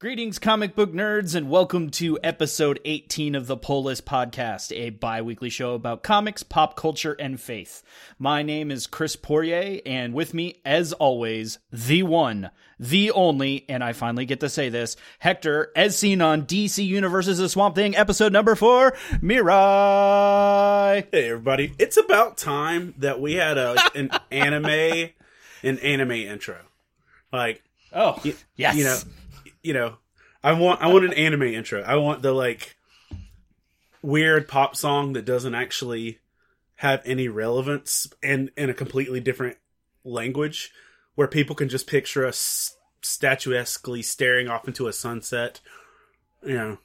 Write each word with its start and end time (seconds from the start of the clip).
Greetings, 0.00 0.38
comic 0.38 0.76
book 0.76 0.92
nerds, 0.92 1.34
and 1.34 1.50
welcome 1.50 1.90
to 1.90 2.20
episode 2.22 2.78
18 2.84 3.34
of 3.34 3.48
the 3.48 3.56
Pull 3.56 3.82
List 3.82 4.06
Podcast, 4.06 4.70
a 4.70 4.90
bi 4.90 5.22
weekly 5.22 5.50
show 5.50 5.74
about 5.74 6.04
comics, 6.04 6.44
pop 6.44 6.76
culture, 6.76 7.14
and 7.18 7.40
faith. 7.40 7.82
My 8.16 8.44
name 8.44 8.70
is 8.70 8.86
Chris 8.86 9.16
Poirier, 9.16 9.80
and 9.84 10.14
with 10.14 10.34
me, 10.34 10.60
as 10.64 10.92
always, 10.92 11.58
the 11.72 12.04
one, 12.04 12.50
the 12.78 13.10
only, 13.10 13.64
and 13.68 13.82
I 13.82 13.92
finally 13.92 14.24
get 14.24 14.38
to 14.38 14.48
say 14.48 14.68
this, 14.68 14.96
Hector, 15.18 15.72
as 15.74 15.98
seen 15.98 16.20
on 16.22 16.46
DC 16.46 16.86
Universe's 16.86 17.38
The 17.38 17.48
Swamp 17.48 17.74
Thing, 17.74 17.96
episode 17.96 18.32
number 18.32 18.54
four, 18.54 18.92
Mirai. 19.20 21.08
Hey 21.10 21.30
everybody! 21.30 21.72
It's 21.76 21.96
about 21.96 22.38
time 22.38 22.94
that 22.98 23.20
we 23.20 23.34
had 23.34 23.58
a 23.58 23.74
an 23.96 24.10
anime, 24.30 25.10
an 25.64 25.78
anime 25.80 26.12
intro. 26.12 26.58
Like, 27.32 27.64
Oh, 27.92 28.22
yes. 28.54 28.76
you 28.76 28.84
know, 28.84 28.98
you 29.62 29.72
know, 29.72 29.96
I 30.42 30.52
want 30.52 30.80
I 30.80 30.88
want 30.88 31.04
an 31.04 31.12
anime 31.12 31.42
intro. 31.42 31.82
I 31.82 31.96
want 31.96 32.22
the 32.22 32.32
like 32.32 32.76
weird 34.02 34.48
pop 34.48 34.76
song 34.76 35.14
that 35.14 35.24
doesn't 35.24 35.54
actually 35.54 36.18
have 36.76 37.02
any 37.04 37.28
relevance 37.28 38.06
and 38.22 38.50
in 38.56 38.70
a 38.70 38.74
completely 38.74 39.20
different 39.20 39.56
language, 40.04 40.72
where 41.16 41.28
people 41.28 41.56
can 41.56 41.68
just 41.68 41.86
picture 41.86 42.26
us 42.26 42.76
statuesquely 43.02 44.02
staring 44.02 44.48
off 44.48 44.66
into 44.68 44.86
a 44.86 44.92
sunset. 44.92 45.60
You 46.44 46.54
know, 46.54 46.78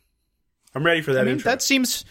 I'm 0.73 0.85
ready 0.85 1.01
for 1.01 1.13
that 1.13 1.21
I 1.21 1.25
mean, 1.25 1.33
intro. 1.33 1.51
that 1.51 1.61
seems. 1.61 2.05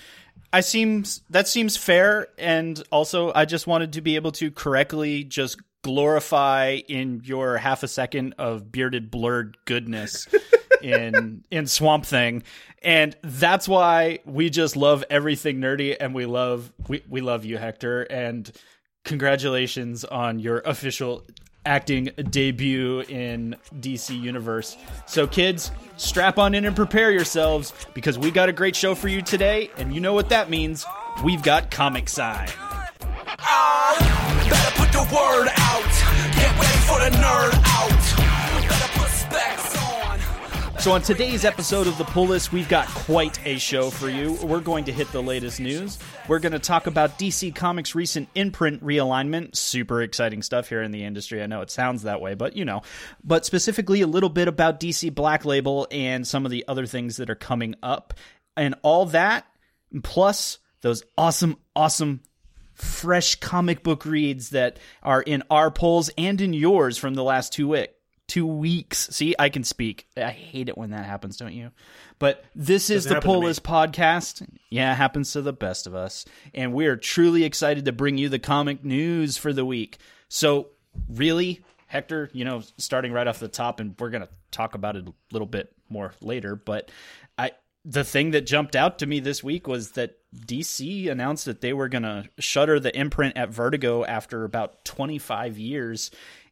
I 0.55 0.61
seems 0.61 1.23
that 1.31 1.49
seems 1.49 1.79
fair, 1.79 2.29
and 2.37 2.81
also 2.93 3.33
I 3.35 3.47
just 3.47 3.67
wanted 3.67 3.95
to 3.95 4.03
be 4.03 4.17
able 4.17 4.33
to 4.33 4.51
correctly 4.51 5.25
just 5.25 5.59
glorify 5.83 6.81
in 6.89 7.21
your 7.25 7.57
half 7.57 7.83
a 7.83 7.89
second 7.89 8.35
of 8.39 8.71
bearded 8.73 9.11
blurred 9.11 9.57
goodness 9.65 10.29
in 10.83 11.45
in 11.51 11.67
Swamp 11.67 12.07
Thing, 12.07 12.43
and 12.83 13.17
that's 13.23 13.69
why 13.69 14.21
we 14.25 14.51
just 14.51 14.77
love 14.77 15.05
everything 15.11 15.59
nerdy, 15.59 15.97
and 15.99 16.15
we 16.15 16.27
love 16.27 16.73
we 16.89 17.03
we 17.09 17.21
love 17.21 17.45
you, 17.45 17.59
Hector, 17.59 18.03
and 18.03 18.51
congratulations 19.05 20.05
on 20.05 20.39
your 20.39 20.61
official 20.61 21.25
acting 21.65 22.11
debut 22.31 23.01
in 23.03 23.57
DC 23.81 24.21
Universe. 24.21 24.77
So, 25.07 25.27
kids, 25.27 25.71
strap 25.97 26.39
on 26.39 26.55
in 26.55 26.65
and 26.65 26.75
prepare 26.75 27.11
yourselves 27.13 27.73
because 27.95 28.19
we 28.19 28.31
got 28.31 28.49
a 28.49 28.53
great 28.53 28.75
show 28.75 28.95
for 28.95 29.09
you 29.09 29.23
today, 29.23 29.71
and 29.77 29.95
you 29.95 30.01
know 30.01 30.13
what 30.13 30.29
that 30.31 30.51
means. 30.51 30.85
We've 31.25 31.43
got 31.43 31.71
Comic 31.71 32.09
Sign. 32.09 32.49
Ah, 33.39 34.72
The 35.03 35.15
word 35.17 35.49
out. 35.57 35.93
Get 36.37 36.53
ready 36.61 36.79
for 36.87 37.01
the 37.01 37.11
nerd 37.17 37.61
out. 37.65 38.03
So, 40.81 40.93
on 40.93 41.03
today's 41.03 41.45
episode 41.45 41.89
of 41.89 41.99
The 41.99 42.05
Pull 42.05 42.27
List, 42.27 42.53
we've 42.53 42.69
got 42.69 42.87
quite 42.89 43.45
a 43.45 43.59
show 43.59 43.91
for 43.91 44.09
you. 44.09 44.35
We're 44.43 44.61
going 44.61 44.85
to 44.85 44.93
hit 44.93 45.11
the 45.11 45.23
latest 45.23 45.59
news. 45.59 45.99
We're 46.29 46.39
going 46.39 46.53
to 46.53 46.61
talk 46.61 46.87
about 46.87 47.19
DC 47.19 47.53
Comics' 47.53 47.97
recent 47.97 48.29
imprint 48.37 48.85
realignment. 48.85 49.57
Super 49.57 50.03
exciting 50.03 50.41
stuff 50.41 50.69
here 50.69 50.83
in 50.83 50.93
the 50.93 51.03
industry. 51.03 51.43
I 51.43 51.47
know 51.47 51.63
it 51.63 51.71
sounds 51.73 52.03
that 52.03 52.21
way, 52.21 52.35
but 52.35 52.57
you 52.57 52.65
know. 52.65 52.83
But 53.25 53.45
specifically, 53.45 54.03
a 54.03 54.07
little 54.07 54.29
bit 54.29 54.47
about 54.47 54.79
DC 54.79 55.13
Black 55.13 55.45
Label 55.45 55.89
and 55.91 56.25
some 56.27 56.45
of 56.45 56.53
the 56.53 56.65
other 56.69 56.87
things 56.87 57.17
that 57.17 57.29
are 57.29 57.35
coming 57.35 57.75
up. 57.83 58.15
And 58.57 58.77
all 58.83 59.07
that, 59.07 59.47
plus 60.05 60.59
those 60.81 61.03
awesome, 61.19 61.57
awesome 61.75 62.21
fresh 62.75 63.37
comic 63.37 63.83
book 63.83 64.05
reads 64.05 64.51
that 64.51 64.79
are 65.03 65.23
in 65.23 65.43
our 65.51 65.71
polls 65.71 66.11
and 66.17 66.41
in 66.41 66.53
yours 66.53 66.99
from 66.99 67.15
the 67.15 67.25
last 67.25 67.53
two 67.53 67.69
week 67.69 67.91
two 68.33 68.47
weeks. 68.47 69.09
See, 69.09 69.35
I 69.39 69.51
can 69.51 69.63
speak. 69.63 70.07
I 70.17 70.31
hate 70.31 70.71
it 70.71 70.79
when 70.79 70.91
that 70.91 71.05
happens, 71.05 71.37
don't 71.37 71.53
you? 71.53 71.71
But 72.19 72.43
this 72.55 72.89
is 72.89 73.05
Doesn't 73.05 73.17
the 73.17 73.21
to 73.21 73.27
Pull. 73.27 73.41
List 73.41 73.63
podcast. 73.63 74.49
Yeah, 74.71 74.93
it 74.93 74.97
happens 74.97 75.33
to 75.33 75.43
the 75.43 75.53
best 75.53 75.87
of 75.87 75.95
us. 75.95 76.25
And 76.55 76.73
we 76.73 76.87
are 76.87 76.97
truly 76.97 77.45
excited 77.45 77.85
to 77.85 77.93
bring 77.93 78.17
you 78.17 78.31
the 78.31 78.39
comic 78.39 78.85
news 78.85 79.37
for 79.37 79.53
the 79.53 79.67
week. 79.67 79.99
So, 80.29 80.69
really, 81.11 81.63
Hector, 81.87 82.31
you 82.33 82.47
know, 82.47 82.63
starting 82.79 83.13
right 83.13 83.27
off 83.27 83.39
the 83.39 83.49
top, 83.49 83.81
and 83.81 83.95
we're 83.99 84.09
going 84.09 84.23
to 84.23 84.31
talk 84.51 84.75
about 84.75 84.97
it 84.97 85.07
a 85.07 85.13
little 85.31 85.47
bit 85.47 85.71
more 85.91 86.15
later, 86.23 86.57
but 86.57 86.91
the 87.85 88.05
thing 88.05 88.31
that 88.31 88.47
jumped 88.47 88.77
out 88.77 88.99
to 89.01 89.07
me 89.07 89.21
this 89.21 89.43
week 89.43 89.67
was 89.67 89.93
that 89.93 90.17
DC 90.35 91.11
announced 91.11 91.45
that 91.47 91.61
they 91.61 91.73
were 91.73 91.89
going 91.89 92.05
to 92.05 92.29
shutter 92.39 92.79
the 92.79 92.97
imprint 92.97 93.37
at 93.37 93.51
Vertigo 93.51 94.05
after 94.05 94.45
about 94.45 94.85
25 94.85 95.59
years. 95.59 96.11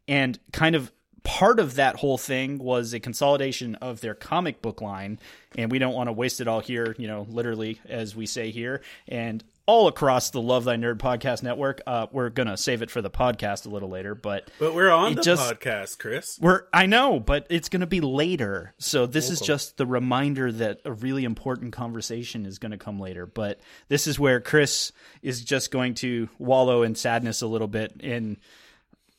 And 0.09 0.39
kind 0.53 0.75
of 0.75 0.93
part 1.23 1.61
of 1.61 1.77
that 1.77 1.97
whole 1.97 2.19
thing 2.19 2.59
was 2.59 2.93
a 2.93 3.01
consolidation 3.01 3.77
of 3.77 4.01
their 4.01 4.15
comic 4.15 4.61
book 4.61 4.81
line. 4.81 5.21
And 5.57 5.71
we 5.71 5.79
don't 5.79 5.95
want 5.95 6.09
to 6.09 6.13
waste 6.13 6.41
it 6.41 6.49
all 6.49 6.61
here, 6.61 6.95
you 6.99 7.07
know, 7.07 7.27
literally, 7.29 7.81
as 7.89 8.17
we 8.17 8.27
say 8.27 8.51
here. 8.51 8.83
And 9.07 9.45
all 9.71 9.87
across 9.87 10.31
the 10.31 10.41
Love 10.41 10.65
Thy 10.65 10.75
Nerd 10.75 10.97
podcast 10.99 11.45
network. 11.45 11.81
Uh, 11.87 12.09
we're 12.11 12.29
going 12.29 12.49
to 12.49 12.57
save 12.57 12.83
it 12.83 12.91
for 12.91 13.01
the 13.01 13.09
podcast 13.09 13.67
a 13.67 13.69
little 13.69 13.89
later, 13.89 14.17
but 14.17 14.51
but 14.59 14.75
we're 14.75 14.91
on 14.91 15.15
the 15.15 15.23
just- 15.23 15.41
podcast, 15.41 16.01
Chris. 16.01 16.37
we're 16.41 16.65
I 16.73 16.87
know, 16.87 17.21
but 17.21 17.47
it's 17.51 17.69
going 17.69 17.81
to 17.81 17.87
be 17.87 18.01
later. 18.01 18.75
So 18.79 19.07
this 19.07 19.31
is 19.31 19.41
just 19.41 19.77
the 19.77 19.87
reminder 19.87 20.51
that 20.51 20.81
a 20.85 20.91
really 20.93 21.23
important 21.23 21.73
conversation 21.73 22.47
is 22.47 22.59
going 22.59 22.73
to 22.73 22.79
come 22.79 22.99
later. 22.99 23.27
But 23.27 23.61
this 23.87 24.09
is 24.09 24.19
where 24.19 24.41
Chris 24.41 24.91
is 25.23 25.45
just 25.45 25.71
going 25.71 25.95
to 25.95 26.29
wallow 26.41 26.83
in 26.83 26.97
sadness 26.97 27.41
a 27.41 27.47
little 27.47 27.69
bit 27.69 28.01
and 28.03 28.39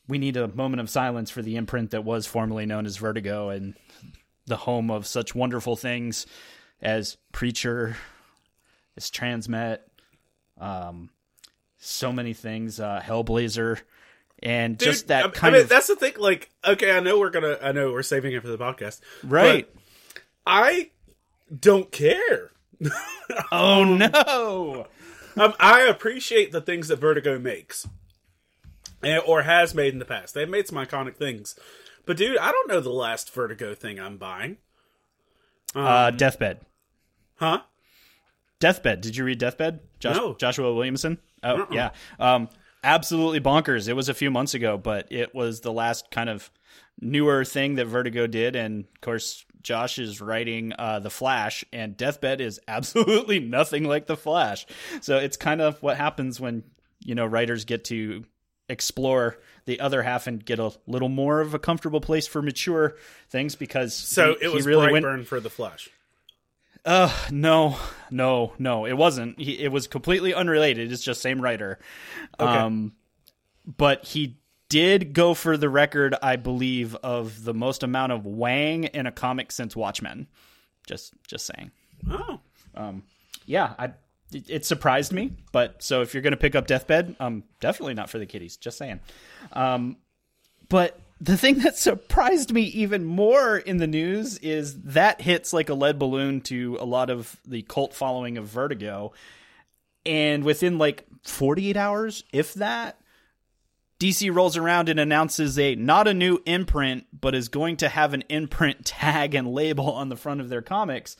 we 0.06 0.18
need 0.18 0.36
a 0.36 0.48
moment 0.48 0.82
of 0.82 0.90
silence 0.90 1.30
for 1.30 1.40
the 1.40 1.56
imprint 1.56 1.92
that 1.92 2.04
was 2.04 2.26
formerly 2.26 2.66
known 2.66 2.84
as 2.84 2.98
Vertigo 2.98 3.48
and 3.48 3.74
the 4.44 4.56
home 4.56 4.90
of 4.90 5.06
such 5.06 5.34
wonderful 5.34 5.76
things 5.76 6.26
as 6.82 7.16
Preacher, 7.32 7.96
as 8.98 9.10
Transmet, 9.10 9.78
um, 10.58 11.10
so 11.78 12.12
many 12.12 12.32
things, 12.32 12.80
uh, 12.80 13.00
Hellblazer, 13.04 13.80
and 14.42 14.76
Dude, 14.78 14.88
just 14.88 15.08
that 15.08 15.24
I, 15.24 15.28
kind 15.28 15.54
I 15.54 15.58
mean, 15.58 15.64
of 15.64 15.68
that's 15.68 15.86
the 15.86 15.96
thing. 15.96 16.14
Like, 16.18 16.50
okay, 16.66 16.92
I 16.92 17.00
know 17.00 17.18
we're 17.18 17.30
gonna, 17.30 17.58
I 17.62 17.72
know 17.72 17.92
we're 17.92 18.02
saving 18.02 18.32
it 18.32 18.42
for 18.42 18.48
the 18.48 18.58
podcast, 18.58 19.00
right. 19.22 19.68
I 20.46 20.90
don't 21.58 21.90
care. 21.90 22.50
Oh 23.50 23.84
no! 23.84 24.86
Um, 25.40 25.54
I 25.58 25.82
appreciate 25.82 26.52
the 26.52 26.60
things 26.60 26.88
that 26.88 26.96
Vertigo 26.96 27.38
makes, 27.38 27.88
or 29.26 29.42
has 29.42 29.74
made 29.74 29.94
in 29.94 29.98
the 29.98 30.04
past. 30.04 30.34
They've 30.34 30.48
made 30.48 30.68
some 30.68 30.76
iconic 30.76 31.16
things, 31.16 31.58
but 32.04 32.18
dude, 32.18 32.36
I 32.36 32.52
don't 32.52 32.68
know 32.68 32.80
the 32.80 32.90
last 32.90 33.32
Vertigo 33.32 33.74
thing 33.74 33.98
I'm 33.98 34.18
buying. 34.18 34.58
Uh, 35.74 36.10
Deathbed. 36.10 36.60
Huh? 37.36 37.62
Deathbed. 38.62 39.00
Did 39.02 39.16
you 39.16 39.24
read 39.24 39.38
Deathbed? 39.38 39.80
Josh- 40.00 40.16
No. 40.16 40.34
Joshua 40.34 40.72
Williamson. 40.72 41.18
Oh 41.42 41.62
Uh-uh. 41.62 41.66
yeah. 41.72 41.90
Um, 42.20 42.48
absolutely 42.84 43.40
bonkers. 43.40 43.88
It 43.88 43.92
was 43.94 44.08
a 44.08 44.14
few 44.14 44.30
months 44.30 44.54
ago, 44.54 44.78
but 44.78 45.06
it 45.10 45.34
was 45.34 45.60
the 45.60 45.72
last 45.72 46.10
kind 46.10 46.30
of 46.30 46.50
newer 47.00 47.44
thing 47.44 47.74
that 47.74 47.86
Vertigo 47.86 48.26
did, 48.26 48.56
and 48.56 48.84
of 48.84 49.00
course. 49.00 49.44
Josh 49.62 50.00
is 50.00 50.20
writing 50.20 50.72
uh, 50.76 50.98
The 50.98 51.08
Flash, 51.08 51.64
and 51.72 51.96
Deathbed 51.96 52.40
is 52.40 52.58
absolutely 52.66 53.38
nothing 53.38 53.84
like 53.84 54.08
The 54.08 54.16
Flash. 54.16 54.66
So 55.02 55.18
it's 55.18 55.36
kind 55.36 55.60
of 55.60 55.80
what 55.80 55.96
happens 55.96 56.40
when 56.40 56.64
you 57.04 57.14
know 57.14 57.24
writers 57.26 57.64
get 57.64 57.84
to 57.84 58.24
explore 58.68 59.38
the 59.66 59.78
other 59.78 60.02
half 60.02 60.26
and 60.26 60.44
get 60.44 60.58
a 60.58 60.72
little 60.88 61.08
more 61.08 61.40
of 61.40 61.54
a 61.54 61.60
comfortable 61.60 62.00
place 62.00 62.26
for 62.26 62.42
mature 62.42 62.96
things 63.30 63.54
because 63.54 63.94
So 63.94 64.34
he- 64.34 64.46
it 64.46 64.52
was 64.52 64.66
really 64.66 64.90
went 64.90 65.04
Brightburn 65.06 65.26
for 65.26 65.38
the 65.38 65.50
Flash. 65.50 65.88
Uh, 66.84 67.14
no, 67.30 67.76
no, 68.10 68.52
no. 68.58 68.86
It 68.86 68.94
wasn't. 68.94 69.38
He, 69.38 69.58
it 69.58 69.70
was 69.70 69.86
completely 69.86 70.34
unrelated. 70.34 70.90
It's 70.90 71.02
just 71.02 71.20
same 71.20 71.40
writer. 71.40 71.78
Okay. 72.38 72.50
Um, 72.50 72.92
but 73.64 74.04
he 74.04 74.38
did 74.68 75.12
go 75.12 75.34
for 75.34 75.56
the 75.56 75.68
record, 75.68 76.14
I 76.22 76.36
believe, 76.36 76.94
of 76.96 77.44
the 77.44 77.54
most 77.54 77.82
amount 77.82 78.12
of 78.12 78.26
Wang 78.26 78.84
in 78.84 79.06
a 79.06 79.12
comic 79.12 79.52
since 79.52 79.76
Watchmen. 79.76 80.26
Just, 80.86 81.12
just 81.26 81.46
saying. 81.46 81.70
Oh, 82.10 82.40
Yeah, 83.46 83.74
I. 83.78 83.92
It, 84.32 84.48
it 84.48 84.64
surprised 84.64 85.12
me, 85.12 85.32
but 85.52 85.82
so 85.82 86.00
if 86.00 86.14
you're 86.14 86.22
gonna 86.22 86.38
pick 86.38 86.54
up 86.54 86.66
Deathbed, 86.66 87.16
um, 87.20 87.44
definitely 87.60 87.92
not 87.92 88.08
for 88.08 88.18
the 88.18 88.24
kiddies. 88.24 88.56
Just 88.56 88.78
saying. 88.78 89.00
Um, 89.52 89.98
but 90.70 90.98
the 91.22 91.36
thing 91.36 91.60
that 91.60 91.78
surprised 91.78 92.52
me 92.52 92.62
even 92.62 93.04
more 93.04 93.56
in 93.56 93.76
the 93.76 93.86
news 93.86 94.38
is 94.38 94.82
that 94.82 95.20
hits 95.20 95.52
like 95.52 95.68
a 95.68 95.74
lead 95.74 95.96
balloon 95.96 96.40
to 96.40 96.76
a 96.80 96.84
lot 96.84 97.10
of 97.10 97.36
the 97.46 97.62
cult 97.62 97.94
following 97.94 98.38
of 98.38 98.46
Vertigo. 98.46 99.12
And 100.04 100.42
within 100.42 100.78
like 100.78 101.06
48 101.22 101.76
hours, 101.76 102.24
if 102.32 102.54
that, 102.54 102.98
DC 104.00 104.34
rolls 104.34 104.56
around 104.56 104.88
and 104.88 104.98
announces 104.98 105.60
a 105.60 105.76
not 105.76 106.08
a 106.08 106.14
new 106.14 106.42
imprint, 106.44 107.06
but 107.12 107.36
is 107.36 107.48
going 107.48 107.76
to 107.76 107.88
have 107.88 108.14
an 108.14 108.24
imprint 108.28 108.84
tag 108.84 109.36
and 109.36 109.46
label 109.46 109.92
on 109.92 110.08
the 110.08 110.16
front 110.16 110.40
of 110.40 110.48
their 110.48 110.60
comics. 110.60 111.16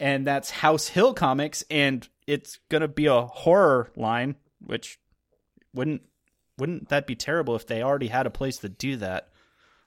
And 0.00 0.26
that's 0.26 0.48
House 0.48 0.88
Hill 0.88 1.12
Comics, 1.12 1.62
and 1.70 2.08
it's 2.26 2.58
gonna 2.70 2.88
be 2.88 3.04
a 3.04 3.20
horror 3.20 3.92
line, 3.96 4.36
which 4.64 4.98
wouldn't 5.74 6.00
wouldn't 6.56 6.88
that 6.88 7.06
be 7.06 7.16
terrible 7.16 7.54
if 7.54 7.66
they 7.66 7.82
already 7.82 8.08
had 8.08 8.26
a 8.26 8.30
place 8.30 8.56
to 8.58 8.70
do 8.70 8.96
that? 8.96 9.28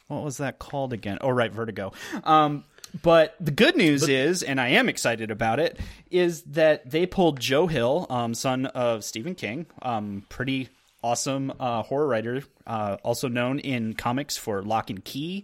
What 0.08 0.24
was 0.24 0.38
that 0.38 0.60
called 0.60 0.94
again? 0.94 1.18
Oh, 1.22 1.30
right, 1.30 1.52
Vertigo. 1.52 1.94
Um, 2.24 2.64
But 3.04 3.36
the 3.42 3.52
good 3.52 3.76
news 3.76 4.08
is, 4.08 4.42
and 4.42 4.62
I 4.62 4.70
am 4.70 4.88
excited 4.88 5.30
about 5.30 5.60
it, 5.60 5.78
is 6.12 6.44
that 6.44 6.90
they 6.90 7.06
pulled 7.06 7.40
Joe 7.42 7.68
Hill, 7.68 8.08
um, 8.10 8.34
son 8.34 8.68
of 8.68 9.04
Stephen 9.04 9.36
King, 9.36 9.66
um, 9.82 10.26
pretty 10.30 10.70
awesome 11.04 11.52
uh, 11.60 11.84
horror 11.84 12.08
writer, 12.08 12.44
uh, 12.66 12.98
also 13.04 13.28
known 13.28 13.60
in 13.60 13.96
comics 13.96 14.38
for 14.38 14.62
Locke 14.64 14.90
and 14.90 15.04
Key 15.04 15.44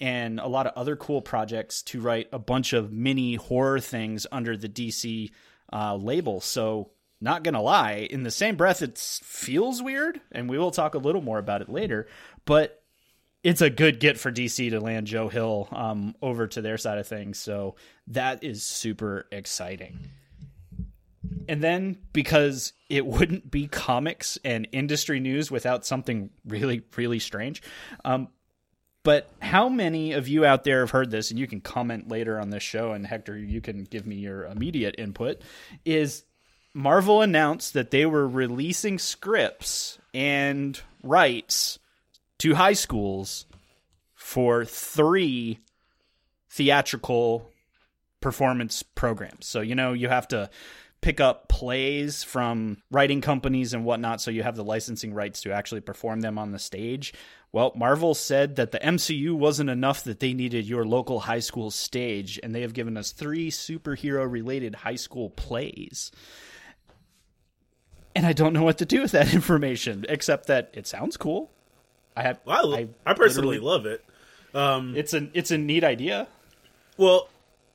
and 0.00 0.38
a 0.40 0.46
lot 0.46 0.66
of 0.66 0.72
other 0.76 0.96
cool 0.96 1.20
projects 1.20 1.82
to 1.82 2.00
write 2.00 2.28
a 2.32 2.38
bunch 2.38 2.72
of 2.72 2.92
mini 2.92 3.34
horror 3.34 3.80
things 3.80 4.26
under 4.30 4.56
the 4.56 4.68
DC 4.68 5.30
uh, 5.72 5.96
label. 5.96 6.40
So, 6.40 6.90
not 7.20 7.42
gonna 7.42 7.60
lie, 7.60 8.06
in 8.08 8.22
the 8.22 8.30
same 8.30 8.54
breath, 8.56 8.80
it 8.80 8.96
feels 8.96 9.82
weird, 9.82 10.20
and 10.30 10.48
we 10.48 10.56
will 10.56 10.70
talk 10.70 10.94
a 10.94 10.98
little 10.98 11.20
more 11.20 11.38
about 11.38 11.62
it 11.62 11.68
later. 11.68 12.06
But 12.44 12.77
it's 13.42 13.60
a 13.60 13.70
good 13.70 14.00
get 14.00 14.18
for 14.18 14.32
DC 14.32 14.70
to 14.70 14.80
land 14.80 15.06
Joe 15.06 15.28
Hill 15.28 15.68
um, 15.72 16.14
over 16.20 16.46
to 16.48 16.60
their 16.60 16.78
side 16.78 16.98
of 16.98 17.06
things. 17.06 17.38
So 17.38 17.76
that 18.08 18.42
is 18.42 18.62
super 18.62 19.26
exciting. 19.30 20.10
And 21.48 21.62
then 21.62 21.98
because 22.12 22.72
it 22.88 23.06
wouldn't 23.06 23.50
be 23.50 23.68
comics 23.68 24.38
and 24.44 24.68
industry 24.72 25.20
news 25.20 25.50
without 25.50 25.86
something 25.86 26.30
really, 26.46 26.82
really 26.96 27.18
strange. 27.18 27.62
Um, 28.04 28.28
but 29.02 29.30
how 29.40 29.68
many 29.68 30.12
of 30.12 30.28
you 30.28 30.44
out 30.44 30.64
there 30.64 30.80
have 30.80 30.90
heard 30.90 31.10
this? 31.10 31.30
And 31.30 31.38
you 31.38 31.46
can 31.46 31.60
comment 31.60 32.08
later 32.08 32.38
on 32.38 32.50
this 32.50 32.62
show, 32.62 32.92
and 32.92 33.06
Hector, 33.06 33.38
you 33.38 33.60
can 33.60 33.84
give 33.84 34.06
me 34.06 34.16
your 34.16 34.44
immediate 34.44 34.96
input. 34.98 35.40
Is 35.84 36.24
Marvel 36.74 37.22
announced 37.22 37.72
that 37.72 37.90
they 37.90 38.04
were 38.04 38.28
releasing 38.28 38.98
scripts 38.98 39.98
and 40.12 40.78
rights 41.02 41.78
to 42.38 42.54
high 42.54 42.72
schools 42.72 43.46
for 44.14 44.64
three 44.64 45.58
theatrical 46.50 47.50
performance 48.20 48.82
programs. 48.82 49.46
So, 49.46 49.60
you 49.60 49.74
know, 49.74 49.92
you 49.92 50.08
have 50.08 50.28
to 50.28 50.50
pick 51.00 51.20
up 51.20 51.48
plays 51.48 52.24
from 52.24 52.78
writing 52.90 53.20
companies 53.20 53.72
and 53.72 53.84
whatnot, 53.84 54.20
so 54.20 54.30
you 54.30 54.42
have 54.42 54.56
the 54.56 54.64
licensing 54.64 55.14
rights 55.14 55.42
to 55.42 55.52
actually 55.52 55.80
perform 55.80 56.20
them 56.20 56.38
on 56.38 56.50
the 56.50 56.58
stage. 56.58 57.14
Well, 57.52 57.72
Marvel 57.76 58.14
said 58.14 58.56
that 58.56 58.72
the 58.72 58.80
MCU 58.80 59.32
wasn't 59.32 59.70
enough, 59.70 60.04
that 60.04 60.20
they 60.20 60.34
needed 60.34 60.66
your 60.66 60.84
local 60.84 61.20
high 61.20 61.38
school 61.38 61.70
stage, 61.70 62.38
and 62.42 62.54
they 62.54 62.62
have 62.62 62.74
given 62.74 62.96
us 62.96 63.12
three 63.12 63.50
superhero 63.50 64.30
related 64.30 64.74
high 64.74 64.96
school 64.96 65.30
plays. 65.30 66.10
And 68.14 68.26
I 68.26 68.32
don't 68.32 68.52
know 68.52 68.64
what 68.64 68.78
to 68.78 68.84
do 68.84 69.00
with 69.00 69.12
that 69.12 69.32
information, 69.34 70.04
except 70.08 70.46
that 70.48 70.70
it 70.74 70.86
sounds 70.86 71.16
cool. 71.16 71.52
I 72.18 72.22
have, 72.22 72.40
Well, 72.44 72.74
I, 72.74 72.88
I 73.06 73.14
personally 73.14 73.58
love 73.60 73.86
it. 73.86 74.04
it's 74.54 75.14
a 75.14 75.28
it's 75.34 75.50
a 75.52 75.58
neat 75.58 75.84
idea. 75.84 76.26
Well, 76.96 77.28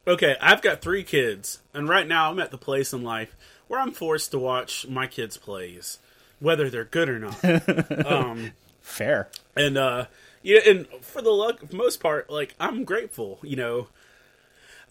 okay, 0.05 0.35
I've 0.41 0.61
got 0.61 0.81
three 0.81 1.03
kids, 1.03 1.59
and 1.73 1.87
right 1.87 2.07
now 2.07 2.29
I'm 2.29 2.39
at 2.39 2.51
the 2.51 2.57
place 2.57 2.91
in 2.91 3.03
life 3.03 3.35
where 3.67 3.79
I'm 3.79 3.91
forced 3.91 4.31
to 4.31 4.39
watch 4.39 4.85
my 4.87 5.07
kids' 5.07 5.37
plays, 5.37 5.99
whether 6.39 6.69
they're 6.69 6.83
good 6.83 7.07
or 7.09 7.19
not. 7.19 8.05
um, 8.05 8.51
Fair. 8.81 9.29
and 9.55 9.77
uh, 9.77 10.05
yeah, 10.41 10.59
and 10.67 10.87
for 11.01 11.21
the 11.21 11.29
luck, 11.31 11.71
most 11.71 12.01
part, 12.01 12.29
like 12.29 12.53
I'm 12.59 12.83
grateful. 12.83 13.39
You 13.43 13.55
know, 13.55 13.87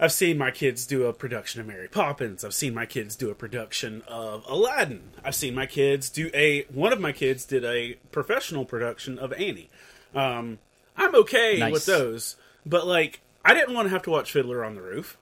I've 0.02 0.10
seen 0.10 0.36
my 0.36 0.50
kids 0.50 0.84
do 0.84 1.04
a 1.06 1.12
production 1.12 1.60
of 1.60 1.68
Mary 1.68 1.86
Poppins. 1.86 2.44
I've 2.44 2.54
seen 2.54 2.74
my 2.74 2.86
kids 2.86 3.14
do 3.14 3.30
a 3.30 3.36
production 3.36 4.02
of 4.08 4.44
Aladdin. 4.48 5.12
I've 5.24 5.36
seen 5.36 5.54
my 5.54 5.64
kids 5.64 6.10
do 6.10 6.28
a. 6.34 6.62
One 6.64 6.92
of 6.92 7.00
my 7.00 7.12
kids 7.12 7.44
did 7.44 7.64
a 7.64 7.94
professional 8.10 8.64
production 8.64 9.16
of 9.16 9.32
Annie. 9.34 9.70
Um, 10.12 10.58
I'm 10.96 11.14
okay 11.14 11.58
Nice. 11.60 11.72
with 11.72 11.86
those, 11.86 12.34
but 12.66 12.84
like 12.84 13.20
I 13.44 13.54
didn't 13.54 13.74
want 13.74 13.86
to 13.86 13.90
have 13.90 14.02
to 14.02 14.10
watch 14.10 14.32
Fiddler 14.32 14.64
on 14.64 14.74
the 14.74 14.82
Roof. 14.82 15.16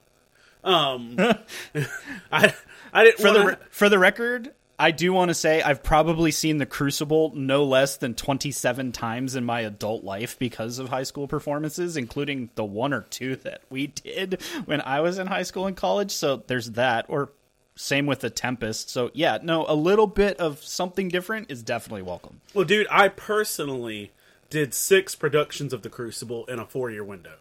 Um, 0.65 1.17
I 2.33 2.55
I 2.91 3.05
didn't 3.05 3.19
For 3.21 3.33
the 3.35 3.43
want 3.45 3.59
for 3.71 3.91
the 3.91 3.99
record, 3.99 4.53
I 4.81 4.93
do 4.93 5.13
want 5.13 5.29
to 5.29 5.35
say 5.35 5.61
I've 5.61 5.83
probably 5.83 6.31
seen 6.31 6.57
The 6.57 6.65
Crucible 6.65 7.33
no 7.35 7.65
less 7.65 7.99
than 7.99 8.15
27 8.15 8.93
times 8.93 9.37
in 9.37 9.45
my 9.45 9.61
adult 9.61 10.05
life 10.05 10.39
because 10.39 10.79
of 10.79 10.89
high 10.89 11.03
school 11.03 11.29
performances, 11.29 11.99
including 11.99 12.49
the 12.55 12.65
one 12.65 12.95
or 12.95 13.03
two 13.03 13.37
that 13.37 13.61
we 13.69 13.89
did 13.89 14.41
when 14.65 14.81
I 14.81 15.01
was 15.01 15.19
in 15.19 15.27
high 15.27 15.43
school 15.43 15.67
and 15.67 15.77
college. 15.77 16.11
So 16.11 16.43
there's 16.47 16.71
that 16.71 17.05
or 17.09 17.31
same 17.77 18.07
with 18.07 18.21
The 18.21 18.31
Tempest. 18.31 18.89
So 18.89 19.11
yeah, 19.13 19.37
no, 19.43 19.67
a 19.69 19.75
little 19.75 20.07
bit 20.07 20.39
of 20.39 20.65
something 20.65 21.09
different 21.09 21.51
is 21.51 21.63
definitely 21.63 22.03
welcome. 22.03 22.41
Well, 22.55 22.65
dude, 22.65 22.87
I 22.91 23.09
personally 23.09 24.13
did 24.49 24.73
six 24.73 25.15
productions 25.15 25.75
of 25.75 25.83
The 25.83 25.91
Crucible 25.91 26.47
in 26.47 26.59
a 26.59 26.65
four 26.65 26.91
year 26.91 27.05
window. 27.05 27.35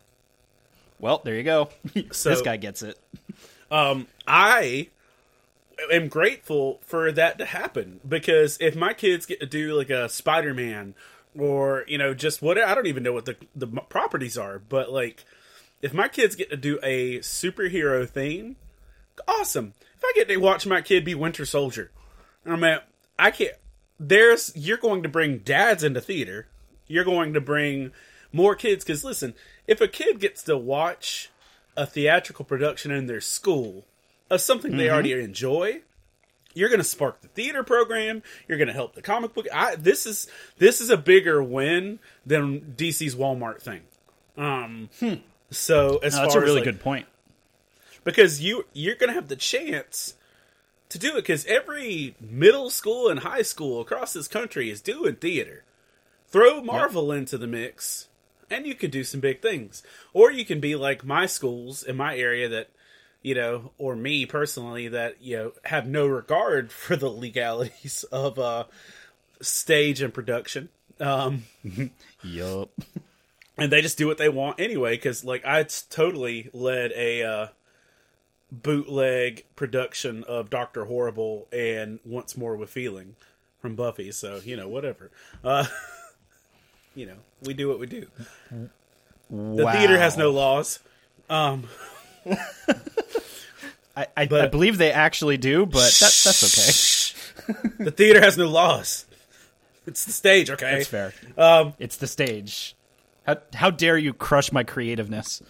Well, 1.00 1.22
there 1.24 1.36
you 1.36 1.44
go. 1.44 1.70
So- 2.12 2.32
this 2.32 2.42
guy 2.42 2.58
gets 2.58 2.84
it. 2.84 3.00
Um, 3.72 4.08
I 4.28 4.90
am 5.92 6.08
grateful 6.08 6.80
for 6.84 7.12
that 7.12 7.38
to 7.38 7.46
happen 7.46 8.00
because 8.08 8.58
if 8.60 8.76
my 8.76 8.94
kids 8.94 9.26
get 9.26 9.40
to 9.40 9.46
do 9.46 9.74
like 9.74 9.90
a 9.90 10.10
Spider 10.10 10.54
Man 10.54 10.96
or 11.38 11.86
you 11.88 11.98
know 11.98 12.14
just 12.14 12.42
what 12.42 12.58
I 12.58 12.74
don't 12.76 12.88
even 12.88 13.04
know 13.04 13.14
what 13.14 13.26
the 13.26 13.36
the 13.56 13.68
properties 13.68 14.38
are, 14.38 14.60
but 14.60 14.92
like 14.92 15.26
if 15.82 15.94
my 15.94 16.08
kids 16.08 16.36
get 16.36 16.50
to 16.50 16.58
do 16.58 16.80
a 16.84 17.20
superhero 17.20 18.08
thing, 18.08 18.58
awesome. 19.28 19.74
If 19.98 20.04
I 20.04 20.12
get 20.16 20.28
to 20.30 20.38
watch 20.38 20.66
my 20.66 20.82
kid 20.82 21.06
be 21.06 21.16
Winter 21.16 21.46
Soldier, 21.46 21.92
I 22.46 22.56
mean, 22.56 22.80
I 23.18 23.32
can't. 23.32 23.54
There's 24.00 24.52
you're 24.56 24.78
going 24.78 25.04
to 25.04 25.10
bring 25.10 25.40
dads 25.40 25.84
into 25.84 26.02
theater. 26.02 26.48
You're 26.88 27.04
going 27.04 27.34
to 27.34 27.42
bring 27.42 27.92
more 28.32 28.56
kids 28.56 28.84
because 28.84 29.04
listen, 29.04 29.34
if 29.68 29.82
a 29.82 29.88
kid 29.88 30.20
gets 30.20 30.44
to 30.44 30.58
watch 30.58 31.30
a 31.76 31.86
theatrical 31.86 32.46
production 32.46 32.92
in 32.92 33.08
their 33.08 33.22
school 33.22 33.86
of 34.30 34.42
something 34.42 34.78
they 34.78 34.90
already 34.90 35.14
enjoy, 35.14 35.82
you're 36.54 36.70
going 36.70 36.80
to 36.80 36.84
spark 36.84 37.22
the 37.22 37.28
theater 37.30 37.64
program. 37.64 38.24
You're 38.48 38.58
going 38.58 38.68
to 38.68 38.74
help 38.74 38.96
the 38.96 39.02
comic 39.02 39.34
book. 39.34 39.48
I, 39.54 39.76
this 39.76 40.06
is 40.06 40.28
this 40.58 40.82
is 40.82 40.90
a 40.90 40.98
bigger 40.98 41.42
win 41.44 42.00
than 42.26 42.74
DC's 42.78 43.16
Walmart 43.16 43.62
thing. 43.62 43.82
Um, 44.38 44.90
so 45.52 45.98
as 45.98 46.16
No, 46.16 46.22
that's 46.22 46.34
far 46.34 46.42
a 46.44 46.46
really 46.46 46.62
as, 46.62 46.66
like, 46.66 46.76
good 46.76 46.80
point. 46.82 47.08
because 48.04 48.42
you 48.42 48.66
you're 48.74 48.96
going 48.96 49.10
to 49.10 49.14
have 49.14 49.28
the 49.28 49.36
chance 49.36 50.16
to 50.90 50.98
do 50.98 51.10
it 51.12 51.16
because 51.22 51.46
every 51.46 52.16
middle 52.20 52.70
school 52.70 53.10
and 53.10 53.20
high 53.20 53.44
school 53.44 53.80
across 53.82 54.14
this 54.14 54.28
country 54.28 54.70
is 54.70 54.82
doing 54.82 55.16
theater. 55.16 55.64
Throw 56.28 56.62
Marvel 56.62 57.12
into 57.12 57.38
the 57.38 57.48
mix, 57.48 58.08
and 58.50 58.66
you 58.68 58.76
could 58.76 58.92
do 58.92 59.04
some 59.04 59.20
big 59.20 59.42
things. 59.42 59.82
Or 60.14 60.32
you 60.32 60.46
can 60.46 60.60
be 60.60 60.76
like 60.76 61.04
my 61.04 61.26
schools 61.26 61.82
in 61.84 61.96
my 61.98 62.16
area 62.18 62.48
that, 62.50 62.70
you 63.30 63.36
know, 63.36 63.74
or 63.78 63.96
me 63.96 64.26
personally 64.26 64.88
that 64.88 65.22
you 65.22 65.38
know 65.38 65.52
have 65.66 65.88
no 65.88 66.08
regard 66.08 66.72
for 66.84 66.96
the 66.96 67.10
legalities 67.10 68.04
of 68.12 68.40
uh, 68.40 68.64
stage 69.40 70.02
and 70.02 70.12
production. 70.12 70.70
Um, 71.00 71.44
Yup. 72.24 72.72
and 73.56 73.72
they 73.72 73.84
just 73.84 74.00
do 74.00 74.08
what 74.08 74.18
they 74.18 74.30
want 74.30 74.60
anyway 74.60 74.96
because 74.96 75.24
like 75.24 75.46
I 75.46 75.64
totally 75.92 76.50
led 76.54 76.92
a 76.94 77.22
uh, 77.22 77.48
bootleg 78.52 79.46
production 79.56 80.24
of 80.24 80.50
dr 80.50 80.86
horrible 80.86 81.48
and 81.54 82.00
once 82.04 82.36
more 82.36 82.58
with 82.58 82.70
feeling 82.70 83.16
from 83.62 83.76
buffy 83.76 84.12
so 84.12 84.42
you 84.44 84.58
know 84.58 84.68
whatever 84.68 85.12
uh 85.44 85.66
you 86.96 87.06
know 87.06 87.18
we 87.44 87.54
do 87.54 87.70
what 87.70 87.80
we 87.80 87.86
do 87.86 88.08
the 89.30 89.72
theater 89.72 90.00
has 90.00 90.18
no 90.18 90.32
laws 90.32 90.80
um 91.30 91.66
I, 92.26 94.08
I, 94.16 94.28
I 94.32 94.48
believe 94.48 94.78
they 94.78 94.92
actually 94.92 95.38
do, 95.38 95.66
but 95.66 95.92
that, 96.00 96.22
that's 96.24 97.16
okay. 97.48 97.84
the 97.84 97.92
theater 97.92 98.22
has 98.22 98.38
no 98.38 98.48
laws 98.48 99.06
it's 99.88 100.06
the 100.06 100.12
stage 100.12 100.52
okay 100.52 100.76
That's 100.78 100.88
fair. 100.88 101.14
um 101.38 101.74
It's 101.80 101.98
the 101.98 102.06
stage. 102.08 102.76
How, 103.26 103.38
how 103.54 103.70
dare 103.72 103.98
you 103.98 104.14
crush 104.14 104.52
my 104.52 104.64
creativeness? 104.64 105.42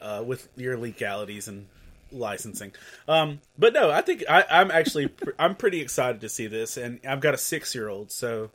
uh, 0.00 0.22
with 0.26 0.48
your 0.56 0.76
legalities 0.76 1.46
and 1.46 1.68
licensing. 2.10 2.72
Um, 3.06 3.40
but 3.56 3.72
no, 3.72 3.90
I 3.90 4.00
think 4.02 4.24
I, 4.28 4.44
I'm 4.50 4.70
actually 4.72 5.06
pr- 5.08 5.30
I'm 5.38 5.54
pretty 5.54 5.80
excited 5.80 6.20
to 6.22 6.28
see 6.28 6.48
this, 6.48 6.76
and 6.76 6.98
I've 7.08 7.20
got 7.20 7.34
a 7.34 7.38
six 7.38 7.72
year 7.74 7.88
old, 7.88 8.10
so 8.10 8.50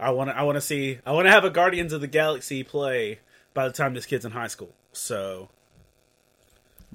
I 0.00 0.10
want 0.10 0.30
to 0.30 0.36
I 0.36 0.42
want 0.44 0.56
to 0.56 0.62
see 0.62 0.98
I 1.04 1.12
want 1.12 1.26
to 1.26 1.30
have 1.32 1.44
a 1.44 1.50
Guardians 1.50 1.92
of 1.92 2.00
the 2.00 2.06
Galaxy 2.06 2.62
play 2.62 3.18
by 3.52 3.66
the 3.68 3.74
time 3.74 3.92
this 3.92 4.06
kid's 4.06 4.24
in 4.24 4.32
high 4.32 4.46
school. 4.46 4.72
So 4.92 5.50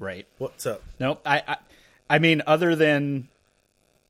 Right. 0.02 0.26
what's 0.38 0.66
up? 0.66 0.82
No, 0.98 1.18
I, 1.24 1.42
I, 1.46 1.56
I 2.10 2.18
mean, 2.18 2.42
other 2.46 2.74
than 2.74 3.28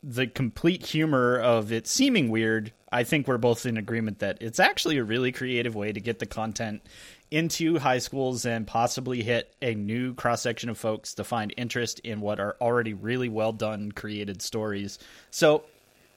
the 0.02 0.26
complete 0.26 0.86
humor 0.86 1.38
of 1.38 1.70
it 1.70 1.86
seeming 1.86 2.30
weird, 2.30 2.72
I 2.90 3.04
think 3.04 3.28
we're 3.28 3.38
both 3.38 3.66
in 3.66 3.76
agreement 3.76 4.18
that 4.20 4.38
it's 4.40 4.58
actually 4.58 4.96
a 4.96 5.04
really 5.04 5.32
creative 5.32 5.74
way 5.74 5.92
to 5.92 6.00
get 6.00 6.18
the 6.18 6.26
content 6.26 6.82
into 7.30 7.78
high 7.78 7.98
schools 7.98 8.44
and 8.44 8.66
possibly 8.66 9.22
hit 9.22 9.54
a 9.62 9.74
new 9.74 10.14
cross 10.14 10.42
section 10.42 10.70
of 10.70 10.78
folks 10.78 11.14
to 11.14 11.24
find 11.24 11.52
interest 11.56 11.98
in 12.00 12.20
what 12.20 12.40
are 12.40 12.56
already 12.60 12.94
really 12.94 13.28
well 13.28 13.52
done 13.52 13.92
created 13.92 14.42
stories. 14.42 14.98
So 15.30 15.64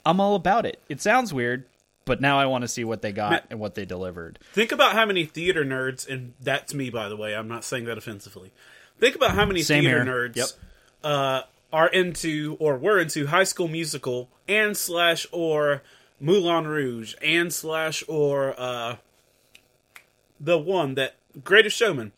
I'm 0.04 0.20
all 0.20 0.36
about 0.36 0.66
it. 0.66 0.80
It 0.88 1.00
sounds 1.00 1.32
weird, 1.32 1.66
but 2.04 2.20
now 2.20 2.38
I 2.38 2.46
want 2.46 2.62
to 2.62 2.68
see 2.68 2.84
what 2.84 3.02
they 3.02 3.12
got 3.12 3.44
and 3.50 3.60
what 3.60 3.74
they 3.74 3.84
delivered. 3.84 4.38
Think 4.52 4.72
about 4.72 4.92
how 4.92 5.04
many 5.04 5.24
theater 5.26 5.64
nerds, 5.64 6.08
and 6.08 6.32
that's 6.40 6.72
me 6.72 6.88
by 6.88 7.08
the 7.08 7.16
way. 7.16 7.34
I'm 7.34 7.48
not 7.48 7.64
saying 7.64 7.84
that 7.84 7.98
offensively. 7.98 8.52
Think 8.98 9.14
about 9.16 9.32
how 9.32 9.44
many 9.44 9.62
Same 9.62 9.82
theater 9.84 10.04
here. 10.04 10.12
nerds 10.30 10.36
Yep. 10.36 10.46
uh, 11.04 11.42
are 11.72 11.88
into 11.88 12.56
or 12.60 12.76
were 12.78 12.98
into 12.98 13.26
High 13.26 13.44
School 13.44 13.68
Musical 13.68 14.30
and 14.48 14.76
slash 14.76 15.26
or 15.32 15.82
Moulin 16.20 16.66
Rouge 16.66 17.14
and 17.22 17.52
slash 17.52 18.02
or 18.08 18.54
uh, 18.58 18.96
the 20.40 20.58
one 20.58 20.94
that 20.94 21.16
Greatest 21.44 21.76
Showman. 21.76 22.12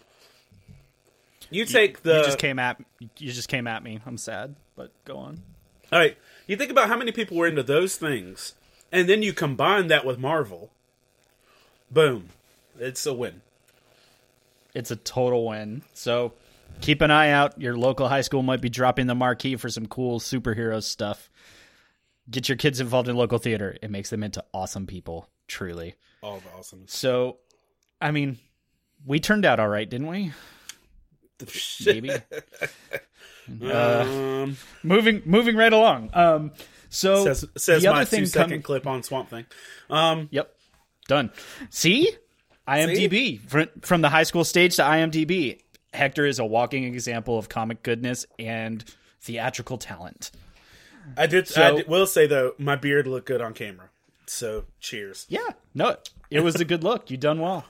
You 1.50 1.64
take 1.64 2.02
the 2.02 2.18
you 2.18 2.24
just 2.24 2.38
came 2.38 2.58
at 2.58 2.80
you 3.16 3.32
just 3.32 3.48
came 3.48 3.66
at 3.66 3.82
me. 3.82 4.00
I'm 4.06 4.18
sad, 4.18 4.54
but 4.76 4.92
go 5.04 5.16
on. 5.16 5.42
all 5.90 5.98
right. 5.98 6.16
You 6.46 6.56
think 6.56 6.70
about 6.70 6.88
how 6.88 6.96
many 6.96 7.10
people 7.12 7.36
were 7.36 7.46
into 7.46 7.62
those 7.62 7.96
things, 7.96 8.54
and 8.92 9.08
then 9.08 9.22
you 9.22 9.32
combine 9.32 9.86
that 9.88 10.04
with 10.04 10.18
Marvel. 10.18 10.70
Boom, 11.90 12.28
it's 12.78 13.04
a 13.06 13.14
win. 13.14 13.40
It's 14.74 14.90
a 14.90 14.96
total 14.96 15.46
win. 15.46 15.82
So 15.94 16.34
keep 16.80 17.00
an 17.00 17.10
eye 17.10 17.30
out. 17.30 17.60
Your 17.60 17.76
local 17.76 18.08
high 18.08 18.20
school 18.22 18.42
might 18.42 18.60
be 18.60 18.68
dropping 18.68 19.06
the 19.06 19.14
marquee 19.14 19.56
for 19.56 19.68
some 19.68 19.86
cool 19.86 20.20
superhero 20.20 20.82
stuff. 20.82 21.30
Get 22.30 22.48
your 22.48 22.56
kids 22.56 22.80
involved 22.80 23.08
in 23.08 23.16
local 23.16 23.38
theater. 23.38 23.76
It 23.82 23.90
makes 23.90 24.10
them 24.10 24.22
into 24.22 24.44
awesome 24.52 24.86
people, 24.86 25.28
truly. 25.46 25.94
All 26.22 26.40
the 26.40 26.58
awesomeness. 26.58 26.92
So, 26.92 27.38
I 28.00 28.10
mean, 28.10 28.38
we 29.06 29.20
turned 29.20 29.44
out 29.44 29.60
all 29.60 29.68
right, 29.68 29.88
didn't 29.88 30.08
we? 30.08 30.32
Maybe. 31.86 32.10
um, 33.62 34.56
moving 34.82 35.22
moving 35.24 35.56
right 35.56 35.72
along. 35.72 36.10
Um 36.12 36.52
so 36.90 37.24
says 37.24 37.44
says 37.56 37.82
the 37.82 37.90
my 37.90 37.96
other 37.98 38.04
thing 38.06 38.24
two 38.24 38.30
coming 38.30 38.60
clip 38.62 38.86
on 38.86 39.02
Swamp 39.02 39.30
Thing. 39.30 39.46
Um, 39.88 40.28
Yep. 40.32 40.52
Done. 41.06 41.30
See? 41.70 42.10
IMDb. 42.66 43.40
Fr- 43.48 43.62
From 43.80 44.02
the 44.02 44.08
high 44.10 44.24
school 44.24 44.44
stage 44.44 44.76
to 44.76 44.82
IMDb. 44.82 45.60
Hector 45.92 46.26
is 46.26 46.38
a 46.38 46.44
walking 46.44 46.84
example 46.84 47.38
of 47.38 47.48
comic 47.48 47.82
goodness 47.82 48.26
and 48.38 48.84
theatrical 49.20 49.78
talent. 49.78 50.30
I 51.16 51.26
did. 51.26 51.48
So- 51.48 51.62
I 51.62 51.76
did- 51.76 51.88
will 51.88 52.06
say 52.06 52.26
though, 52.26 52.54
my 52.58 52.76
beard 52.76 53.06
looked 53.06 53.26
good 53.26 53.40
on 53.40 53.54
camera. 53.54 53.90
So 54.26 54.64
cheers. 54.80 55.24
Yeah. 55.30 55.48
No, 55.74 55.96
it 56.30 56.40
was 56.40 56.56
a 56.56 56.64
good 56.66 56.84
look. 56.84 57.10
You 57.10 57.16
done 57.16 57.40
well. 57.40 57.64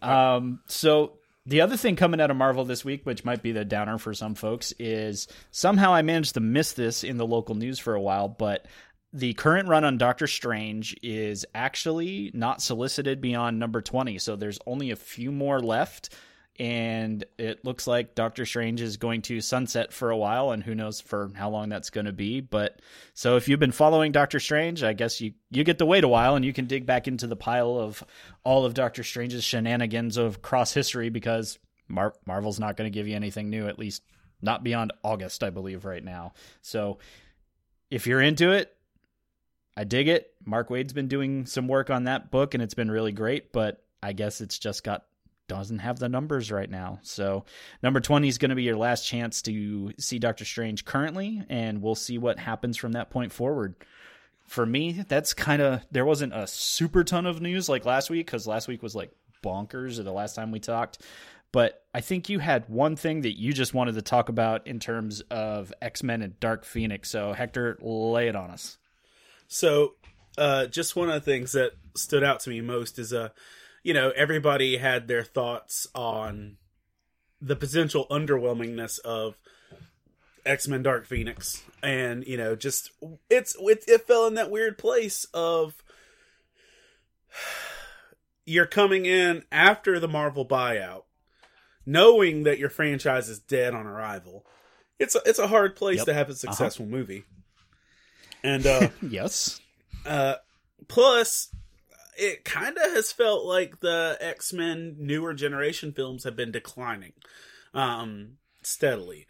Um, 0.00 0.60
so 0.68 1.14
the 1.44 1.60
other 1.62 1.76
thing 1.76 1.96
coming 1.96 2.20
out 2.20 2.30
of 2.30 2.36
Marvel 2.36 2.64
this 2.64 2.84
week, 2.84 3.04
which 3.04 3.24
might 3.24 3.42
be 3.42 3.50
the 3.50 3.64
downer 3.64 3.98
for 3.98 4.14
some 4.14 4.36
folks, 4.36 4.72
is 4.78 5.26
somehow 5.50 5.92
I 5.92 6.02
managed 6.02 6.34
to 6.34 6.40
miss 6.40 6.72
this 6.74 7.02
in 7.02 7.16
the 7.16 7.26
local 7.26 7.56
news 7.56 7.80
for 7.80 7.94
a 7.94 8.00
while, 8.00 8.28
but 8.28 8.66
the 9.12 9.34
current 9.34 9.68
run 9.68 9.82
on 9.84 9.98
Doctor 9.98 10.28
Strange 10.28 10.94
is 11.02 11.44
actually 11.56 12.30
not 12.34 12.62
solicited 12.62 13.20
beyond 13.20 13.58
number 13.58 13.80
20. 13.80 14.18
So 14.18 14.36
there's 14.36 14.58
only 14.66 14.90
a 14.92 14.96
few 14.96 15.32
more 15.32 15.58
left. 15.60 16.10
And 16.58 17.24
it 17.38 17.64
looks 17.64 17.86
like 17.86 18.14
Doctor 18.14 18.46
Strange 18.46 18.80
is 18.80 18.96
going 18.96 19.22
to 19.22 19.40
sunset 19.40 19.92
for 19.92 20.10
a 20.10 20.16
while, 20.16 20.52
and 20.52 20.62
who 20.62 20.74
knows 20.74 21.00
for 21.00 21.30
how 21.34 21.50
long 21.50 21.68
that's 21.68 21.90
going 21.90 22.06
to 22.06 22.12
be. 22.12 22.40
But 22.40 22.80
so 23.12 23.36
if 23.36 23.48
you've 23.48 23.60
been 23.60 23.72
following 23.72 24.12
Doctor 24.12 24.40
Strange, 24.40 24.82
I 24.82 24.94
guess 24.94 25.20
you 25.20 25.34
you 25.50 25.64
get 25.64 25.78
to 25.78 25.86
wait 25.86 26.04
a 26.04 26.08
while, 26.08 26.34
and 26.34 26.44
you 26.44 26.54
can 26.54 26.66
dig 26.66 26.86
back 26.86 27.08
into 27.08 27.26
the 27.26 27.36
pile 27.36 27.78
of 27.78 28.02
all 28.42 28.64
of 28.64 28.74
Doctor 28.74 29.02
Strange's 29.02 29.44
shenanigans 29.44 30.16
of 30.16 30.40
cross 30.40 30.72
history 30.72 31.10
because 31.10 31.58
Mar- 31.88 32.14
Marvel's 32.26 32.60
not 32.60 32.76
going 32.76 32.90
to 32.90 32.94
give 32.94 33.06
you 33.06 33.16
anything 33.16 33.50
new, 33.50 33.68
at 33.68 33.78
least 33.78 34.02
not 34.40 34.64
beyond 34.64 34.92
August, 35.02 35.42
I 35.42 35.50
believe, 35.50 35.84
right 35.84 36.04
now. 36.04 36.32
So 36.62 36.98
if 37.90 38.06
you're 38.06 38.22
into 38.22 38.52
it, 38.52 38.74
I 39.76 39.84
dig 39.84 40.08
it. 40.08 40.32
Mark 40.44 40.70
Waid's 40.70 40.92
been 40.92 41.08
doing 41.08 41.46
some 41.46 41.68
work 41.68 41.90
on 41.90 42.04
that 42.04 42.30
book, 42.30 42.54
and 42.54 42.62
it's 42.62 42.74
been 42.74 42.90
really 42.90 43.12
great. 43.12 43.52
But 43.52 43.84
I 44.02 44.12
guess 44.12 44.40
it's 44.40 44.58
just 44.58 44.84
got 44.84 45.04
doesn't 45.48 45.78
have 45.78 45.98
the 45.98 46.08
numbers 46.08 46.50
right 46.50 46.70
now. 46.70 46.98
So 47.02 47.44
number 47.82 48.00
20 48.00 48.28
is 48.28 48.38
going 48.38 48.50
to 48.50 48.54
be 48.54 48.64
your 48.64 48.76
last 48.76 49.06
chance 49.06 49.42
to 49.42 49.92
see 49.98 50.18
Doctor 50.18 50.44
Strange 50.44 50.84
currently, 50.84 51.42
and 51.48 51.82
we'll 51.82 51.94
see 51.94 52.18
what 52.18 52.38
happens 52.38 52.76
from 52.76 52.92
that 52.92 53.10
point 53.10 53.32
forward. 53.32 53.74
For 54.46 54.64
me, 54.64 55.04
that's 55.08 55.34
kind 55.34 55.60
of 55.60 55.84
there 55.90 56.04
wasn't 56.04 56.34
a 56.34 56.46
super 56.46 57.02
ton 57.04 57.26
of 57.26 57.40
news 57.40 57.68
like 57.68 57.84
last 57.84 58.10
week 58.10 58.26
because 58.26 58.46
last 58.46 58.68
week 58.68 58.82
was 58.82 58.94
like 58.94 59.10
bonkers 59.42 59.98
or 59.98 60.02
the 60.02 60.12
last 60.12 60.34
time 60.34 60.50
we 60.50 60.60
talked. 60.60 61.02
But 61.52 61.82
I 61.94 62.00
think 62.00 62.28
you 62.28 62.38
had 62.38 62.68
one 62.68 62.96
thing 62.96 63.22
that 63.22 63.38
you 63.38 63.52
just 63.52 63.72
wanted 63.72 63.94
to 63.94 64.02
talk 64.02 64.28
about 64.28 64.66
in 64.66 64.78
terms 64.78 65.22
of 65.30 65.72
X 65.80 66.02
Men 66.02 66.22
and 66.22 66.38
Dark 66.38 66.64
Phoenix. 66.64 67.08
So 67.08 67.32
Hector, 67.32 67.78
lay 67.80 68.28
it 68.28 68.36
on 68.36 68.50
us. 68.50 68.78
So, 69.48 69.94
uh, 70.36 70.66
just 70.66 70.96
one 70.96 71.08
of 71.08 71.14
the 71.14 71.20
things 71.20 71.52
that 71.52 71.72
stood 71.94 72.22
out 72.22 72.40
to 72.40 72.50
me 72.50 72.60
most 72.60 72.98
is, 72.98 73.12
uh, 73.12 73.30
you 73.86 73.94
know, 73.94 74.10
everybody 74.16 74.78
had 74.78 75.06
their 75.06 75.22
thoughts 75.22 75.86
on 75.94 76.56
the 77.40 77.54
potential 77.54 78.04
underwhelmingness 78.10 78.98
of 79.00 79.36
X 80.44 80.66
Men 80.66 80.82
Dark 80.82 81.06
Phoenix, 81.06 81.62
and 81.84 82.26
you 82.26 82.36
know, 82.36 82.56
just 82.56 82.90
it's 83.30 83.54
it, 83.60 83.84
it 83.86 84.06
fell 84.06 84.26
in 84.26 84.34
that 84.34 84.50
weird 84.50 84.76
place 84.76 85.24
of 85.32 85.84
you're 88.44 88.66
coming 88.66 89.06
in 89.06 89.44
after 89.52 89.98
the 90.00 90.08
Marvel 90.08 90.46
buyout, 90.46 91.02
knowing 91.84 92.42
that 92.44 92.58
your 92.58 92.70
franchise 92.70 93.28
is 93.28 93.38
dead 93.38 93.74
on 93.74 93.86
arrival. 93.86 94.44
It's 94.98 95.14
a, 95.14 95.20
it's 95.26 95.38
a 95.38 95.46
hard 95.48 95.76
place 95.76 95.98
Yep. 95.98 96.06
to 96.06 96.14
have 96.14 96.30
a 96.30 96.34
successful 96.34 96.86
movie, 96.86 97.24
and 98.42 98.66
uh, 98.66 98.88
Yes. 99.02 99.60
uh, 100.04 100.34
plus, 100.88 101.50
it 102.18 102.44
kind 102.44 102.76
of 102.76 102.92
has 102.92 103.12
felt 103.12 103.44
like 103.44 103.80
the 103.80 104.16
X 104.20 104.52
Men 104.52 104.96
newer 104.98 105.34
generation 105.34 105.92
films 105.92 106.24
have 106.24 106.36
been 106.36 106.50
declining 106.52 107.12
um, 107.74 108.38
steadily. 108.62 109.26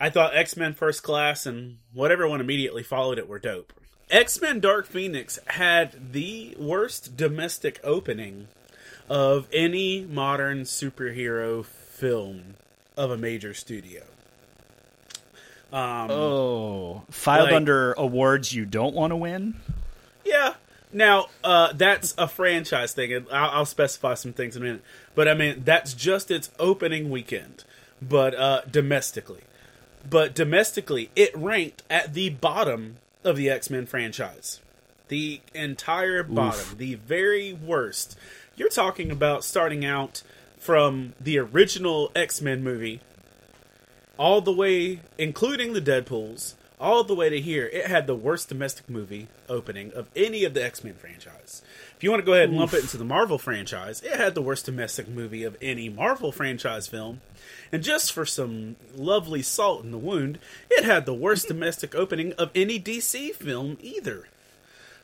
I 0.00 0.10
thought 0.10 0.36
X 0.36 0.56
Men 0.56 0.74
First 0.74 1.02
Class 1.02 1.46
and 1.46 1.78
whatever 1.92 2.26
one 2.28 2.40
immediately 2.40 2.82
followed 2.82 3.18
it 3.18 3.28
were 3.28 3.38
dope. 3.38 3.72
X 4.10 4.40
Men 4.40 4.60
Dark 4.60 4.86
Phoenix 4.86 5.38
had 5.46 6.12
the 6.12 6.54
worst 6.58 7.16
domestic 7.16 7.80
opening 7.84 8.48
of 9.08 9.48
any 9.52 10.02
modern 10.04 10.62
superhero 10.62 11.64
film 11.64 12.54
of 12.96 13.10
a 13.10 13.16
major 13.16 13.54
studio. 13.54 14.02
Um, 15.72 16.10
Oh, 16.10 17.02
filed 17.10 17.46
Like- 17.46 17.54
under 17.54 17.92
awards 17.94 18.52
you 18.52 18.66
don't 18.66 18.94
want 18.94 19.10
to 19.12 19.16
win. 19.16 19.54
Yeah. 20.24 20.54
Now, 20.92 21.26
uh, 21.42 21.72
that's 21.72 22.14
a 22.18 22.28
franchise 22.28 22.92
thing, 22.92 23.12
and 23.12 23.26
I'll, 23.32 23.50
I'll 23.50 23.66
specify 23.66 24.14
some 24.14 24.32
things 24.32 24.56
in 24.56 24.62
a 24.62 24.64
minute. 24.66 24.82
But 25.14 25.28
I 25.28 25.34
mean, 25.34 25.62
that's 25.64 25.94
just 25.94 26.30
its 26.30 26.50
opening 26.58 27.10
weekend, 27.10 27.64
but 28.00 28.34
uh, 28.34 28.62
domestically. 28.70 29.42
But 30.08 30.34
domestically, 30.34 31.10
it 31.16 31.36
ranked 31.36 31.82
at 31.88 32.14
the 32.14 32.30
bottom 32.30 32.96
of 33.24 33.36
the 33.36 33.48
X 33.48 33.70
Men 33.70 33.86
franchise. 33.86 34.60
The 35.08 35.40
entire 35.54 36.22
bottom, 36.22 36.76
the 36.78 36.94
very 36.94 37.52
worst. 37.52 38.18
You're 38.56 38.68
talking 38.68 39.10
about 39.10 39.44
starting 39.44 39.84
out 39.84 40.22
from 40.58 41.14
the 41.20 41.38
original 41.38 42.10
X 42.14 42.40
Men 42.40 42.62
movie 42.62 43.00
all 44.18 44.40
the 44.40 44.52
way, 44.52 45.00
including 45.18 45.72
the 45.72 45.80
Deadpool's, 45.80 46.54
all 46.82 47.04
the 47.04 47.14
way 47.14 47.30
to 47.30 47.40
here. 47.40 47.66
It 47.72 47.86
had 47.86 48.06
the 48.06 48.14
worst 48.14 48.48
domestic 48.48 48.90
movie 48.90 49.28
opening 49.48 49.92
of 49.94 50.08
any 50.16 50.44
of 50.44 50.52
the 50.52 50.62
X 50.64 50.82
Men 50.82 50.94
franchise. 50.94 51.62
If 51.96 52.02
you 52.02 52.10
want 52.10 52.20
to 52.20 52.26
go 52.26 52.34
ahead 52.34 52.48
and 52.48 52.58
lump 52.58 52.74
it 52.74 52.80
into 52.82 52.96
the 52.96 53.04
Marvel 53.04 53.38
franchise, 53.38 54.02
it 54.02 54.16
had 54.16 54.34
the 54.34 54.42
worst 54.42 54.66
domestic 54.66 55.08
movie 55.08 55.44
of 55.44 55.56
any 55.62 55.88
Marvel 55.88 56.32
franchise 56.32 56.88
film. 56.88 57.20
And 57.70 57.82
just 57.82 58.12
for 58.12 58.26
some 58.26 58.74
lovely 58.96 59.40
salt 59.42 59.84
in 59.84 59.92
the 59.92 59.98
wound, 59.98 60.38
it 60.68 60.84
had 60.84 61.06
the 61.06 61.14
worst 61.14 61.46
domestic 61.48 61.94
opening 61.94 62.32
of 62.34 62.50
any 62.54 62.80
DC 62.80 63.32
film 63.36 63.78
either. 63.80 64.26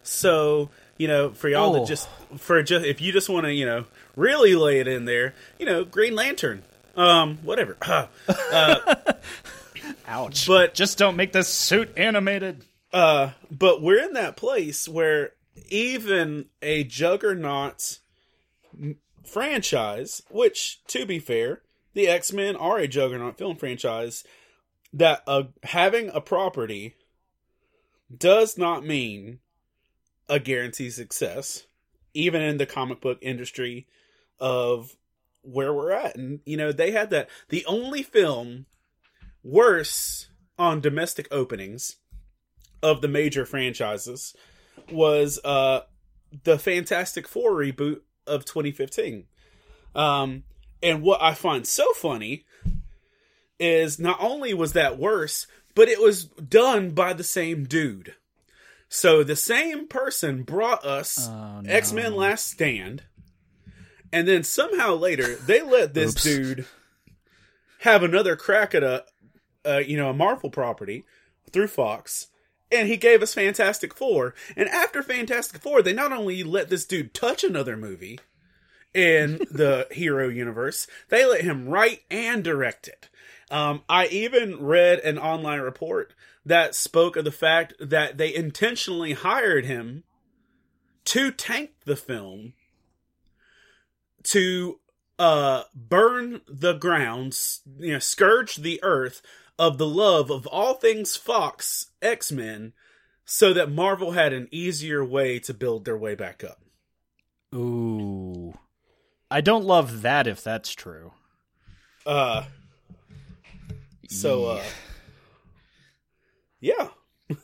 So, 0.03 0.71
you 0.97 1.07
know, 1.07 1.31
for 1.31 1.49
y'all 1.49 1.75
Oh. 1.77 1.79
that 1.79 1.87
just 1.87 2.09
for 2.37 2.61
just 2.63 2.85
if 2.85 3.01
you 3.01 3.13
just 3.13 3.29
want 3.29 3.45
to, 3.47 3.53
you 3.55 3.65
know, 3.67 3.85
really 4.17 4.57
lay 4.57 4.81
it 4.81 4.89
in 4.89 5.05
there, 5.05 5.35
you 5.59 5.67
know, 5.67 5.85
Green 5.85 6.17
Lantern, 6.17 6.63
um, 6.97 7.39
whatever. 7.45 7.77
Ouch. 10.09 10.47
But- 10.47 10.75
just 10.75 10.99
don't 10.99 11.17
make 11.17 11.33
the 11.33 11.45
suit 11.45 11.93
animated. 11.97 12.65
Uh, 12.93 13.33
but 13.51 13.83
we're 13.83 14.03
in 14.03 14.15
that 14.15 14.37
place 14.37 14.89
where 14.89 15.33
even 15.69 16.47
a 16.63 16.83
juggernaut 16.85 17.99
franchise, 19.25 20.23
which 20.31 20.83
to 20.87 21.05
be 21.05 21.19
fair, 21.19 21.61
the 21.93 22.09
X 22.09 22.33
Men 22.33 22.57
are 22.57 22.79
a 22.79 22.89
juggernaut 22.89 23.37
film 23.37 23.57
franchise, 23.57 24.25
that 24.95 25.23
uh, 25.27 25.45
having 25.65 26.09
a 26.11 26.21
property 26.21 26.95
does 28.17 28.57
not 28.57 28.87
mean 28.87 29.41
a 30.29 30.39
guaranteed 30.39 30.95
success, 30.95 31.67
even 32.15 32.41
in 32.41 32.57
the 32.57 32.67
comic 32.67 33.03
book 33.03 33.19
industry 33.21 33.87
of 34.41 34.97
where 35.43 35.75
we're 35.75 35.93
at. 35.93 36.17
And, 36.17 36.41
you 36.47 36.57
know, 36.57 36.73
they 36.73 36.93
had 36.93 37.11
that. 37.11 37.29
The 37.51 37.67
only 37.67 38.03
film 38.03 38.65
worse 39.49 40.29
on 40.59 40.81
domestic 40.81 41.27
openings 41.31 41.97
of 42.83 43.01
the 43.01 43.09
major 43.09 43.45
franchises 43.47 44.35
was 44.91 45.39
uh 45.45 45.81
the 46.45 46.59
Fantastic 46.59 47.27
Four 47.27 47.53
reboot 47.53 48.01
of 48.27 48.45
2015. 48.45 49.25
Um 49.95 50.45
and 50.83 51.03
what 51.03 51.21
I 51.23 51.35
find 51.35 51.67
so 51.67 51.93
funny 51.95 52.45
is 53.59 53.99
not 53.99 54.19
only 54.21 54.55
was 54.55 54.75
that 54.75 54.99
worse, 54.99 55.47
but 55.75 55.89
it 55.89 56.01
was 56.01 56.25
done 56.27 56.91
by 56.91 57.13
the 57.13 57.25
same 57.25 57.65
dude. 57.65 58.15
So 58.89 59.23
the 59.25 59.37
same 59.37 59.89
person 59.89 60.43
brought 60.45 60.85
us 60.85 61.29
Oh, 61.29 61.61
no. 61.63 61.71
X 61.71 61.93
Men 61.93 62.15
Last 62.15 62.47
Stand, 62.51 63.03
and 64.13 64.27
then 64.29 64.45
somehow 64.45 64.95
later 64.95 65.35
they 65.35 65.61
let 65.63 65.95
this 65.95 66.15
dude 66.15 66.67
have 67.81 68.03
another 68.03 68.35
crack 68.37 68.75
at 68.75 68.83
a, 68.83 69.05
uh, 69.67 69.79
you 69.79 69.97
know, 69.97 70.11
a 70.11 70.15
Marvel 70.15 70.51
property 70.51 71.05
through 71.51 71.69
Fox, 71.69 72.29
and 72.71 72.89
he 72.89 72.97
gave 72.97 73.23
us 73.23 73.35
Fantastic 73.35 73.95
Four. 73.95 74.35
And 74.57 74.69
after 74.69 75.03
Fantastic 75.03 75.61
Four, 75.61 75.83
they 75.83 75.93
not 75.93 76.13
only 76.13 76.43
let 76.43 76.69
this 76.69 76.85
dude 76.85 77.15
touch 77.15 77.43
another 77.43 77.77
movie 77.77 78.21
in 78.95 79.39
the 79.51 79.87
hero 79.91 80.29
universe, 80.29 80.87
they 81.09 81.25
let 81.27 81.43
him 81.43 81.69
write 81.69 82.03
and 82.11 82.45
direct 82.45 82.89
it. 82.89 83.09
Um, 83.51 83.83
I 83.89 84.07
even 84.09 84.63
read 84.63 84.99
an 85.01 85.19
online 85.19 85.61
report 85.61 86.15
that 86.45 86.75
spoke 86.75 87.17
of 87.17 87.25
the 87.25 87.33
fact 87.33 87.75
that 87.81 88.19
they 88.19 88.35
intentionally 88.35 89.13
hired 89.13 89.65
him 89.65 90.05
to 91.05 91.31
tank 91.31 91.71
the 91.85 91.97
film 91.97 92.53
to 94.23 94.79
uh 95.19 95.63
burn 95.75 96.41
the 96.47 96.75
grounds 96.75 97.61
you 97.79 97.93
know 97.93 97.99
scourge 97.99 98.57
the 98.57 98.79
earth 98.83 99.23
of 99.59 99.79
the 99.79 99.87
love 99.87 100.31
of 100.31 100.47
all 100.47 100.75
things 100.75 101.17
fox 101.17 101.91
x-men 102.03 102.73
so 103.25 103.53
that 103.53 103.71
marvel 103.71 104.13
had 104.13 104.33
an 104.33 104.49
easier 104.51 105.05
way 105.05 105.39
to 105.39 105.53
build 105.53 105.85
their 105.85 105.97
way 105.99 106.15
back 106.15 106.43
up 106.45 106.61
Ooh. 107.55 108.53
I 109.31 109.41
don't 109.41 109.65
love 109.65 110.03
that 110.03 110.27
if 110.27 110.43
that's 110.45 110.75
true. 110.75 111.13
uh 112.07 112.45
so 114.09 114.45
uh 114.47 114.63
yeah 116.61 116.89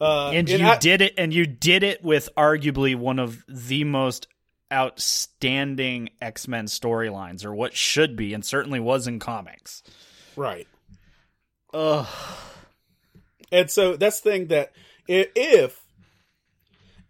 uh 0.00 0.30
and 0.32 0.48
you 0.48 0.64
I- 0.64 0.78
did 0.78 1.00
it 1.00 1.14
and 1.18 1.32
you 1.34 1.46
did 1.46 1.82
it 1.82 2.02
with 2.02 2.28
arguably 2.36 2.96
one 2.96 3.18
of 3.18 3.44
the 3.48 3.84
most 3.84 4.26
outstanding 4.72 6.10
X-Men 6.22 6.66
storylines 6.66 7.44
or 7.44 7.52
what 7.54 7.74
should 7.74 8.14
be 8.16 8.32
and 8.34 8.44
certainly 8.44 8.78
was 8.80 9.06
in 9.08 9.18
comics. 9.18 9.82
right 10.36 10.68
Ugh. 11.72 12.06
And 13.52 13.70
so 13.70 13.96
that's 13.96 14.20
the 14.20 14.30
thing 14.30 14.46
that 14.48 14.72
if 15.08 15.82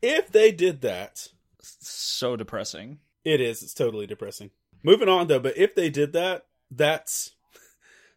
if 0.02 0.30
they 0.30 0.52
did 0.52 0.80
that, 0.80 1.28
So 1.60 2.36
depressing. 2.36 2.98
it 3.24 3.40
is 3.40 3.62
it's 3.62 3.74
totally 3.74 4.06
depressing. 4.06 4.50
Moving 4.82 5.08
on 5.08 5.26
though, 5.26 5.38
but 5.40 5.56
if 5.58 5.74
they 5.74 5.90
did 5.90 6.12
that, 6.14 6.46
that's 6.70 7.32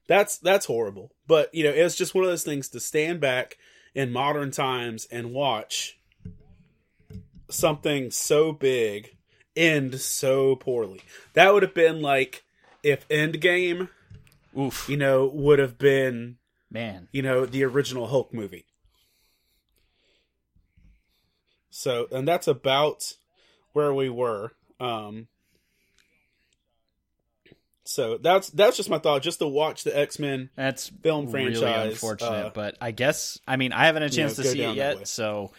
that's 0.07 0.37
that's 0.37 0.65
horrible. 0.65 1.11
But 1.27 1.53
you 1.53 1.63
know, 1.63 1.71
it's 1.71 1.95
just 1.95 2.15
one 2.15 2.23
of 2.23 2.29
those 2.29 2.43
things 2.43 2.69
to 2.69 2.79
stand 2.79 3.19
back 3.19 3.57
in 3.93 4.11
modern 4.11 4.51
times 4.51 5.07
and 5.11 5.33
watch 5.33 5.97
something 7.49 8.09
so 8.11 8.51
big 8.51 9.17
end 9.55 9.99
so 9.99 10.55
poorly. 10.55 11.01
That 11.33 11.53
would 11.53 11.63
have 11.63 11.73
been 11.75 12.01
like 12.01 12.43
if 12.81 13.07
Endgame, 13.09 13.89
Oof. 14.57 14.87
you 14.89 14.97
know, 14.97 15.29
would 15.33 15.59
have 15.59 15.77
been 15.77 16.37
Man. 16.69 17.07
you 17.11 17.21
know, 17.21 17.45
the 17.45 17.63
original 17.63 18.07
Hulk 18.07 18.33
movie. 18.33 18.65
So, 21.69 22.07
and 22.11 22.27
that's 22.27 22.47
about 22.47 23.15
where 23.73 23.93
we 23.93 24.09
were. 24.09 24.51
Um, 24.79 25.27
so 27.83 28.17
that's 28.17 28.49
that's 28.49 28.77
just 28.77 28.89
my 28.89 28.99
thought. 28.99 29.21
Just 29.21 29.39
to 29.39 29.47
watch 29.47 29.83
the 29.83 29.97
X 29.97 30.19
Men. 30.19 30.49
That's 30.55 30.87
Film 30.87 31.31
really 31.31 31.55
franchise, 31.55 31.93
unfortunate, 31.93 32.45
uh, 32.45 32.51
but 32.53 32.77
I 32.79 32.91
guess 32.91 33.39
I 33.47 33.57
mean 33.57 33.73
I 33.73 33.87
haven't 33.87 34.03
had 34.03 34.11
a 34.11 34.15
you 34.15 34.21
know, 34.21 34.27
chance 34.27 34.37
to 34.37 34.43
go 34.43 34.49
see 34.49 34.59
down 34.59 34.73
it 34.73 34.79
that 34.79 34.95
way. 34.95 34.99
yet, 35.01 35.07
so 35.07 35.51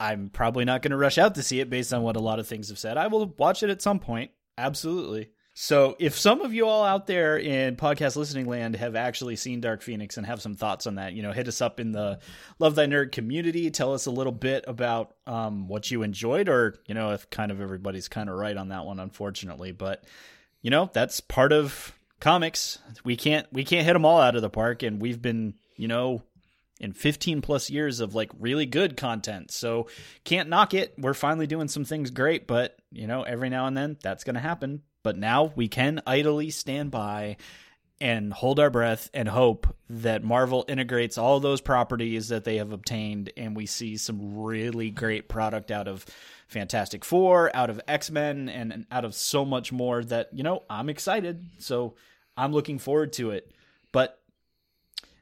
I'm 0.00 0.30
probably 0.30 0.64
not 0.64 0.82
going 0.82 0.92
to 0.92 0.96
rush 0.96 1.18
out 1.18 1.34
to 1.34 1.42
see 1.42 1.60
it 1.60 1.68
based 1.68 1.92
on 1.92 2.02
what 2.02 2.16
a 2.16 2.20
lot 2.20 2.38
of 2.38 2.46
things 2.46 2.68
have 2.68 2.78
said. 2.78 2.96
I 2.96 3.08
will 3.08 3.26
watch 3.36 3.62
it 3.62 3.70
at 3.70 3.82
some 3.82 3.98
point, 3.98 4.30
absolutely. 4.56 5.30
So 5.60 5.96
if 5.98 6.16
some 6.16 6.42
of 6.42 6.54
you 6.54 6.68
all 6.68 6.84
out 6.84 7.08
there 7.08 7.36
in 7.36 7.74
podcast 7.74 8.14
listening 8.14 8.46
land 8.46 8.76
have 8.76 8.94
actually 8.94 9.34
seen 9.34 9.60
Dark 9.60 9.82
Phoenix 9.82 10.16
and 10.16 10.24
have 10.24 10.40
some 10.40 10.54
thoughts 10.54 10.86
on 10.86 10.94
that, 10.94 11.14
you 11.14 11.22
know, 11.24 11.32
hit 11.32 11.48
us 11.48 11.60
up 11.60 11.80
in 11.80 11.90
the 11.90 12.20
Love 12.60 12.76
Thy 12.76 12.86
Nerd 12.86 13.10
community. 13.10 13.68
Tell 13.68 13.92
us 13.92 14.06
a 14.06 14.12
little 14.12 14.32
bit 14.32 14.64
about 14.68 15.16
um, 15.26 15.66
what 15.66 15.90
you 15.90 16.04
enjoyed, 16.04 16.48
or 16.48 16.76
you 16.86 16.94
know, 16.94 17.10
if 17.10 17.28
kind 17.30 17.50
of 17.50 17.60
everybody's 17.60 18.06
kind 18.06 18.30
of 18.30 18.36
right 18.36 18.56
on 18.56 18.68
that 18.68 18.84
one, 18.84 19.00
unfortunately, 19.00 19.72
but 19.72 20.04
you 20.62 20.70
know 20.70 20.90
that's 20.92 21.18
part 21.18 21.52
of 21.52 21.92
comics. 22.20 22.78
We 23.02 23.16
can't 23.16 23.52
we 23.52 23.64
can't 23.64 23.84
hit 23.84 23.94
them 23.94 24.04
all 24.04 24.20
out 24.20 24.36
of 24.36 24.42
the 24.42 24.50
park 24.50 24.84
and 24.84 25.02
we've 25.02 25.20
been 25.20 25.54
you 25.74 25.88
know 25.88 26.22
in 26.78 26.92
15 26.92 27.42
plus 27.42 27.68
years 27.68 27.98
of 27.98 28.14
like 28.14 28.30
really 28.38 28.64
good 28.64 28.96
content. 28.96 29.50
So 29.50 29.88
can't 30.22 30.48
knock 30.48 30.72
it. 30.72 30.94
We're 30.96 31.14
finally 31.14 31.48
doing 31.48 31.66
some 31.66 31.84
things 31.84 32.12
great 32.12 32.46
but 32.46 32.76
you 32.92 33.08
know 33.08 33.24
every 33.24 33.50
now 33.50 33.66
and 33.66 33.76
then 33.76 33.96
that's 34.00 34.22
going 34.22 34.34
to 34.34 34.40
happen 34.40 34.82
but 35.08 35.16
now 35.16 35.54
we 35.56 35.68
can 35.68 36.02
idly 36.06 36.50
stand 36.50 36.90
by 36.90 37.38
and 37.98 38.30
hold 38.30 38.60
our 38.60 38.68
breath 38.68 39.08
and 39.14 39.26
hope 39.26 39.74
that 39.88 40.22
Marvel 40.22 40.66
integrates 40.68 41.16
all 41.16 41.40
those 41.40 41.62
properties 41.62 42.28
that 42.28 42.44
they 42.44 42.58
have 42.58 42.72
obtained 42.72 43.32
and 43.34 43.56
we 43.56 43.64
see 43.64 43.96
some 43.96 44.38
really 44.38 44.90
great 44.90 45.26
product 45.26 45.70
out 45.70 45.88
of 45.88 46.04
Fantastic 46.46 47.06
Four, 47.06 47.50
out 47.56 47.70
of 47.70 47.80
X 47.88 48.10
Men, 48.10 48.50
and 48.50 48.70
and 48.70 48.84
out 48.90 49.06
of 49.06 49.14
so 49.14 49.46
much 49.46 49.72
more 49.72 50.04
that, 50.04 50.28
you 50.34 50.42
know, 50.42 50.64
I'm 50.68 50.90
excited. 50.90 51.42
So 51.56 51.94
I'm 52.36 52.52
looking 52.52 52.78
forward 52.78 53.14
to 53.14 53.30
it. 53.30 53.50
But 53.92 54.20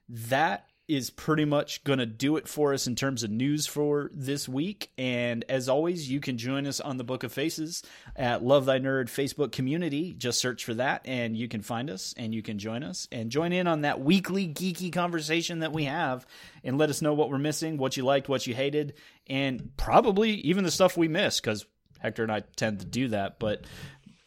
that 0.08 0.68
is 0.88 1.10
pretty 1.10 1.44
much 1.44 1.82
going 1.82 1.98
to 1.98 2.06
do 2.06 2.36
it 2.36 2.46
for 2.46 2.72
us 2.72 2.86
in 2.86 2.94
terms 2.94 3.24
of 3.24 3.30
news 3.30 3.66
for 3.66 4.10
this 4.14 4.48
week. 4.48 4.90
And 4.96 5.44
as 5.48 5.68
always, 5.68 6.08
you 6.08 6.20
can 6.20 6.38
join 6.38 6.66
us 6.66 6.80
on 6.80 6.96
the 6.96 7.04
Book 7.04 7.24
of 7.24 7.32
Faces 7.32 7.82
at 8.14 8.44
Love 8.44 8.66
Thy 8.66 8.78
Nerd 8.78 9.06
Facebook 9.06 9.50
community. 9.50 10.14
Just 10.16 10.40
search 10.40 10.64
for 10.64 10.74
that 10.74 11.02
and 11.04 11.36
you 11.36 11.48
can 11.48 11.62
find 11.62 11.90
us 11.90 12.14
and 12.16 12.32
you 12.34 12.42
can 12.42 12.58
join 12.58 12.84
us 12.84 13.08
and 13.10 13.30
join 13.30 13.52
in 13.52 13.66
on 13.66 13.80
that 13.80 14.00
weekly 14.00 14.46
geeky 14.46 14.92
conversation 14.92 15.58
that 15.60 15.72
we 15.72 15.84
have 15.84 16.24
and 16.62 16.78
let 16.78 16.90
us 16.90 17.02
know 17.02 17.14
what 17.14 17.30
we're 17.30 17.38
missing, 17.38 17.78
what 17.78 17.96
you 17.96 18.04
liked, 18.04 18.28
what 18.28 18.46
you 18.46 18.54
hated, 18.54 18.94
and 19.26 19.76
probably 19.76 20.30
even 20.30 20.62
the 20.62 20.70
stuff 20.70 20.96
we 20.96 21.08
missed 21.08 21.42
because 21.42 21.66
Hector 21.98 22.22
and 22.22 22.30
I 22.30 22.42
tend 22.54 22.80
to 22.80 22.86
do 22.86 23.08
that. 23.08 23.40
But 23.40 23.64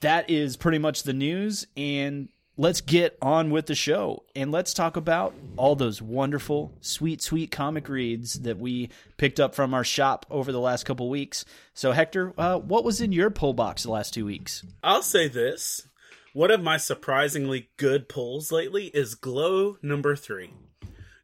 that 0.02 0.30
is 0.30 0.58
pretty 0.58 0.80
much 0.80 1.04
the 1.04 1.14
news 1.14 1.68
and 1.78 2.30
let's 2.60 2.82
get 2.82 3.18
on 3.22 3.50
with 3.50 3.68
the 3.68 3.74
show 3.74 4.22
and 4.36 4.52
let's 4.52 4.74
talk 4.74 4.98
about 4.98 5.34
all 5.56 5.76
those 5.76 6.02
wonderful 6.02 6.74
sweet 6.82 7.22
sweet 7.22 7.50
comic 7.50 7.88
reads 7.88 8.42
that 8.42 8.60
we 8.60 8.90
picked 9.16 9.40
up 9.40 9.56
from 9.56 9.74
our 9.74 9.84
shop 9.86 10.26
over 10.30 10.52
the 10.52 10.60
last 10.60 10.86
couple 10.86 11.10
weeks 11.10 11.46
so 11.74 11.94
hector 11.94 12.34
uh, 12.38 12.60
what 12.60 12.84
was 12.84 13.00
in 13.00 13.14
your 13.14 13.30
pull 13.30 13.54
box 13.54 13.84
the 13.84 13.92
last 13.92 14.14
two 14.14 14.26
weeks 14.26 14.66
I'll 14.84 15.02
say 15.02 15.28
this: 15.28 15.88
one 16.34 16.52
of 16.52 16.62
my 16.62 16.78
surprisingly 16.78 17.70
good 17.78 18.10
pulls 18.10 18.52
lately 18.52 18.88
is 18.88 19.16
Glow 19.16 19.78
number 19.82 20.16
three, 20.16 20.54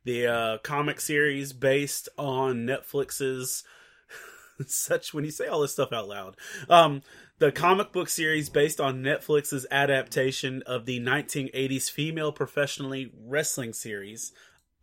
the 0.03 0.27
uh, 0.27 0.57
comic 0.59 0.99
series 0.99 1.53
based 1.53 2.09
on 2.17 2.65
Netflix's. 2.65 3.63
such 4.67 5.13
when 5.13 5.25
you 5.25 5.31
say 5.31 5.47
all 5.47 5.61
this 5.61 5.73
stuff 5.73 5.91
out 5.91 6.07
loud, 6.07 6.37
um, 6.69 7.01
the 7.39 7.51
comic 7.51 7.91
book 7.91 8.09
series 8.09 8.49
based 8.49 8.79
on 8.79 9.03
Netflix's 9.03 9.65
adaptation 9.69 10.63
of 10.65 10.85
the 10.85 10.99
1980s 10.99 11.89
female 11.89 12.31
professionally 12.31 13.11
wrestling 13.25 13.73
series 13.73 14.31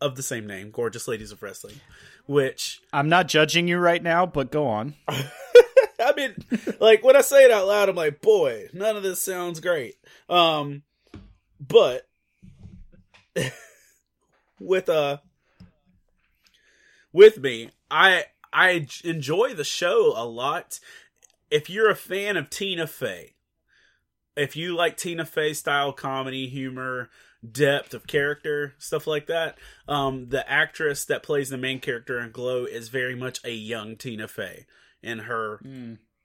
of 0.00 0.16
the 0.16 0.22
same 0.22 0.46
name, 0.46 0.70
Gorgeous 0.70 1.06
Ladies 1.08 1.32
of 1.32 1.42
Wrestling, 1.42 1.80
which 2.26 2.80
i'm 2.92 3.08
not 3.08 3.26
judging 3.26 3.66
you 3.66 3.78
right 3.78 4.02
now 4.02 4.24
but 4.24 4.52
go 4.52 4.66
on 4.68 4.94
I 6.02 6.12
mean, 6.16 6.34
like 6.80 7.04
when 7.04 7.16
I 7.16 7.20
say 7.20 7.44
it 7.44 7.50
out 7.50 7.66
loud, 7.66 7.88
I'm 7.88 7.96
like, 7.96 8.20
boy, 8.20 8.68
none 8.72 8.96
of 8.96 9.02
this 9.02 9.22
sounds 9.22 9.60
great. 9.60 9.94
Um, 10.28 10.82
but 11.60 12.08
with 14.58 14.88
uh, 14.88 15.18
with 17.12 17.38
me, 17.38 17.70
I 17.90 18.24
I 18.52 18.86
enjoy 19.04 19.54
the 19.54 19.64
show 19.64 20.12
a 20.16 20.26
lot. 20.26 20.80
If 21.52 21.68
you're 21.68 21.90
a 21.90 21.94
fan 21.94 22.38
of 22.38 22.48
Tina 22.48 22.86
Fey, 22.86 23.34
if 24.34 24.56
you 24.56 24.74
like 24.74 24.96
Tina 24.96 25.26
Fey 25.26 25.52
style 25.52 25.92
comedy, 25.92 26.48
humor, 26.48 27.10
depth 27.48 27.92
of 27.92 28.06
character, 28.06 28.72
stuff 28.78 29.06
like 29.06 29.26
that, 29.26 29.58
um, 29.86 30.30
the 30.30 30.50
actress 30.50 31.04
that 31.04 31.22
plays 31.22 31.50
the 31.50 31.58
main 31.58 31.78
character 31.78 32.18
in 32.18 32.30
Glow 32.30 32.64
is 32.64 32.88
very 32.88 33.14
much 33.14 33.38
a 33.44 33.52
young 33.52 33.96
Tina 33.96 34.28
Fey 34.28 34.64
in 35.02 35.18
her 35.20 35.60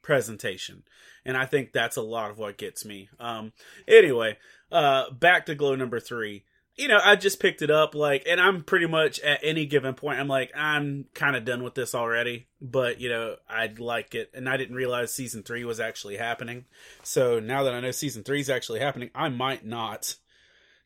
presentation. 0.02 0.84
And 1.26 1.36
I 1.36 1.46
think 1.46 1.74
that's 1.74 1.98
a 1.98 2.02
lot 2.02 2.32
of 2.32 2.38
what 2.38 2.58
gets 2.58 2.86
me. 2.86 3.10
Um 3.20 3.52
anyway, 3.86 4.38
uh 4.72 5.12
back 5.12 5.46
to 5.48 5.56
glow 5.56 5.76
number 5.76 6.00
3. 6.00 6.46
You 6.78 6.88
know, 6.88 7.00
I 7.04 7.16
just 7.16 7.40
picked 7.40 7.64
it 7.64 7.72
up 7.72 7.96
like 7.96 8.24
and 8.30 8.40
I'm 8.40 8.64
pretty 8.64 8.86
much 8.86 9.20
at 9.22 9.40
any 9.42 9.66
given 9.66 9.96
point 9.96 10.20
I'm 10.20 10.28
like 10.28 10.52
I'm 10.56 11.06
kind 11.16 11.36
of 11.36 11.44
done 11.44 11.64
with 11.64 11.74
this 11.74 11.96
already, 11.96 12.48
but 12.62 13.02
you 13.02 13.10
know, 13.10 13.36
I'd 13.50 13.80
like 13.80 14.14
it 14.14 14.30
and 14.34 14.48
I 14.48 14.58
didn't 14.58 14.76
realize 14.76 15.12
season 15.12 15.42
3 15.42 15.66
was 15.66 15.80
actually 15.80 16.18
happening. 16.18 16.66
So 17.02 17.40
now 17.40 17.64
that 17.64 17.74
I 17.74 17.80
know 17.80 17.92
season 17.92 18.24
3 18.24 18.40
is 18.40 18.50
actually 18.50 18.80
happening, 18.80 19.10
I 19.16 19.30
might 19.30 19.66
not 19.66 20.18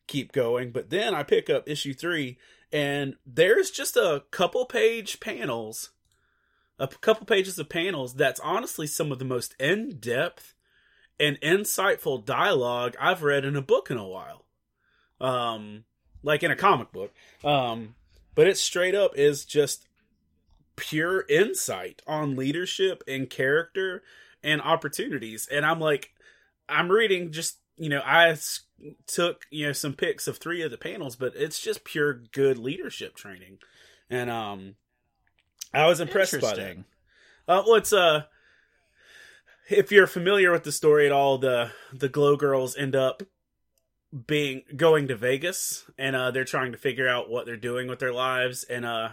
keep 0.06 0.32
going. 0.32 0.70
But 0.70 0.90
then 0.90 1.14
I 1.14 1.22
pick 1.22 1.50
up 1.50 1.68
issue 1.68 1.94
three, 1.94 2.38
and 2.70 3.16
there's 3.26 3.70
just 3.70 3.96
a 3.96 4.24
couple 4.30 4.64
page 4.66 5.20
panels, 5.20 5.90
a 6.78 6.86
couple 6.86 7.26
pages 7.26 7.58
of 7.58 7.68
panels 7.68 8.14
that's 8.14 8.40
honestly 8.40 8.86
some 8.86 9.12
of 9.12 9.18
the 9.18 9.24
most 9.24 9.54
in 9.58 9.98
depth 9.98 10.54
and 11.20 11.40
insightful 11.40 12.24
dialogue 12.24 12.96
I've 13.00 13.22
read 13.22 13.44
in 13.44 13.56
a 13.56 13.62
book 13.62 13.90
in 13.90 13.96
a 13.96 14.06
while. 14.06 14.41
Um, 15.22 15.84
like 16.22 16.42
in 16.42 16.50
a 16.50 16.56
comic 16.56 16.92
book. 16.92 17.12
Um, 17.44 17.94
but 18.34 18.46
it 18.46 18.56
straight 18.56 18.94
up 18.94 19.16
is 19.16 19.44
just 19.44 19.86
pure 20.76 21.24
insight 21.28 22.02
on 22.06 22.36
leadership 22.36 23.02
and 23.06 23.28
character 23.28 24.02
and 24.42 24.60
opportunities. 24.60 25.48
And 25.50 25.64
I'm 25.64 25.80
like, 25.80 26.12
I'm 26.68 26.90
reading 26.90 27.32
just, 27.32 27.58
you 27.76 27.88
know, 27.88 28.02
I 28.04 28.36
took, 29.06 29.46
you 29.50 29.66
know, 29.66 29.72
some 29.72 29.94
pics 29.94 30.26
of 30.26 30.38
three 30.38 30.62
of 30.62 30.70
the 30.70 30.78
panels, 30.78 31.16
but 31.16 31.34
it's 31.36 31.60
just 31.60 31.84
pure 31.84 32.14
good 32.14 32.58
leadership 32.58 33.14
training. 33.14 33.58
And, 34.10 34.30
um, 34.30 34.76
I 35.74 35.86
was 35.86 36.00
impressed 36.00 36.40
by 36.40 36.54
that. 36.54 36.76
Uh, 37.48 37.62
well, 37.66 37.76
it's, 37.76 37.92
uh, 37.92 38.24
if 39.68 39.90
you're 39.90 40.06
familiar 40.06 40.52
with 40.52 40.64
the 40.64 40.72
story 40.72 41.06
at 41.06 41.12
all, 41.12 41.38
the, 41.38 41.70
the 41.92 42.08
glow 42.08 42.36
girls 42.36 42.76
end 42.76 42.94
up 42.94 43.22
being 44.26 44.62
going 44.76 45.08
to 45.08 45.16
Vegas 45.16 45.84
and 45.96 46.14
uh 46.14 46.30
they're 46.30 46.44
trying 46.44 46.72
to 46.72 46.78
figure 46.78 47.08
out 47.08 47.30
what 47.30 47.46
they're 47.46 47.56
doing 47.56 47.88
with 47.88 47.98
their 47.98 48.12
lives 48.12 48.62
and 48.64 48.84
uh 48.84 49.08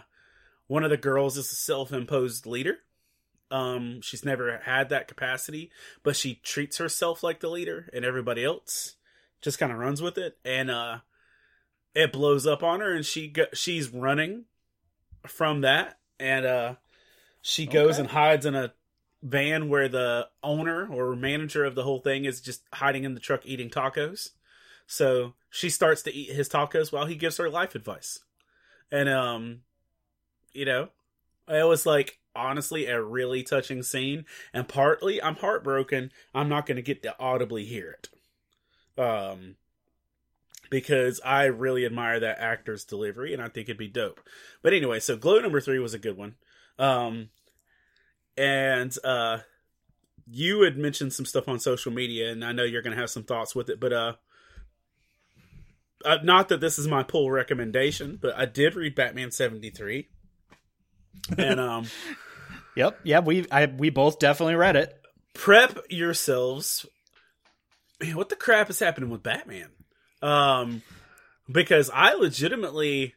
one 0.66 0.84
of 0.84 0.90
the 0.90 0.96
girls 0.96 1.36
is 1.36 1.50
a 1.50 1.54
self-imposed 1.54 2.46
leader. 2.46 2.78
Um 3.50 4.00
she's 4.02 4.24
never 4.24 4.58
had 4.58 4.90
that 4.90 5.08
capacity, 5.08 5.70
but 6.02 6.16
she 6.16 6.34
treats 6.42 6.76
herself 6.78 7.22
like 7.22 7.40
the 7.40 7.48
leader 7.48 7.88
and 7.94 8.04
everybody 8.04 8.44
else 8.44 8.96
just 9.40 9.58
kind 9.58 9.72
of 9.72 9.78
runs 9.78 10.02
with 10.02 10.18
it 10.18 10.36
and 10.44 10.70
uh 10.70 10.98
it 11.94 12.12
blows 12.12 12.46
up 12.46 12.62
on 12.62 12.80
her 12.80 12.94
and 12.94 13.06
she 13.06 13.26
go- 13.28 13.46
she's 13.54 13.88
running 13.88 14.44
from 15.26 15.62
that 15.62 15.98
and 16.18 16.44
uh 16.44 16.74
she 17.40 17.64
goes 17.64 17.92
Okay. 17.94 18.00
and 18.00 18.08
hides 18.10 18.44
in 18.44 18.54
a 18.54 18.74
van 19.22 19.68
where 19.70 19.88
the 19.88 20.28
owner 20.42 20.86
or 20.92 21.16
manager 21.16 21.64
of 21.64 21.74
the 21.74 21.82
whole 21.84 22.00
thing 22.00 22.26
is 22.26 22.40
just 22.42 22.62
hiding 22.74 23.04
in 23.04 23.14
the 23.14 23.20
truck 23.20 23.44
eating 23.46 23.70
tacos. 23.70 24.30
So 24.90 25.34
she 25.50 25.70
starts 25.70 26.02
to 26.02 26.12
eat 26.12 26.32
his 26.32 26.48
tacos 26.48 26.90
while 26.90 27.06
he 27.06 27.14
gives 27.14 27.36
her 27.36 27.48
life 27.48 27.76
advice. 27.76 28.18
And 28.90 29.08
um 29.08 29.60
you 30.52 30.64
know, 30.64 30.88
it 31.46 31.64
was 31.68 31.86
like 31.86 32.18
honestly 32.34 32.86
a 32.86 33.00
really 33.00 33.44
touching 33.44 33.84
scene 33.84 34.24
and 34.52 34.68
partly 34.68 35.22
I'm 35.22 35.36
heartbroken 35.36 36.10
I'm 36.34 36.48
not 36.48 36.66
going 36.66 36.74
to 36.74 36.82
get 36.82 37.04
to 37.04 37.14
audibly 37.20 37.64
hear 37.64 37.98
it. 37.98 38.08
Um 39.00 39.54
because 40.70 41.20
I 41.24 41.44
really 41.44 41.86
admire 41.86 42.18
that 42.18 42.40
actor's 42.40 42.84
delivery 42.84 43.32
and 43.32 43.40
I 43.40 43.48
think 43.48 43.68
it'd 43.68 43.78
be 43.78 43.86
dope. 43.86 44.20
But 44.60 44.72
anyway, 44.72 44.98
so 44.98 45.16
Glow 45.16 45.38
number 45.38 45.60
3 45.60 45.78
was 45.78 45.94
a 45.94 46.00
good 46.00 46.16
one. 46.16 46.34
Um 46.80 47.28
and 48.36 48.92
uh 49.04 49.38
you 50.26 50.62
had 50.62 50.76
mentioned 50.76 51.12
some 51.12 51.26
stuff 51.26 51.46
on 51.46 51.60
social 51.60 51.92
media 51.92 52.32
and 52.32 52.44
I 52.44 52.50
know 52.50 52.64
you're 52.64 52.82
going 52.82 52.94
to 52.96 53.00
have 53.00 53.10
some 53.10 53.22
thoughts 53.22 53.54
with 53.54 53.70
it, 53.70 53.78
but 53.78 53.92
uh 53.92 54.14
uh, 56.04 56.18
not 56.22 56.48
that 56.48 56.60
this 56.60 56.78
is 56.78 56.88
my 56.88 57.02
pull 57.02 57.30
recommendation, 57.30 58.18
but 58.20 58.36
I 58.36 58.46
did 58.46 58.74
read 58.74 58.94
Batman 58.94 59.30
73. 59.30 60.08
And 61.36 61.60
um 61.60 61.86
Yep. 62.76 63.00
Yeah, 63.04 63.20
we 63.20 63.46
I 63.50 63.66
we 63.66 63.90
both 63.90 64.18
definitely 64.18 64.54
read 64.54 64.76
it. 64.76 64.94
prep 65.34 65.78
yourselves. 65.90 66.86
Man, 68.00 68.16
what 68.16 68.28
the 68.30 68.36
crap 68.36 68.70
is 68.70 68.78
happening 68.78 69.10
with 69.10 69.22
Batman? 69.22 69.70
Um 70.22 70.82
because 71.50 71.90
I 71.92 72.14
legitimately 72.14 73.14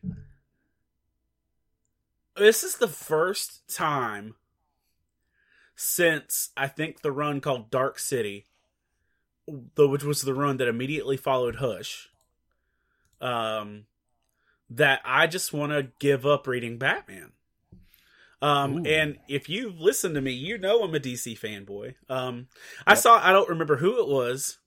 this 2.36 2.64
is 2.64 2.78
the 2.78 2.88
first 2.88 3.62
time 3.74 4.36
since 5.76 6.50
I 6.58 6.68
think 6.68 7.02
the 7.02 7.12
run 7.12 7.42
called 7.42 7.70
Dark 7.70 8.00
City, 8.00 8.46
the 9.76 9.88
which 9.88 10.04
was 10.04 10.22
the 10.24 10.34
run 10.34 10.58
that 10.58 10.68
immediately 10.68 11.18
followed 11.18 11.58
Hush. 11.58 12.10
Um, 13.24 13.86
that 14.70 15.02
I 15.06 15.28
just 15.28 15.54
want 15.54 15.72
to 15.72 15.90
give 16.00 16.26
up 16.26 16.48
reading 16.48 16.78
Batman. 16.78 17.32
Um, 18.42 18.80
Ooh. 18.80 18.86
and 18.86 19.20
if 19.30 19.48
you've 19.48 19.80
listened 19.80 20.16
to 20.16 20.22
me, 20.22 20.32
you 20.32 20.58
know 20.58 20.84
I'm 20.84 20.94
a 20.94 21.00
DC 21.00 21.40
fanboy. 21.40 21.96
Um, 22.10 22.48
I 22.86 22.96
saw 22.96 23.18
I 23.24 23.32
don't 23.32 23.48
remember 23.48 23.78
who 23.78 24.02
it 24.02 24.08
was, 24.10 24.58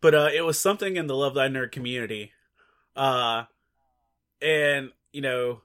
but 0.00 0.14
uh, 0.14 0.28
it 0.34 0.44
was 0.44 0.58
something 0.58 0.96
in 0.96 1.06
the 1.06 1.14
Love 1.14 1.34
Thy 1.34 1.48
Nerd 1.48 1.70
community. 1.70 2.32
Uh, 2.96 3.44
and 4.42 4.90
you 5.12 5.20
know, 5.20 5.60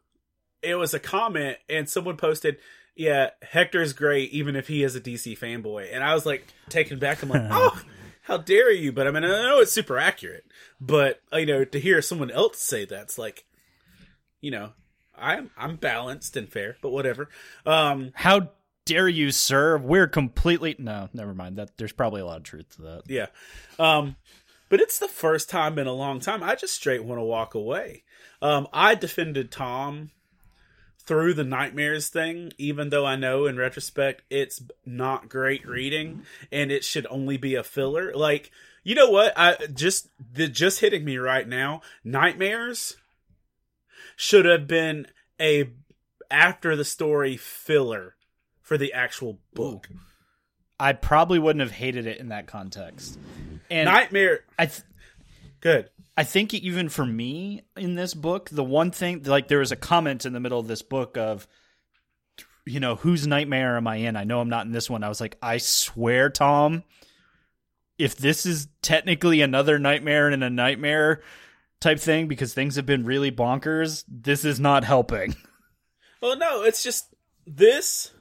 it 0.61 0.75
was 0.75 0.93
a 0.93 0.99
comment, 0.99 1.57
and 1.67 1.89
someone 1.89 2.15
posted, 2.15 2.57
"Yeah, 2.95 3.31
Hector's 3.41 3.93
great, 3.93 4.29
even 4.31 4.55
if 4.55 4.67
he 4.67 4.83
is 4.83 4.95
a 4.95 5.01
DC 5.01 5.37
fanboy." 5.39 5.89
And 5.91 6.03
I 6.03 6.13
was 6.13 6.27
like 6.27 6.45
taken 6.69 6.99
back. 6.99 7.23
I'm 7.23 7.29
like, 7.29 7.47
"Oh, 7.49 7.81
how 8.31 8.37
dare 8.37 8.71
you!" 8.71 8.91
But 8.91 9.07
I 9.07 9.11
mean, 9.11 9.23
I 9.23 9.27
know 9.27 9.59
it's 9.59 9.71
super 9.71 9.97
accurate, 9.97 10.45
but 10.79 11.21
uh, 11.33 11.37
you 11.37 11.45
know, 11.45 11.65
to 11.65 11.79
hear 11.79 12.01
someone 12.01 12.31
else 12.31 12.59
say 12.59 12.85
that's 12.85 13.17
like, 13.17 13.45
you 14.39 14.51
know, 14.51 14.71
I'm 15.17 15.51
I'm 15.57 15.75
balanced 15.75 16.37
and 16.37 16.49
fair, 16.49 16.77
but 16.81 16.91
whatever. 16.91 17.29
Um, 17.65 18.11
How 18.15 18.51
dare 18.85 19.07
you, 19.07 19.31
sir? 19.31 19.77
We're 19.77 20.07
completely 20.07 20.75
no, 20.79 21.09
never 21.13 21.33
mind. 21.33 21.57
That 21.57 21.77
there's 21.77 21.91
probably 21.91 22.21
a 22.21 22.25
lot 22.25 22.37
of 22.37 22.43
truth 22.43 22.75
to 22.75 22.81
that. 22.83 23.03
Yeah. 23.07 23.27
Um 23.79 24.15
but 24.69 24.79
it's 24.79 24.99
the 24.99 25.07
first 25.07 25.49
time 25.49 25.77
in 25.77 25.87
a 25.87 25.93
long 25.93 26.19
time 26.19 26.41
I 26.43 26.55
just 26.55 26.73
straight 26.73 27.03
want 27.03 27.19
to 27.19 27.23
walk 27.23 27.53
away. 27.53 28.03
Um 28.41 28.67
I 28.73 28.95
defended 28.95 29.51
Tom 29.51 30.11
through 31.05 31.33
the 31.33 31.43
nightmares 31.43 32.09
thing 32.09 32.51
even 32.57 32.89
though 32.89 33.05
I 33.05 33.15
know 33.15 33.45
in 33.45 33.57
retrospect 33.57 34.21
it's 34.29 34.61
not 34.85 35.29
great 35.29 35.67
reading 35.67 36.23
and 36.51 36.71
it 36.71 36.83
should 36.83 37.07
only 37.09 37.37
be 37.37 37.55
a 37.55 37.63
filler. 37.63 38.13
Like, 38.13 38.51
you 38.83 38.95
know 38.95 39.09
what? 39.09 39.33
I 39.35 39.57
just 39.73 40.09
the 40.33 40.47
just 40.47 40.79
hitting 40.79 41.03
me 41.03 41.17
right 41.17 41.47
now. 41.47 41.81
Nightmares 42.03 42.97
should 44.15 44.45
have 44.45 44.67
been 44.67 45.07
a 45.39 45.69
after 46.29 46.75
the 46.75 46.85
story 46.85 47.37
filler 47.37 48.15
for 48.61 48.77
the 48.77 48.93
actual 48.93 49.39
book. 49.53 49.89
I 50.79 50.93
probably 50.93 51.37
wouldn't 51.39 51.61
have 51.61 51.71
hated 51.71 52.07
it 52.07 52.17
in 52.17 52.29
that 52.29 52.47
context. 52.47 53.19
And 53.69 53.85
Nightmare 53.85 54.41
I 54.57 54.67
th- 54.67 54.81
good. 55.59 55.89
I 56.21 56.23
think 56.23 56.53
even 56.53 56.87
for 56.87 57.03
me 57.03 57.63
in 57.75 57.95
this 57.95 58.13
book, 58.13 58.47
the 58.51 58.63
one 58.63 58.91
thing 58.91 59.23
like 59.23 59.47
there 59.47 59.57
was 59.57 59.71
a 59.71 59.75
comment 59.75 60.23
in 60.23 60.33
the 60.33 60.39
middle 60.39 60.59
of 60.59 60.67
this 60.67 60.83
book 60.83 61.17
of 61.17 61.47
you 62.63 62.79
know, 62.79 62.95
whose 62.95 63.25
nightmare 63.25 63.75
am 63.75 63.87
I 63.87 63.95
in? 63.95 64.15
I 64.15 64.23
know 64.23 64.39
I'm 64.39 64.47
not 64.47 64.67
in 64.67 64.71
this 64.71 64.87
one. 64.87 65.03
I 65.03 65.09
was 65.09 65.19
like, 65.19 65.35
I 65.41 65.57
swear, 65.57 66.29
Tom, 66.29 66.83
if 67.97 68.15
this 68.15 68.45
is 68.45 68.67
technically 68.83 69.41
another 69.41 69.79
nightmare 69.79 70.29
in 70.29 70.43
a 70.43 70.49
nightmare 70.51 71.23
type 71.79 71.99
thing 71.99 72.27
because 72.27 72.53
things 72.53 72.75
have 72.75 72.85
been 72.85 73.03
really 73.03 73.31
bonkers, 73.31 74.03
this 74.07 74.45
is 74.45 74.59
not 74.59 74.83
helping. 74.83 75.35
Well, 76.21 76.37
no, 76.37 76.61
it's 76.61 76.83
just 76.83 77.15
this. 77.47 78.11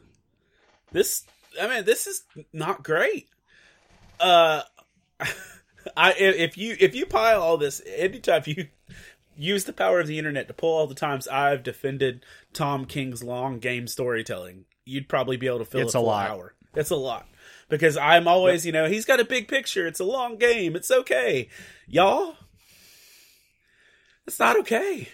This, 0.91 1.25
I 1.61 1.69
mean, 1.69 1.85
this 1.85 2.07
is 2.07 2.23
not 2.51 2.83
great. 2.83 3.29
Uh, 4.19 4.63
I 5.97 6.13
if 6.15 6.57
you 6.59 6.77
if 6.79 6.95
you 6.95 7.07
pile 7.07 7.41
all 7.43 7.57
this, 7.57 7.81
anytime 7.87 8.43
you 8.47 8.69
use 9.37 9.65
the 9.65 9.73
power 9.73 10.01
of 10.01 10.07
the 10.07 10.19
internet 10.19 10.49
to 10.49 10.55
pull 10.55 10.77
all 10.77 10.87
the 10.87 10.95
times 10.95 11.27
I've 11.29 11.63
defended 11.63 12.25
Tom 12.53 12.85
King's 12.85 13.23
long 13.23 13.59
game 13.59 13.87
storytelling, 13.87 14.65
you'd 14.85 15.09
probably 15.09 15.37
be 15.37 15.47
able 15.47 15.61
to 15.61 15.65
fill 15.65 15.81
It's 15.83 15.95
a 15.95 15.99
a 15.99 16.01
lot. 16.01 16.31
hour. 16.31 16.55
It's 16.75 16.91
a 16.91 16.97
lot 16.97 17.27
because 17.69 17.97
I'm 17.97 18.29
always, 18.29 18.65
you 18.67 18.73
know, 18.73 18.87
he's 18.87 19.05
got 19.05 19.19
a 19.21 19.25
big 19.25 19.49
picture. 19.49 19.87
It's 19.87 20.01
a 20.01 20.05
long 20.05 20.37
game. 20.37 20.77
It's 20.77 20.91
okay, 20.91 21.49
y'all. 21.89 22.37
It's 24.27 24.39
not 24.39 24.59
okay. 24.61 25.09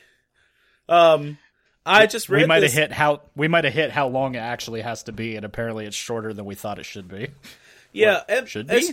Um, 0.89 1.39
I 1.85 2.07
just 2.07 2.29
read 2.29 2.43
we 2.43 2.47
might 2.47 2.63
have 2.63 2.73
hit 2.73 2.93
how 2.93 3.23
we 3.35 3.49
might 3.49 3.65
have 3.65 3.73
hit 3.73 3.91
how 3.91 4.09
long 4.09 4.35
it 4.35 4.39
actually 4.41 4.81
has 4.83 5.05
to 5.05 5.13
be, 5.13 5.37
and 5.37 5.45
apparently 5.45 5.87
it's 5.87 5.97
shorter 5.97 6.33
than 6.33 6.45
we 6.45 6.55
thought 6.55 6.79
it 6.79 6.85
should 6.85 7.09
be. 7.09 7.29
Yeah, 7.93 8.23
and 8.29 8.47
should 8.49 8.67
be? 8.67 8.93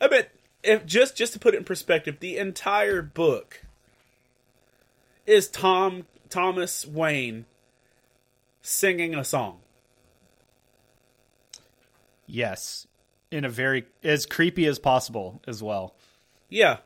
I 0.00 0.08
mean, 0.08 0.22
if 0.62 0.86
just 0.86 1.16
just 1.16 1.32
to 1.32 1.38
put 1.38 1.54
it 1.54 1.58
in 1.58 1.64
perspective, 1.64 2.18
the 2.20 2.36
entire 2.38 3.02
book 3.02 3.62
is 5.26 5.48
Tom 5.48 6.06
Thomas 6.30 6.86
Wayne 6.86 7.44
singing 8.60 9.14
a 9.14 9.24
song. 9.24 9.58
Yes, 12.26 12.86
in 13.30 13.44
a 13.44 13.48
very 13.48 13.84
as 14.02 14.26
creepy 14.26 14.66
as 14.66 14.78
possible 14.78 15.40
as 15.46 15.62
well. 15.62 15.94
Yeah, 16.48 16.78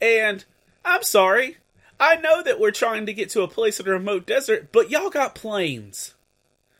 and 0.00 0.44
I'm 0.84 1.02
sorry, 1.02 1.58
I 1.98 2.16
know 2.16 2.42
that 2.42 2.58
we're 2.60 2.70
trying 2.70 3.06
to 3.06 3.12
get 3.14 3.30
to 3.30 3.42
a 3.42 3.48
place 3.48 3.80
in 3.80 3.86
a 3.86 3.90
remote 3.90 4.26
desert, 4.26 4.70
but 4.72 4.90
y'all 4.90 5.10
got 5.10 5.34
planes. 5.34 6.14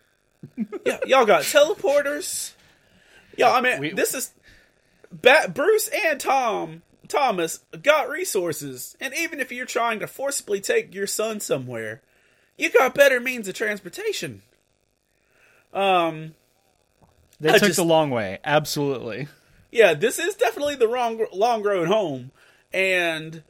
yeah, 0.84 0.98
y'all 1.06 1.24
got 1.24 1.42
teleporters. 1.42 2.52
Y'all, 3.38 3.54
I 3.54 3.60
mean, 3.60 3.80
We- 3.80 3.90
this 3.92 4.14
is 4.14 4.32
Bat 5.22 5.54
Bruce 5.54 5.88
and 5.88 6.18
Tom 6.20 6.82
Thomas 7.08 7.58
got 7.82 8.08
resources, 8.08 8.96
and 9.00 9.14
even 9.14 9.38
if 9.40 9.52
you're 9.52 9.66
trying 9.66 10.00
to 10.00 10.06
forcibly 10.06 10.60
take 10.60 10.94
your 10.94 11.06
son 11.06 11.38
somewhere, 11.40 12.00
you 12.56 12.70
got 12.70 12.94
better 12.94 13.20
means 13.20 13.46
of 13.46 13.54
transportation. 13.54 14.42
Um, 15.72 16.34
They 17.40 17.50
I 17.50 17.58
took 17.58 17.68
just- 17.68 17.76
the 17.76 17.84
long 17.84 18.10
way. 18.10 18.38
Absolutely. 18.44 19.28
yeah, 19.70 19.94
this 19.94 20.18
is 20.18 20.34
definitely 20.34 20.76
the 20.76 20.88
wrong 20.88 21.24
long 21.32 21.62
road 21.62 21.88
home, 21.88 22.30
and 22.72 23.42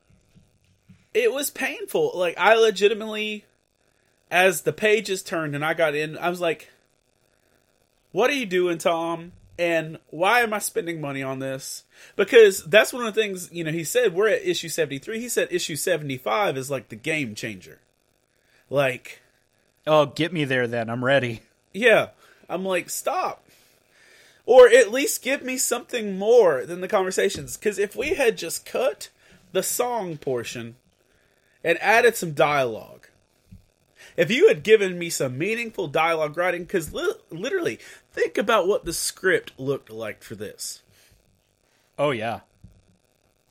it 1.12 1.32
was 1.32 1.50
painful. 1.50 2.12
Like 2.14 2.36
I 2.38 2.54
legitimately, 2.54 3.44
as 4.30 4.62
the 4.62 4.72
pages 4.72 5.22
turned 5.22 5.54
and 5.54 5.64
I 5.64 5.74
got 5.74 5.94
in, 5.94 6.18
I 6.18 6.28
was 6.28 6.40
like, 6.40 6.70
"What 8.10 8.30
are 8.30 8.34
you 8.34 8.46
doing, 8.46 8.78
Tom?" 8.78 9.32
And 9.58 9.98
why 10.10 10.40
am 10.40 10.52
I 10.52 10.58
spending 10.58 11.00
money 11.00 11.22
on 11.22 11.38
this? 11.38 11.84
Because 12.16 12.64
that's 12.64 12.92
one 12.92 13.06
of 13.06 13.14
the 13.14 13.20
things 13.20 13.52
you 13.52 13.62
know. 13.62 13.70
He 13.70 13.84
said 13.84 14.12
we're 14.14 14.28
at 14.28 14.44
issue 14.46 14.68
seventy 14.68 14.98
three. 14.98 15.20
He 15.20 15.28
said 15.28 15.48
issue 15.50 15.76
seventy 15.76 16.16
five 16.16 16.56
is 16.56 16.70
like 16.70 16.88
the 16.88 16.96
game 16.96 17.34
changer. 17.34 17.78
Like, 18.68 19.20
Oh, 19.86 20.06
get 20.06 20.32
me 20.32 20.44
there 20.44 20.66
then. 20.66 20.88
I'm 20.90 21.04
ready. 21.04 21.42
yeah, 21.72 22.08
I'm 22.48 22.64
like, 22.64 22.90
stop. 22.90 23.44
Or 24.46 24.66
at 24.68 24.90
least 24.90 25.22
give 25.22 25.42
me 25.42 25.56
something 25.56 26.18
more 26.18 26.66
than 26.66 26.80
the 26.80 26.88
conversations. 26.88 27.56
Because 27.56 27.78
if 27.78 27.94
we 27.96 28.14
had 28.14 28.36
just 28.36 28.66
cut 28.66 29.08
the 29.52 29.62
song 29.62 30.16
portion 30.18 30.76
and 31.62 31.78
added 31.80 32.16
some 32.16 32.32
dialogue, 32.32 32.93
if 34.16 34.30
you 34.30 34.48
had 34.48 34.62
given 34.62 34.98
me 34.98 35.10
some 35.10 35.36
meaningful 35.38 35.88
dialogue 35.88 36.36
writing, 36.36 36.62
because 36.62 36.92
li- 36.92 37.14
literally, 37.30 37.78
think 38.12 38.38
about 38.38 38.66
what 38.66 38.84
the 38.84 38.92
script 38.92 39.52
looked 39.58 39.90
like 39.90 40.22
for 40.22 40.34
this. 40.34 40.82
Oh 41.98 42.10
yeah. 42.10 42.40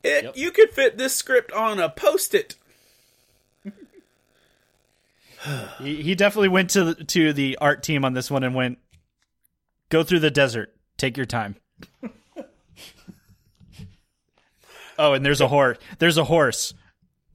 It, 0.03 0.25
Yep. 0.25 0.37
You 0.37 0.51
could 0.51 0.71
fit 0.71 0.97
this 0.97 1.15
script 1.15 1.51
on 1.53 1.79
a 1.79 1.89
post 1.89 2.33
it. 2.33 2.55
He, 5.79 6.01
he 6.01 6.15
definitely 6.15 6.47
went 6.47 6.69
to 6.69 6.93
the, 6.93 7.03
to 7.03 7.33
the 7.33 7.57
art 7.59 7.83
team 7.83 8.05
on 8.05 8.13
this 8.13 8.31
one 8.31 8.45
and 8.45 8.55
went, 8.55 8.77
"Go 9.89 10.01
through 10.01 10.21
the 10.21 10.31
desert. 10.31 10.73
Take 10.95 11.17
your 11.17 11.25
time." 11.25 11.57
oh, 14.97 15.11
and 15.11 15.25
there's 15.25 15.41
a 15.41 15.49
horse. 15.49 15.79
There's 15.99 16.17
a 16.17 16.23
horse. 16.23 16.73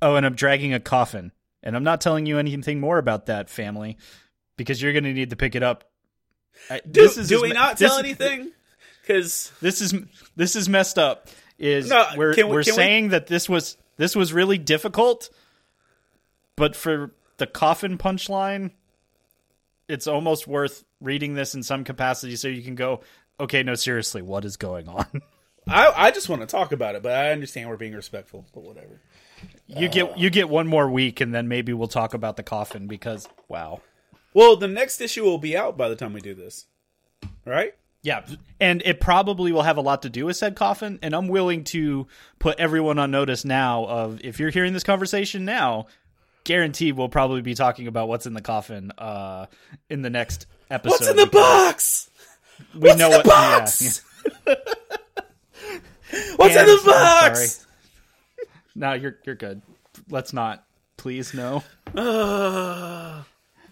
Oh, 0.00 0.14
and 0.14 0.24
I'm 0.24 0.34
dragging 0.34 0.72
a 0.72 0.80
coffin. 0.80 1.32
And 1.68 1.76
I'm 1.76 1.84
not 1.84 2.00
telling 2.00 2.24
you 2.26 2.38
anything 2.38 2.80
more 2.80 2.96
about 2.98 3.26
that 3.26 3.50
family 3.50 3.98
because 4.56 4.80
you're 4.80 4.92
going 4.94 5.04
to 5.04 5.12
need 5.12 5.30
to 5.30 5.36
pick 5.36 5.54
it 5.54 5.62
up. 5.62 5.84
I, 6.70 6.80
Do, 6.80 7.02
this 7.02 7.18
is 7.18 7.28
do 7.28 7.42
we 7.42 7.48
me- 7.50 7.54
not 7.54 7.76
this- 7.76 7.90
tell 7.90 7.98
anything? 7.98 8.50
Because 9.02 9.52
This 9.60 9.80
is 9.80 9.94
this 10.34 10.56
is 10.56 10.68
messed 10.68 10.98
up. 10.98 11.28
Is 11.58 11.88
No, 11.90 12.06
we're 12.16 12.34
we- 12.34 12.42
we're 12.44 12.62
can 12.64 12.72
we- 12.74 12.76
saying 12.76 13.08
that 13.10 13.26
this 13.26 13.48
was 13.48 13.76
this 13.96 14.16
was 14.16 14.32
really 14.32 14.58
difficult, 14.58 15.28
but 16.56 16.74
for 16.74 17.10
the 17.36 17.46
coffin 17.46 17.98
punchline, 17.98 18.70
it's 19.88 20.06
almost 20.06 20.46
worth 20.46 20.84
reading 21.00 21.34
this 21.34 21.54
in 21.54 21.62
some 21.62 21.84
capacity 21.84 22.34
so 22.36 22.48
you 22.48 22.62
can 22.62 22.74
go, 22.74 23.00
okay, 23.40 23.62
no, 23.62 23.74
seriously, 23.74 24.22
what 24.22 24.44
is 24.44 24.56
going 24.56 24.88
on? 24.88 25.06
I, 25.68 25.92
I 26.06 26.10
just 26.12 26.28
want 26.28 26.40
to 26.42 26.46
talk 26.46 26.72
about 26.72 26.94
it, 26.94 27.02
but 27.02 27.12
I 27.12 27.30
understand 27.30 27.68
we're 27.68 27.76
being 27.76 27.94
respectful, 27.94 28.46
but 28.54 28.62
whatever. 28.62 29.00
You 29.68 29.88
get 29.88 30.18
you 30.18 30.30
get 30.30 30.48
one 30.48 30.66
more 30.66 30.88
week, 30.90 31.20
and 31.20 31.32
then 31.34 31.46
maybe 31.48 31.72
we'll 31.72 31.86
talk 31.88 32.14
about 32.14 32.36
the 32.36 32.42
coffin 32.42 32.86
because 32.88 33.28
wow, 33.48 33.80
Well, 34.34 34.56
the 34.56 34.66
next 34.68 35.00
issue 35.00 35.22
will 35.24 35.38
be 35.38 35.56
out 35.56 35.76
by 35.76 35.88
the 35.88 35.96
time 35.96 36.12
we 36.12 36.20
do 36.20 36.34
this. 36.34 36.66
Right? 37.44 37.74
yeah, 38.02 38.24
and 38.60 38.80
it 38.84 39.00
probably 39.00 39.50
will 39.52 39.62
have 39.62 39.76
a 39.76 39.80
lot 39.80 40.02
to 40.02 40.10
do 40.10 40.26
with 40.26 40.36
said 40.36 40.54
coffin. 40.56 40.98
And 41.02 41.14
I'm 41.14 41.28
willing 41.28 41.64
to 41.64 42.06
put 42.38 42.58
everyone 42.60 42.98
on 42.98 43.10
notice 43.10 43.44
now 43.44 43.84
of 43.86 44.20
if 44.24 44.38
you're 44.38 44.50
hearing 44.50 44.72
this 44.72 44.84
conversation 44.84 45.44
now, 45.44 45.86
guaranteed 46.44 46.96
we'll 46.96 47.08
probably 47.08 47.42
be 47.42 47.54
talking 47.54 47.86
about 47.88 48.06
what's 48.08 48.24
in 48.26 48.34
the 48.34 48.40
coffin 48.40 48.92
uh, 48.98 49.46
in 49.90 50.02
the 50.02 50.10
next 50.10 50.46
episode. 50.70 50.92
What's 50.92 51.08
in 51.08 51.16
the 51.16 51.26
box? 51.26 52.08
We 52.74 52.80
What's 52.88 52.98
know 52.98 53.06
in 53.06 53.10
the 53.12 53.16
what 53.18 53.26
box? 53.26 54.02
yeah, 54.46 54.54
What's 56.36 56.54
yeah. 56.54 56.60
in 56.60 56.66
the 56.66 56.72
And- 56.76 56.84
box? 56.86 57.66
No, 58.78 58.92
you're 58.92 59.18
you're 59.24 59.34
good. 59.34 59.60
Let's 60.08 60.32
not, 60.32 60.64
please. 60.96 61.34
No. 61.34 61.64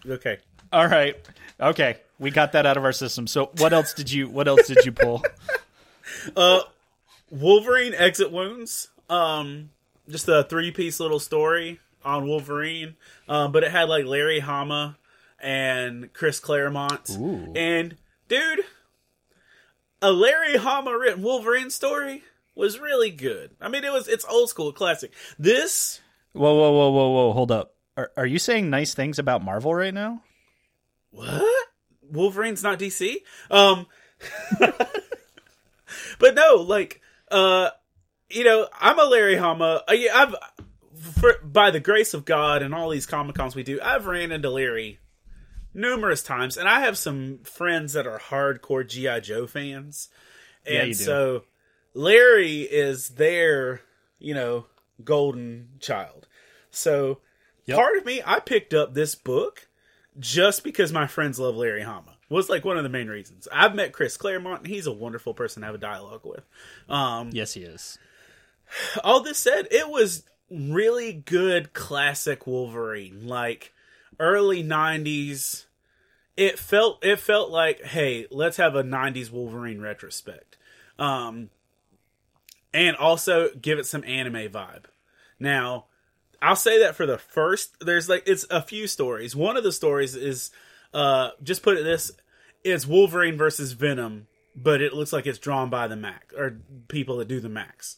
okay. 0.05 0.37
All 0.73 0.87
right. 0.87 1.15
Okay, 1.59 1.97
we 2.19 2.29
got 2.29 2.51
that 2.51 2.65
out 2.65 2.75
of 2.75 2.83
our 2.83 2.91
system. 2.91 3.25
So, 3.25 3.49
what 3.57 3.71
else 3.71 3.93
did 3.93 4.11
you? 4.11 4.27
What 4.27 4.49
else 4.49 4.67
did 4.67 4.85
you 4.85 4.91
pull? 4.91 5.23
uh 6.35 6.59
Wolverine 7.31 7.93
exit 7.93 8.31
wounds. 8.31 8.89
Um, 9.09 9.69
just 10.09 10.27
a 10.27 10.43
three 10.43 10.71
piece 10.71 10.99
little 10.99 11.19
story 11.19 11.79
on 12.03 12.27
Wolverine. 12.27 12.95
Um, 13.29 13.51
but 13.51 13.63
it 13.63 13.71
had 13.71 13.89
like 13.89 14.05
Larry 14.05 14.39
Hama 14.39 14.97
and 15.39 16.11
Chris 16.13 16.39
Claremont. 16.39 17.09
Ooh. 17.11 17.53
And 17.55 17.95
dude, 18.27 18.59
a 20.01 20.11
Larry 20.11 20.57
Hama 20.57 20.97
written 20.97 21.23
Wolverine 21.23 21.69
story 21.69 22.23
was 22.57 22.79
really 22.79 23.11
good. 23.11 23.51
I 23.61 23.69
mean, 23.69 23.83
it 23.83 23.93
was 23.93 24.07
it's 24.07 24.25
old 24.25 24.49
school 24.49 24.71
classic. 24.73 25.13
This 25.37 26.01
Whoa, 26.33 26.53
whoa, 26.53 26.71
whoa, 26.71 26.89
whoa, 26.91 27.09
whoa! 27.09 27.33
Hold 27.33 27.51
up. 27.51 27.73
Are 27.95 28.11
are 28.17 28.25
you 28.25 28.39
saying 28.39 28.69
nice 28.69 28.93
things 28.93 29.19
about 29.19 29.43
Marvel 29.43 29.73
right 29.73 29.93
now? 29.93 30.21
what? 31.11 31.67
Wolverine's 32.09 32.63
not 32.63 32.79
DC? 32.79 33.17
Um 33.49 33.85
But 36.19 36.35
no, 36.35 36.55
like 36.55 37.01
uh 37.31 37.69
you 38.29 38.43
know, 38.43 38.67
I'm 38.79 38.99
a 38.99 39.05
Larry 39.05 39.37
Hama. 39.37 39.83
I've 39.87 40.35
for, 41.19 41.35
by 41.43 41.71
the 41.71 41.79
grace 41.79 42.13
of 42.13 42.25
God 42.25 42.61
and 42.61 42.75
all 42.75 42.89
these 42.89 43.05
Comic 43.05 43.35
Cons 43.35 43.55
we 43.55 43.63
do, 43.63 43.79
I've 43.81 44.05
ran 44.05 44.31
into 44.31 44.49
Larry 44.49 44.99
numerous 45.73 46.23
times 46.23 46.57
and 46.57 46.67
I 46.67 46.81
have 46.81 46.97
some 46.97 47.39
friends 47.43 47.93
that 47.93 48.07
are 48.07 48.19
hardcore 48.19 48.87
GI 48.87 49.21
Joe 49.21 49.47
fans. 49.47 50.09
And 50.65 50.89
Yeah, 50.89 50.93
so 50.93 51.43
Larry 51.97 52.61
is 52.61 53.09
their, 53.09 53.81
you 54.19 54.33
know, 54.33 54.65
golden 55.03 55.69
child. 55.79 56.27
So 56.71 57.19
Yep. 57.65 57.75
part 57.77 57.97
of 57.97 58.05
me, 58.05 58.21
I 58.25 58.39
picked 58.39 58.73
up 58.73 58.93
this 58.93 59.15
book 59.15 59.67
just 60.19 60.63
because 60.63 60.93
my 60.93 61.07
friends 61.07 61.39
love 61.39 61.55
Larry 61.55 61.81
Hama. 61.81 62.15
Was 62.29 62.49
like 62.49 62.63
one 62.65 62.77
of 62.77 62.83
the 62.83 62.89
main 62.89 63.07
reasons. 63.07 63.47
I've 63.53 63.73
met 63.75 63.93
Chris 63.93 64.15
Claremont, 64.17 64.59
and 64.63 64.67
he's 64.67 64.85
a 64.87 64.91
wonderful 64.91 65.33
person 65.33 65.61
to 65.61 65.65
have 65.65 65.75
a 65.75 65.79
dialogue 65.79 66.21
with. 66.25 66.43
Um, 66.89 67.29
Yes, 67.33 67.53
he 67.53 67.61
is. 67.63 67.97
all 69.03 69.21
this 69.21 69.37
said, 69.37 69.67
it 69.71 69.87
was 69.89 70.23
really 70.51 71.13
good 71.13 71.73
classic 71.73 72.45
Wolverine, 72.45 73.25
like 73.27 73.73
early 74.19 74.61
'90s. 74.63 75.65
It 76.35 76.59
felt 76.59 77.03
it 77.03 77.19
felt 77.19 77.49
like, 77.49 77.81
hey, 77.81 78.27
let's 78.29 78.57
have 78.57 78.75
a 78.75 78.83
'90s 78.83 79.31
Wolverine 79.31 79.79
retrospect, 79.81 80.57
um, 80.99 81.49
and 82.77 82.95
also 82.95 83.49
give 83.59 83.79
it 83.79 83.87
some 83.87 84.03
anime 84.03 84.51
vibe. 84.51 84.85
Now, 85.39 85.85
I'll 86.39 86.55
say 86.55 86.79
that 86.79 86.95
for 86.95 87.07
the 87.07 87.17
first, 87.17 87.75
there's 87.79 88.07
like 88.07 88.23
it's 88.27 88.45
a 88.51 88.61
few 88.61 88.85
stories. 88.85 89.35
One 89.35 89.57
of 89.57 89.63
the 89.63 89.71
stories 89.71 90.15
is, 90.15 90.51
uh, 90.93 91.31
just 91.41 91.63
put 91.63 91.77
it 91.77 91.83
this: 91.83 92.11
it's 92.63 92.85
Wolverine 92.85 93.35
versus 93.35 93.71
Venom, 93.71 94.27
but 94.55 94.79
it 94.79 94.93
looks 94.93 95.11
like 95.11 95.25
it's 95.25 95.39
drawn 95.39 95.71
by 95.71 95.87
the 95.87 95.95
Mac 95.95 96.31
or 96.37 96.59
people 96.87 97.17
that 97.17 97.27
do 97.27 97.39
the 97.39 97.49
Macs. 97.49 97.97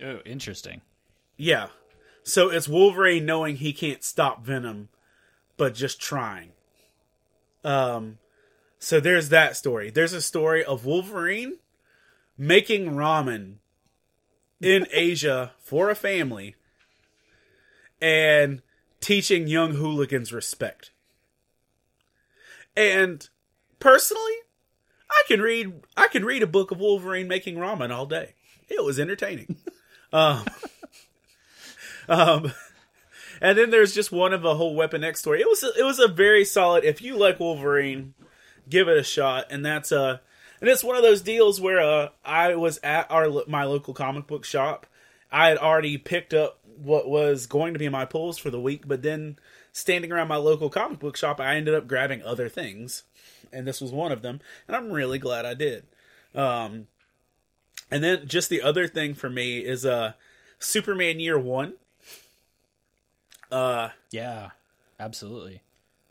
Oh, 0.00 0.20
interesting. 0.24 0.80
Yeah. 1.36 1.68
So 2.22 2.50
it's 2.50 2.68
Wolverine 2.68 3.26
knowing 3.26 3.56
he 3.56 3.72
can't 3.72 4.04
stop 4.04 4.44
Venom, 4.44 4.90
but 5.56 5.74
just 5.74 6.00
trying. 6.00 6.50
Um 7.64 8.18
so 8.78 9.00
there's 9.00 9.28
that 9.28 9.56
story. 9.56 9.90
There's 9.90 10.12
a 10.12 10.22
story 10.22 10.64
of 10.64 10.84
Wolverine 10.84 11.58
making 12.36 12.92
ramen 12.92 13.56
in 14.60 14.86
Asia 14.92 15.52
for 15.60 15.90
a 15.90 15.94
family 15.94 16.54
and 18.00 18.62
teaching 19.00 19.46
young 19.46 19.74
hooligans 19.74 20.32
respect. 20.32 20.92
And 22.76 23.28
personally, 23.78 24.34
I 25.10 25.22
can 25.28 25.40
read 25.40 25.82
I 25.96 26.08
can 26.08 26.24
read 26.24 26.42
a 26.42 26.46
book 26.46 26.70
of 26.70 26.80
Wolverine 26.80 27.28
making 27.28 27.56
ramen 27.56 27.90
all 27.90 28.06
day. 28.06 28.34
It 28.68 28.82
was 28.84 28.98
entertaining. 28.98 29.56
um 30.12 30.44
um, 32.08 32.52
and 33.40 33.56
then 33.58 33.70
there's 33.70 33.94
just 33.94 34.12
one 34.12 34.32
of 34.32 34.44
a 34.44 34.54
whole 34.54 34.74
Weapon 34.74 35.04
X 35.04 35.20
story. 35.20 35.40
It 35.40 35.48
was 35.48 35.62
a, 35.62 35.72
it 35.78 35.84
was 35.84 35.98
a 35.98 36.08
very 36.08 36.44
solid. 36.44 36.84
If 36.84 37.02
you 37.02 37.16
like 37.16 37.40
Wolverine, 37.40 38.14
give 38.68 38.88
it 38.88 38.96
a 38.96 39.02
shot. 39.02 39.46
And 39.50 39.64
that's 39.64 39.92
uh 39.92 40.18
and 40.62 40.70
it's 40.70 40.82
one 40.82 40.96
of 40.96 41.02
those 41.02 41.20
deals 41.20 41.60
where 41.60 41.80
uh 41.80 42.08
I 42.24 42.54
was 42.54 42.78
at 42.82 43.10
our 43.10 43.28
my 43.46 43.64
local 43.64 43.92
comic 43.92 44.26
book 44.26 44.46
shop. 44.46 44.86
I 45.30 45.48
had 45.48 45.58
already 45.58 45.98
picked 45.98 46.32
up 46.32 46.58
what 46.76 47.08
was 47.08 47.46
going 47.46 47.74
to 47.74 47.78
be 47.78 47.88
my 47.90 48.04
pulls 48.06 48.38
for 48.38 48.48
the 48.50 48.60
week, 48.60 48.86
but 48.88 49.02
then 49.02 49.38
standing 49.72 50.10
around 50.12 50.28
my 50.28 50.36
local 50.36 50.70
comic 50.70 50.98
book 51.00 51.16
shop, 51.16 51.40
I 51.40 51.56
ended 51.56 51.74
up 51.74 51.86
grabbing 51.86 52.22
other 52.22 52.48
things, 52.48 53.02
and 53.52 53.66
this 53.66 53.80
was 53.80 53.92
one 53.92 54.12
of 54.12 54.22
them. 54.22 54.40
And 54.66 54.76
I'm 54.76 54.90
really 54.90 55.18
glad 55.18 55.44
I 55.44 55.54
did. 55.54 55.84
Um, 56.34 56.86
And 57.90 58.02
then 58.02 58.26
just 58.26 58.48
the 58.50 58.62
other 58.62 58.88
thing 58.88 59.14
for 59.14 59.28
me 59.28 59.58
is 59.58 59.84
uh 59.84 60.12
Superman 60.58 61.18
Year 61.20 61.38
One. 61.38 61.74
Uh, 63.50 63.90
Yeah, 64.10 64.50
absolutely. 64.98 65.60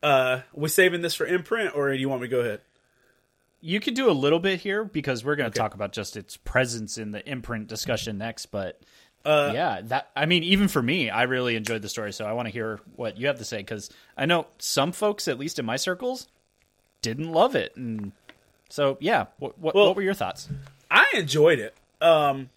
uh, 0.02 0.42
we 0.52 0.68
saving 0.68 1.02
this 1.02 1.14
for 1.14 1.26
imprint, 1.26 1.74
or 1.74 1.92
do 1.92 1.98
you 1.98 2.08
want 2.08 2.22
me 2.22 2.28
to 2.28 2.30
go 2.30 2.40
ahead? 2.40 2.60
You 3.62 3.78
could 3.80 3.94
do 3.94 4.10
a 4.10 4.12
little 4.12 4.40
bit 4.40 4.60
here 4.60 4.84
because 4.84 5.24
we're 5.24 5.36
going 5.36 5.50
to 5.50 5.56
talk 5.58 5.72
about 5.74 5.92
just 5.92 6.16
its 6.16 6.36
presence 6.36 6.98
in 6.98 7.12
the 7.12 7.26
imprint 7.28 7.68
discussion 7.68 8.18
next. 8.18 8.46
But 8.46 8.80
Uh, 9.24 9.52
yeah, 9.54 9.80
that 9.84 10.10
I 10.16 10.26
mean, 10.26 10.42
even 10.42 10.66
for 10.68 10.82
me, 10.82 11.08
I 11.08 11.22
really 11.22 11.54
enjoyed 11.56 11.80
the 11.80 11.88
story. 11.88 12.12
So 12.12 12.24
I 12.26 12.32
want 12.32 12.46
to 12.48 12.52
hear 12.52 12.80
what 12.96 13.16
you 13.18 13.28
have 13.28 13.38
to 13.38 13.44
say 13.44 13.58
because 13.58 13.88
I 14.16 14.26
know 14.26 14.48
some 14.58 14.90
folks, 14.92 15.28
at 15.28 15.38
least 15.38 15.60
in 15.60 15.64
my 15.64 15.76
circles, 15.76 16.26
didn't 17.02 17.30
love 17.30 17.54
it. 17.54 17.76
And 17.76 18.10
so 18.68 18.98
yeah, 19.00 19.26
what 19.38 19.56
what, 19.60 19.74
Well- 19.76 19.86
what 19.86 19.96
were 19.96 20.02
your 20.02 20.14
thoughts? 20.14 20.48
I 20.90 21.06
enjoyed 21.14 21.60
it. 21.60 21.74
Um, 22.00 22.50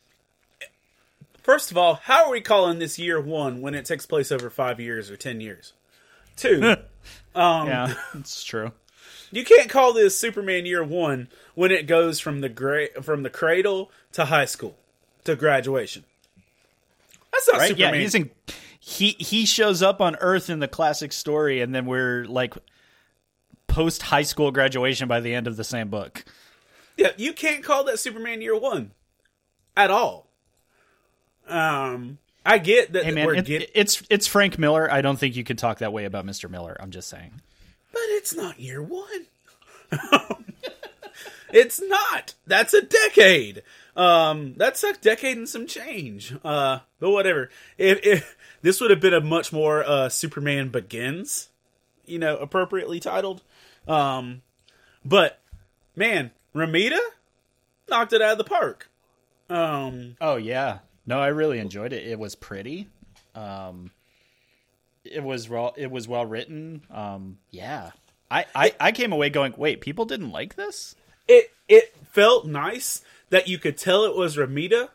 first 1.44 1.70
of 1.72 1.78
all, 1.78 1.96
how 1.96 2.26
are 2.26 2.32
we 2.32 2.42
calling 2.42 2.80
this 2.80 2.98
year 2.98 3.22
one 3.22 3.62
when 3.62 3.76
it 3.76 3.86
takes 3.86 4.06
place 4.08 4.32
over 4.32 4.50
five 4.50 4.80
years 4.80 5.12
or 5.12 5.18
ten 5.18 5.40
years? 5.40 5.74
Two, 6.36 6.62
um, 7.36 7.68
yeah, 7.68 7.94
it's 8.16 8.44
true. 8.44 8.72
You 9.36 9.44
can't 9.44 9.70
call 9.70 9.94
this 9.94 10.18
Superman 10.18 10.66
Year 10.66 10.84
One 10.84 11.28
when 11.54 11.72
it 11.72 11.88
goes 11.88 12.20
from 12.20 12.42
the 12.42 12.50
gra- 12.50 13.02
from 13.02 13.24
the 13.24 13.30
cradle 13.30 13.92
to 14.14 14.26
high 14.26 14.46
school 14.46 14.76
to 15.26 15.36
graduation. 15.36 16.04
That's 17.32 17.48
not 17.50 17.58
Right? 17.60 17.68
Superman. 17.70 17.94
Yeah, 17.96 18.00
he's 18.00 18.16
in, 18.16 18.32
he 18.80 19.10
he 19.20 19.46
shows 19.46 19.82
up 19.82 20.00
on 20.02 20.16
Earth 20.18 20.50
in 20.50 20.60
the 20.60 20.68
classic 20.68 21.12
story, 21.12 21.62
and 21.62 21.74
then 21.76 21.86
we're 21.86 22.26
like 22.26 22.54
post 23.68 24.04
high 24.04 24.22
school 24.24 24.52
graduation 24.52 25.08
by 25.08 25.20
the 25.20 25.34
end 25.34 25.48
of 25.48 25.58
the 25.58 25.64
same 25.64 25.90
book. 25.90 26.24
Yeah, 26.98 27.12
you 27.18 27.34
can't 27.34 27.64
call 27.64 27.84
that 27.86 28.00
Superman 28.00 28.42
Year 28.42 28.58
One 28.58 28.92
at 29.76 29.92
all. 29.92 30.28
Um, 31.48 32.18
I 32.46 32.58
get 32.58 32.94
that 32.94 33.04
Hey 33.06 33.12
man, 33.12 33.26
we're 33.26 33.36
it- 33.36 33.46
get, 33.46 33.70
it's 33.76 34.02
it's 34.10 34.28
Frank 34.28 34.58
Miller. 34.58 34.92
I 34.92 35.02
don't 35.02 35.18
think 35.20 35.36
you 35.36 35.44
could 35.44 35.58
talk 35.58 35.80
that 35.80 35.92
way 35.92 36.06
about 36.06 36.26
Mr. 36.26 36.50
Miller. 36.50 36.78
I'm 36.80 36.92
just 36.92 37.10
saying. 37.10 37.42
But 37.96 38.04
it's 38.10 38.36
not 38.36 38.60
year 38.60 38.84
one. 38.84 39.28
it's 41.54 41.82
not. 41.82 42.34
That's 42.46 42.74
a 42.74 42.82
decade. 42.82 43.64
Um, 43.96 44.56
that's 44.58 44.84
a 44.84 44.92
decade 44.96 45.38
and 45.38 45.48
some 45.48 45.66
change. 45.66 46.36
Uh, 46.44 46.80
but 47.00 47.12
whatever. 47.12 47.50
If, 47.78 48.06
if 48.06 48.38
this 48.62 48.82
would 48.82 48.92
have 48.92 49.00
been 49.00 49.14
a 49.14 49.22
much 49.22 49.54
more 49.54 49.82
uh, 49.88 50.10
Superman 50.10 50.68
Begins, 50.68 51.48
you 52.06 52.20
know, 52.20 52.36
appropriately 52.36 53.00
titled. 53.00 53.42
Um, 53.88 54.42
but 55.06 55.40
man, 55.96 56.32
Romita 56.54 57.00
knocked 57.90 58.12
it 58.12 58.22
out 58.22 58.34
of 58.34 58.38
the 58.40 58.44
park. 58.44 58.90
Um, 59.50 60.18
Oh 60.20 60.36
yeah, 60.36 60.80
no, 61.06 61.18
I 61.18 61.28
really 61.28 61.60
enjoyed 61.60 61.94
it. 61.94 62.06
It 62.06 62.20
was 62.20 62.36
pretty. 62.36 62.90
Um, 63.36 63.92
it 65.06 65.24
was 65.24 65.48
well. 65.50 65.74
It 65.78 65.92
was 65.92 66.08
well 66.08 66.26
written. 66.26 66.82
Um, 66.92 67.38
yeah, 67.52 67.92
I, 68.30 68.46
I 68.56 68.74
I 68.80 68.92
came 68.92 69.12
away 69.14 69.30
going, 69.30 69.54
wait, 69.58 69.82
people 69.82 70.06
didn't 70.06 70.32
like 70.32 70.56
this. 70.56 70.96
it 71.28 71.52
it 71.68 71.96
felt 72.12 72.46
nice 72.46 73.02
that 73.30 73.48
you 73.48 73.58
could 73.58 73.78
tell 73.78 74.04
it 74.06 74.16
was 74.16 74.38
Romita, 74.38 74.90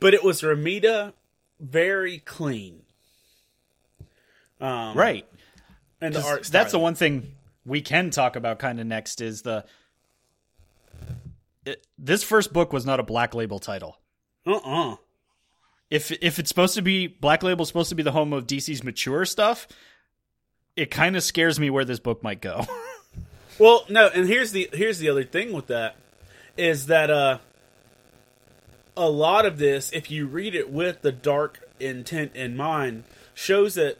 but 0.00 0.14
it 0.14 0.22
was 0.24 0.42
Romita 0.42 1.12
very 1.60 2.18
clean. 2.18 2.82
Um, 4.60 4.96
Right. 4.96 5.26
and 6.00 6.14
the 6.14 6.22
art. 6.22 6.44
that's 6.44 6.72
the 6.72 6.78
one 6.78 6.94
thing 6.94 7.34
we 7.64 7.80
can 7.80 8.10
talk 8.10 8.36
about 8.36 8.58
kind 8.58 8.80
of 8.80 8.86
next 8.86 9.20
is 9.20 9.42
the 9.42 9.64
it, 11.64 11.86
this 11.98 12.22
first 12.24 12.52
book 12.52 12.72
was 12.72 12.84
not 12.84 12.98
a 13.00 13.02
black 13.04 13.34
label 13.34 13.58
title 13.60 13.98
Uh-uh. 14.46 14.96
If 15.92 16.10
if 16.22 16.38
it's 16.38 16.48
supposed 16.48 16.74
to 16.74 16.82
be 16.82 17.06
black 17.06 17.42
label 17.42 17.64
supposed 17.64 17.88
to 17.90 17.94
be 17.94 18.02
the 18.02 18.12
home 18.12 18.32
of 18.32 18.46
dc's 18.46 18.82
mature 18.82 19.24
stuff 19.24 19.68
it 20.74 20.90
kind 20.90 21.16
of 21.16 21.22
scares 21.22 21.60
me 21.60 21.68
where 21.70 21.84
this 21.84 21.98
book 22.00 22.22
might 22.22 22.40
go 22.40 22.64
Well, 23.58 23.84
no, 23.90 24.08
and 24.08 24.26
here's 24.26 24.50
the 24.52 24.68
here's 24.72 24.98
the 24.98 25.10
other 25.10 25.24
thing 25.24 25.52
with 25.52 25.66
that 25.66 25.94
is 26.56 26.86
that 26.86 27.10
uh 27.10 27.38
a 28.96 29.08
lot 29.08 29.44
of 29.46 29.58
this, 29.58 29.92
if 29.92 30.10
you 30.10 30.26
read 30.26 30.54
it 30.54 30.70
with 30.70 31.02
the 31.02 31.12
dark 31.12 31.60
intent 31.78 32.34
in 32.34 32.56
mind, 32.56 33.04
shows 33.34 33.74
that 33.74 33.98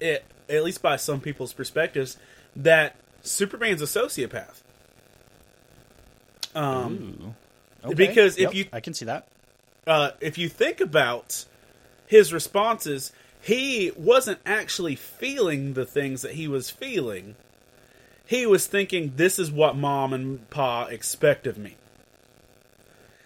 it 0.00 0.24
at 0.48 0.64
least 0.64 0.80
by 0.82 0.96
some 0.96 1.20
people's 1.20 1.52
perspectives 1.52 2.16
that 2.56 2.96
Superman's 3.22 3.82
a 3.82 3.84
sociopath. 3.84 4.62
Um 6.54 7.34
Okay. 7.84 7.94
Because 7.94 8.36
if 8.36 8.42
Yep, 8.44 8.54
you- 8.54 8.66
i 8.72 8.80
can 8.80 8.94
see 8.94 9.04
that 9.04 9.28
uh, 9.86 10.10
if 10.20 10.38
you 10.38 10.48
think 10.48 10.80
about 10.80 11.44
his 12.06 12.32
responses, 12.32 13.12
he 13.40 13.92
wasn't 13.96 14.38
actually 14.46 14.96
feeling 14.96 15.74
the 15.74 15.84
things 15.84 16.22
that 16.22 16.32
he 16.32 16.48
was 16.48 16.70
feeling. 16.70 17.36
He 18.26 18.46
was 18.46 18.66
thinking, 18.66 19.14
"This 19.16 19.38
is 19.38 19.50
what 19.50 19.76
mom 19.76 20.12
and 20.12 20.48
pa 20.50 20.84
expect 20.86 21.46
of 21.46 21.58
me." 21.58 21.76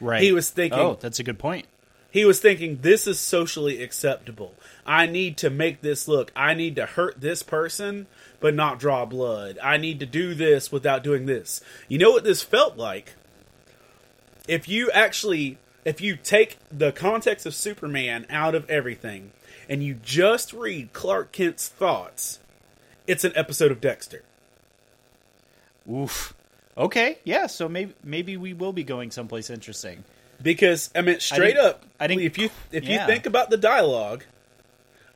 right 0.01 0.23
He 0.23 0.31
was 0.33 0.51
thinking- 0.51 0.79
oh 0.79 0.97
that's 1.01 1.18
a 1.18 1.25
good 1.25 1.38
point 1.38 1.66
He 2.11 2.25
was 2.25 2.40
thinking, 2.40 2.79
"This 2.81 3.07
is 3.07 3.21
socially 3.21 3.83
acceptable. 3.83 4.55
I 4.87 5.07
need 5.07 5.37
to 5.38 5.51
make 5.51 5.83
this 5.83 6.09
look. 6.09 6.33
I 6.35 6.55
need 6.55 6.75
to 6.77 6.87
hurt 6.87 7.21
this 7.21 7.42
person, 7.42 8.07
but 8.40 8.55
not 8.55 8.81
draw 8.81 9.05
blood. 9.05 9.59
I 9.62 9.77
need 9.77 10.01
to 10.01 10.07
do 10.07 10.35
this 10.35 10.73
without 10.73 11.05
doing 11.05 11.27
this." 11.27 11.61
You 11.87 11.99
know 11.99 12.11
what 12.11 12.25
this 12.25 12.42
felt 12.42 12.77
like? 12.79 13.14
If 14.49 14.68
you 14.68 14.90
actually, 14.92 15.59
if 15.88 16.01
you 16.03 16.16
take 16.16 16.59
the 16.70 16.92
context 16.92 17.46
of 17.46 17.55
Superman 17.55 18.27
out 18.29 18.55
of 18.55 18.68
everything, 18.68 19.33
and 19.68 19.83
you 19.83 19.94
just 19.94 20.53
read 20.53 20.92
Clark 20.92 21.33
Kent's 21.33 21.68
thoughts, 21.68 22.38
it's 23.07 23.24
an 23.24 23.33
episode 23.35 23.72
of 23.72 23.81
Dexter. 23.81 24.22
oof 25.90 26.35
okay 26.77 27.18
yeah 27.24 27.46
so 27.46 27.68
maybe 27.68 27.94
maybe 28.05 28.37
we 28.37 28.53
will 28.53 28.72
be 28.72 28.85
going 28.85 29.11
someplace 29.11 29.48
interesting 29.51 30.05
Because 30.42 30.90
I 30.94 31.01
mean, 31.01 31.18
straight 31.20 31.55
didn't- 31.55 31.66
up, 31.66 31.83
I 31.98 32.07
didn't- 32.07 32.22
if 32.24 32.38
you 32.38 32.51
if 32.70 32.85
yeah. 32.85 33.01
you 33.01 33.07
think 33.07 33.27
about 33.27 33.51
the 33.51 33.57
dialogue 33.57 34.24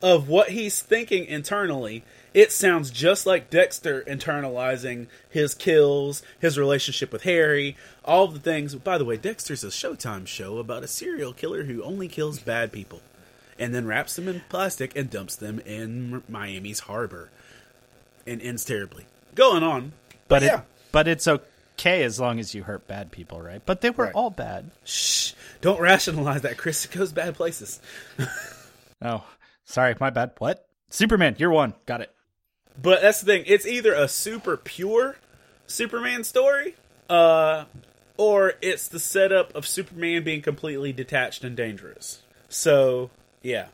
of 0.01 0.27
what 0.27 0.49
he's 0.49 0.81
thinking 0.81 1.25
internally, 1.25 2.03
it 2.33 2.51
sounds 2.51 2.89
just 2.91 3.25
like 3.25 3.49
Dexter 3.49 4.01
internalizing 4.03 5.07
his 5.29 5.53
kills, 5.53 6.23
his 6.39 6.57
relationship 6.57 7.11
with 7.13 7.23
Harry, 7.23 7.75
all 8.03 8.27
the 8.27 8.39
things. 8.39 8.75
By 8.75 8.97
the 8.97 9.05
way, 9.05 9.17
Dexter's 9.17 9.63
a 9.63 9.67
Showtime 9.67 10.25
show 10.27 10.57
about 10.57 10.83
a 10.83 10.87
serial 10.87 11.33
killer 11.33 11.63
who 11.63 11.83
only 11.83 12.07
kills 12.07 12.39
bad 12.39 12.71
people, 12.71 13.01
and 13.59 13.73
then 13.73 13.85
wraps 13.85 14.15
them 14.15 14.27
in 14.27 14.41
plastic 14.49 14.95
and 14.95 15.09
dumps 15.09 15.35
them 15.35 15.59
in 15.59 16.23
Miami's 16.27 16.81
harbor, 16.81 17.29
and 18.25 18.41
ends 18.41 18.65
terribly. 18.65 19.05
Going 19.35 19.63
on, 19.63 19.93
but 20.27 20.41
yeah. 20.43 20.59
it 20.59 20.63
but 20.91 21.07
it's 21.07 21.27
okay 21.27 22.03
as 22.03 22.19
long 22.19 22.39
as 22.39 22.53
you 22.53 22.61
hurt 22.63 22.87
bad 22.87 23.11
people 23.11 23.41
right 23.41 23.61
but 23.65 23.81
they 23.81 23.89
were 23.89 24.05
Right. 24.05 24.13
all 24.13 24.29
bad 24.29 24.69
Shh! 24.85 25.33
Don't 25.61 25.81
rationalize 25.81 26.43
that. 26.43 26.55
Chris 26.57 26.85
It 26.85 26.91
goes 26.91 27.11
bad 27.11 27.35
places. 27.35 27.81
Oh, 29.01 29.23
sorry, 29.65 29.95
my 29.99 30.09
bad. 30.11 30.31
What? 30.37 30.65
Superman, 30.89 31.35
you're 31.37 31.49
one. 31.49 31.73
Got 31.85 32.01
it. 32.01 32.11
But 32.81 33.01
that's 33.01 33.21
the 33.21 33.25
thing. 33.25 33.43
It's 33.47 33.65
either 33.65 33.93
a 33.93 34.07
super 34.07 34.57
pure 34.57 35.17
Superman 35.67 36.23
story, 36.23 36.75
uh, 37.09 37.65
or 38.17 38.53
it's 38.61 38.87
the 38.87 38.99
setup 38.99 39.55
of 39.55 39.67
Superman 39.67 40.23
being 40.23 40.41
completely 40.41 40.93
detached 40.93 41.43
and 41.43 41.55
dangerous. 41.55 42.21
So, 42.49 43.09
yeah. 43.41 43.67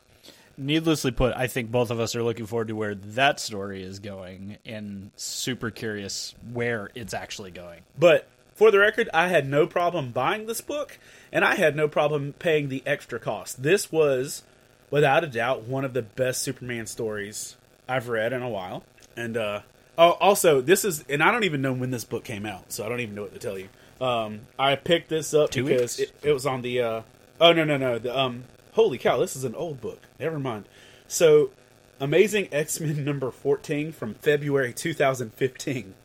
Needlessly 0.58 1.12
put, 1.12 1.34
I 1.36 1.48
think 1.48 1.72
both 1.72 1.90
of 1.90 2.02
us 2.02 2.16
are 2.16 2.24
looking 2.24 2.46
forward 2.46 2.68
to 2.68 2.76
where 2.76 2.94
that 2.94 3.40
story 3.40 3.82
is 3.82 4.00
going 4.00 4.58
and 4.66 5.12
super 5.16 5.72
curious 5.72 6.36
where 6.52 6.90
it's 6.96 7.14
actually 7.14 7.52
going. 7.52 7.82
But 7.98 8.28
for 8.56 8.70
the 8.70 8.80
record, 8.80 9.10
I 9.14 9.30
had 9.30 9.48
no 9.48 9.68
problem 9.68 10.12
buying 10.12 10.48
this 10.48 10.60
book, 10.60 11.00
and 11.32 11.46
I 11.46 11.56
had 11.56 11.78
no 11.78 11.88
problem 11.88 12.34
paying 12.40 12.68
the 12.68 12.84
extra 12.86 13.18
cost. 13.18 13.64
This 13.64 13.90
was, 13.90 14.44
without 14.92 15.24
a 15.24 15.28
doubt, 15.28 15.64
one 15.64 15.86
of 15.86 15.94
the 15.94 16.02
best 16.02 16.42
Superman 16.42 16.86
stories 16.86 17.56
I've 17.90 18.08
read 18.08 18.32
in 18.32 18.42
a 18.42 18.50
while. 18.50 18.84
And 19.18 19.36
uh, 19.36 19.62
oh, 19.98 20.12
also, 20.12 20.62
this 20.62 20.86
is, 20.86 21.04
and 21.10 21.24
I 21.24 21.32
don't 21.32 21.44
even 21.44 21.62
know 21.62 21.74
when 21.74 21.92
this 21.92 22.04
book 22.04 22.24
came 22.24 22.46
out, 22.46 22.72
so 22.72 22.86
I 22.86 22.90
don't 22.90 23.00
even 23.00 23.16
know 23.16 23.24
what 23.24 23.34
to 23.34 23.40
tell 23.40 23.58
you. 23.58 23.70
Um, 24.00 24.42
I 24.58 24.76
picked 24.76 25.10
this 25.10 25.34
up 25.34 25.50
Two 25.50 25.66
because 25.66 26.00
it, 26.00 26.14
it 26.24 26.32
was 26.32 26.46
on 26.46 26.62
the. 26.62 26.82
Uh, 26.82 27.02
oh 27.42 27.52
no 27.52 27.66
no 27.66 27.76
no! 27.76 28.00
The 28.00 28.18
um, 28.18 28.46
holy 28.72 28.98
cow! 28.98 29.18
This 29.18 29.36
is 29.36 29.44
an 29.44 29.56
old 29.56 29.82
book. 29.82 30.04
Never 30.20 30.40
mind. 30.40 30.70
So, 31.08 31.52
Amazing 32.00 32.48
X 32.52 32.80
Men 32.80 33.04
number 33.06 33.30
fourteen 33.30 33.92
from 33.92 34.14
February 34.14 34.72
two 34.72 34.94
thousand 34.94 35.34
fifteen. 35.34 35.96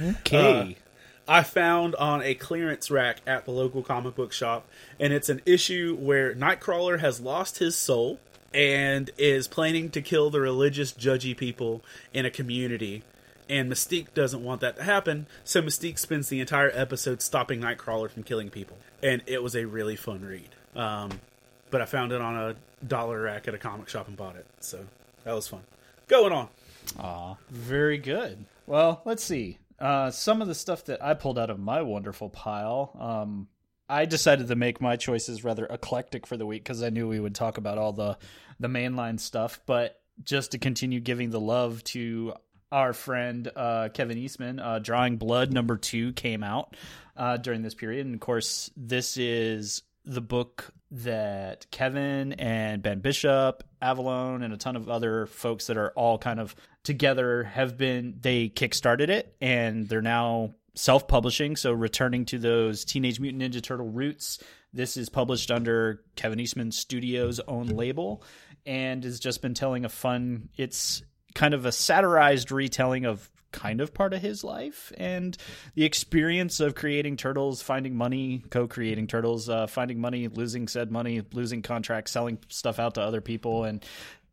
Okay. 0.00 0.76
I 1.26 1.42
found 1.42 1.94
on 1.96 2.20
a 2.22 2.34
clearance 2.34 2.90
rack 2.90 3.18
at 3.26 3.44
the 3.44 3.52
local 3.52 3.82
comic 3.82 4.14
book 4.14 4.32
shop, 4.32 4.68
and 5.00 5.12
it's 5.12 5.28
an 5.28 5.40
issue 5.46 5.96
where 5.98 6.34
Nightcrawler 6.34 7.00
has 7.00 7.20
lost 7.20 7.58
his 7.58 7.76
soul 7.76 8.18
and 8.54 9.10
is 9.18 9.48
planning 9.48 9.90
to 9.90 10.02
kill 10.02 10.30
the 10.30 10.40
religious, 10.40 10.92
judgy 10.92 11.36
people 11.36 11.82
in 12.12 12.26
a 12.26 12.30
community. 12.30 13.02
And 13.48 13.70
Mystique 13.70 14.14
doesn't 14.14 14.42
want 14.42 14.60
that 14.60 14.76
to 14.76 14.82
happen, 14.82 15.26
so 15.44 15.60
Mystique 15.60 15.98
spends 15.98 16.28
the 16.28 16.40
entire 16.40 16.70
episode 16.72 17.20
stopping 17.20 17.60
Nightcrawler 17.60 18.10
from 18.10 18.22
killing 18.22 18.50
people. 18.50 18.78
And 19.02 19.22
it 19.26 19.42
was 19.42 19.54
a 19.54 19.66
really 19.66 19.96
fun 19.96 20.22
read. 20.24 20.48
Um, 20.74 21.20
but 21.70 21.80
I 21.82 21.84
found 21.84 22.12
it 22.12 22.20
on 22.20 22.36
a 22.36 22.56
dollar 22.86 23.20
rack 23.20 23.48
at 23.48 23.54
a 23.54 23.58
comic 23.58 23.88
shop 23.88 24.08
and 24.08 24.16
bought 24.16 24.36
it, 24.36 24.46
so 24.60 24.86
that 25.24 25.32
was 25.32 25.48
fun. 25.48 25.62
Going 26.08 26.32
on. 26.32 26.48
Ah, 26.98 27.36
very 27.50 27.98
good. 27.98 28.44
Well, 28.66 29.02
let's 29.04 29.24
see. 29.24 29.58
Uh, 29.78 30.10
some 30.10 30.40
of 30.40 30.48
the 30.48 30.54
stuff 30.54 30.84
that 30.84 31.02
I 31.04 31.14
pulled 31.14 31.38
out 31.38 31.50
of 31.50 31.58
my 31.58 31.82
wonderful 31.82 32.28
pile. 32.28 32.96
Um, 32.98 33.48
I 33.92 34.06
decided 34.06 34.48
to 34.48 34.56
make 34.56 34.80
my 34.80 34.96
choices 34.96 35.44
rather 35.44 35.66
eclectic 35.66 36.26
for 36.26 36.38
the 36.38 36.46
week 36.46 36.64
because 36.64 36.82
I 36.82 36.88
knew 36.88 37.08
we 37.08 37.20
would 37.20 37.34
talk 37.34 37.58
about 37.58 37.76
all 37.76 37.92
the 37.92 38.16
the 38.58 38.68
mainline 38.68 39.20
stuff. 39.20 39.60
But 39.66 40.00
just 40.24 40.52
to 40.52 40.58
continue 40.58 40.98
giving 40.98 41.28
the 41.28 41.40
love 41.40 41.84
to 41.84 42.32
our 42.70 42.94
friend 42.94 43.50
uh, 43.54 43.90
Kevin 43.92 44.16
Eastman, 44.16 44.60
uh, 44.60 44.78
Drawing 44.78 45.18
Blood 45.18 45.52
number 45.52 45.76
two 45.76 46.14
came 46.14 46.42
out 46.42 46.74
uh, 47.18 47.36
during 47.36 47.60
this 47.60 47.74
period, 47.74 48.06
and 48.06 48.14
of 48.14 48.20
course, 48.20 48.70
this 48.78 49.18
is 49.18 49.82
the 50.06 50.22
book 50.22 50.72
that 50.90 51.66
Kevin 51.70 52.32
and 52.32 52.82
Ben 52.82 53.00
Bishop, 53.00 53.62
Avallone, 53.82 54.42
and 54.42 54.54
a 54.54 54.56
ton 54.56 54.74
of 54.74 54.88
other 54.88 55.26
folks 55.26 55.66
that 55.66 55.76
are 55.76 55.90
all 55.90 56.16
kind 56.16 56.40
of 56.40 56.56
together 56.82 57.44
have 57.44 57.76
been 57.76 58.14
they 58.20 58.48
kickstarted 58.48 59.08
it 59.08 59.36
and 59.40 59.88
they're 59.88 60.02
now 60.02 60.54
self-publishing 60.74 61.56
so 61.56 61.72
returning 61.72 62.24
to 62.24 62.38
those 62.38 62.84
teenage 62.84 63.20
mutant 63.20 63.42
ninja 63.42 63.62
turtle 63.62 63.88
roots. 63.88 64.38
This 64.72 64.96
is 64.96 65.08
published 65.08 65.50
under 65.50 66.02
kevin 66.16 66.40
eastman 66.40 66.72
studios 66.72 67.40
own 67.40 67.66
label 67.66 68.22
and 68.64 69.04
has 69.04 69.20
just 69.20 69.42
been 69.42 69.54
telling 69.54 69.84
a 69.84 69.88
fun 69.88 70.48
it's 70.56 71.02
kind 71.34 71.54
of 71.54 71.66
a 71.66 71.72
satirized 71.72 72.52
retelling 72.52 73.04
of 73.04 73.30
kind 73.52 73.82
of 73.82 73.92
part 73.92 74.14
of 74.14 74.22
his 74.22 74.42
life 74.42 74.92
and 74.96 75.36
the 75.74 75.84
experience 75.84 76.58
of 76.58 76.74
creating 76.74 77.18
turtles 77.18 77.60
finding 77.60 77.94
money 77.94 78.42
co-creating 78.50 79.06
turtles 79.06 79.48
uh, 79.50 79.66
finding 79.66 80.00
money 80.00 80.28
losing 80.28 80.66
said 80.66 80.90
money 80.90 81.22
losing 81.32 81.60
contracts 81.60 82.12
selling 82.12 82.38
stuff 82.48 82.78
out 82.78 82.94
to 82.94 83.02
other 83.02 83.20
people 83.20 83.64
and 83.64 83.84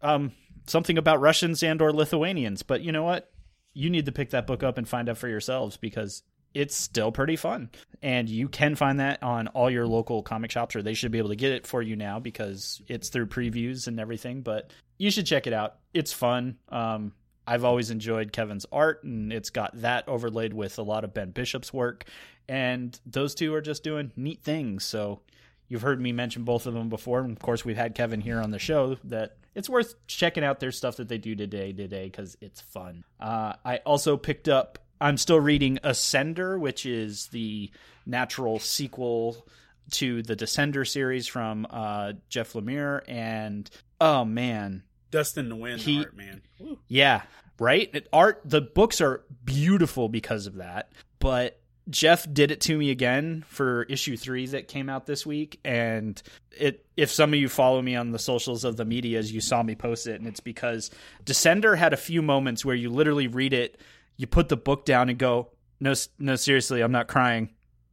um, 0.01 0.31
something 0.67 0.97
about 0.97 1.19
russians 1.19 1.63
and 1.63 1.81
or 1.81 1.91
lithuanians. 1.91 2.63
But 2.63 2.81
you 2.81 2.91
know 2.91 3.03
what 3.03 3.29
you 3.73 3.89
need 3.89 4.05
to 4.05 4.11
pick 4.11 4.31
that 4.31 4.47
book 4.47 4.63
up 4.63 4.77
and 4.77 4.87
find 4.87 5.09
out 5.09 5.17
for 5.17 5.27
yourselves 5.27 5.77
because 5.77 6.23
it's 6.53 6.75
still 6.75 7.11
pretty 7.11 7.35
fun. 7.35 7.69
And 8.01 8.27
you 8.27 8.47
can 8.47 8.75
find 8.75 8.99
that 8.99 9.21
on 9.21 9.47
all 9.49 9.69
your 9.69 9.87
local 9.87 10.23
comic 10.23 10.51
shops, 10.51 10.75
or 10.75 10.81
they 10.81 10.93
should 10.93 11.11
be 11.11 11.19
able 11.19 11.29
to 11.29 11.35
get 11.35 11.51
it 11.51 11.67
for 11.67 11.81
you 11.81 11.95
now 11.95 12.19
because 12.19 12.81
it's 12.87 13.09
through 13.09 13.27
previews 13.27 13.87
and 13.87 13.99
everything. 13.99 14.41
But 14.41 14.71
you 14.97 15.11
should 15.11 15.25
check 15.25 15.47
it 15.47 15.53
out. 15.53 15.75
It's 15.93 16.11
fun. 16.11 16.57
Um, 16.69 17.13
I've 17.45 17.65
always 17.65 17.89
enjoyed 17.89 18.31
Kevin's 18.31 18.65
art, 18.71 19.03
and 19.03 19.33
it's 19.33 19.49
got 19.49 19.79
that 19.81 20.07
overlaid 20.07 20.53
with 20.53 20.77
a 20.77 20.83
lot 20.83 21.03
of 21.03 21.13
Ben 21.13 21.31
Bishop's 21.31 21.73
work. 21.73 22.05
And 22.47 22.99
those 23.05 23.35
two 23.35 23.53
are 23.53 23.61
just 23.61 23.83
doing 23.83 24.11
neat 24.15 24.43
things. 24.43 24.83
So 24.83 25.21
you've 25.67 25.81
heard 25.81 26.01
me 26.01 26.11
mention 26.11 26.43
both 26.43 26.65
of 26.65 26.73
them 26.73 26.89
before. 26.89 27.21
And 27.21 27.31
of 27.31 27.39
course, 27.39 27.63
we've 27.63 27.77
had 27.77 27.95
Kevin 27.95 28.21
here 28.21 28.39
on 28.39 28.51
the 28.51 28.59
show 28.59 28.97
that 29.05 29.37
it's 29.59 29.69
worth 29.69 29.95
checking 30.07 30.43
out 30.43 30.59
their 30.61 30.71
stuff 30.71 30.95
that 30.95 31.09
they 31.09 31.17
do 31.17 31.35
today 31.35 31.73
today 31.73 32.05
because 32.05 32.37
it's 32.39 32.61
fun. 32.61 33.03
Uh, 33.19 33.53
I 33.63 33.77
also 33.85 34.15
picked 34.17 34.47
up. 34.47 34.79
I'm 35.01 35.17
still 35.17 35.39
reading 35.39 35.79
Ascender, 35.83 36.57
which 36.57 36.85
is 36.85 37.27
the 37.27 37.69
natural 38.05 38.59
sequel 38.59 39.45
to 39.91 40.23
the 40.23 40.35
Descender 40.35 40.87
series 40.87 41.27
from 41.27 41.67
uh, 41.69 42.13
Jeff 42.29 42.53
Lemire, 42.53 43.01
and 43.07 43.69
oh 43.99 44.23
man, 44.23 44.83
Dustin 45.11 45.49
Nguyen 45.49 45.77
He- 45.77 45.99
art, 45.99 46.15
man. 46.15 46.41
Woo. 46.59 46.79
yeah, 46.87 47.23
right. 47.59 47.89
It, 47.93 48.07
art. 48.13 48.41
The 48.45 48.61
books 48.61 49.01
are 49.01 49.23
beautiful 49.43 50.07
because 50.07 50.47
of 50.47 50.55
that. 50.55 50.93
But 51.19 51.59
Jeff 51.89 52.31
did 52.31 52.51
it 52.51 52.61
to 52.61 52.77
me 52.77 52.91
again 52.91 53.43
for 53.47 53.83
issue 53.83 54.15
three 54.15 54.45
that 54.47 54.67
came 54.67 54.89
out 54.89 55.05
this 55.05 55.25
week, 55.25 55.59
and 55.65 56.21
it. 56.51 56.85
If 56.95 57.09
some 57.11 57.33
of 57.33 57.39
you 57.39 57.49
follow 57.49 57.81
me 57.81 57.95
on 57.95 58.11
the 58.11 58.19
socials 58.19 58.63
of 58.63 58.77
the 58.77 58.85
medias, 58.85 59.31
you 59.31 59.41
saw 59.41 59.63
me 59.63 59.75
post 59.75 60.05
it, 60.07 60.19
and 60.19 60.27
it's 60.27 60.39
because 60.39 60.91
Descender 61.25 61.77
had 61.77 61.93
a 61.93 61.97
few 61.97 62.21
moments 62.21 62.63
where 62.63 62.75
you 62.75 62.89
literally 62.89 63.27
read 63.27 63.53
it, 63.53 63.79
you 64.17 64.27
put 64.27 64.49
the 64.49 64.57
book 64.57 64.85
down, 64.85 65.09
and 65.09 65.17
go, 65.17 65.49
"No, 65.79 65.93
no, 66.19 66.35
seriously, 66.35 66.81
I'm 66.81 66.91
not 66.91 67.07
crying. 67.07 67.49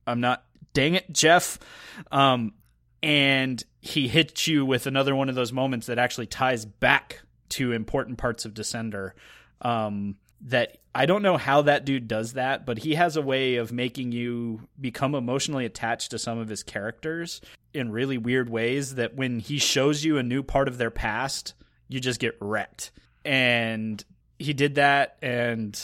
I'm 0.06 0.20
not. 0.20 0.44
Dang 0.74 0.94
it, 0.94 1.10
Jeff." 1.12 1.58
Um, 2.12 2.52
and 3.02 3.62
he 3.80 4.08
hits 4.08 4.46
you 4.46 4.66
with 4.66 4.86
another 4.86 5.14
one 5.14 5.28
of 5.28 5.34
those 5.34 5.52
moments 5.52 5.86
that 5.86 5.98
actually 5.98 6.26
ties 6.26 6.64
back 6.64 7.22
to 7.50 7.72
important 7.72 8.18
parts 8.18 8.44
of 8.44 8.52
Descender. 8.52 9.12
Um, 9.62 10.16
that 10.42 10.78
I 10.94 11.06
don't 11.06 11.22
know 11.22 11.36
how 11.36 11.62
that 11.62 11.84
dude 11.84 12.08
does 12.08 12.34
that, 12.34 12.64
but 12.64 12.78
he 12.78 12.94
has 12.94 13.16
a 13.16 13.22
way 13.22 13.56
of 13.56 13.72
making 13.72 14.12
you 14.12 14.68
become 14.80 15.14
emotionally 15.14 15.64
attached 15.64 16.10
to 16.12 16.18
some 16.18 16.38
of 16.38 16.48
his 16.48 16.62
characters 16.62 17.40
in 17.74 17.90
really 17.90 18.18
weird 18.18 18.48
ways 18.48 18.94
that 18.94 19.14
when 19.14 19.38
he 19.38 19.58
shows 19.58 20.04
you 20.04 20.18
a 20.18 20.22
new 20.22 20.42
part 20.42 20.68
of 20.68 20.78
their 20.78 20.90
past, 20.90 21.54
you 21.88 22.00
just 22.00 22.20
get 22.20 22.36
wrecked. 22.40 22.92
And 23.24 24.02
he 24.38 24.52
did 24.52 24.76
that, 24.76 25.16
and 25.20 25.78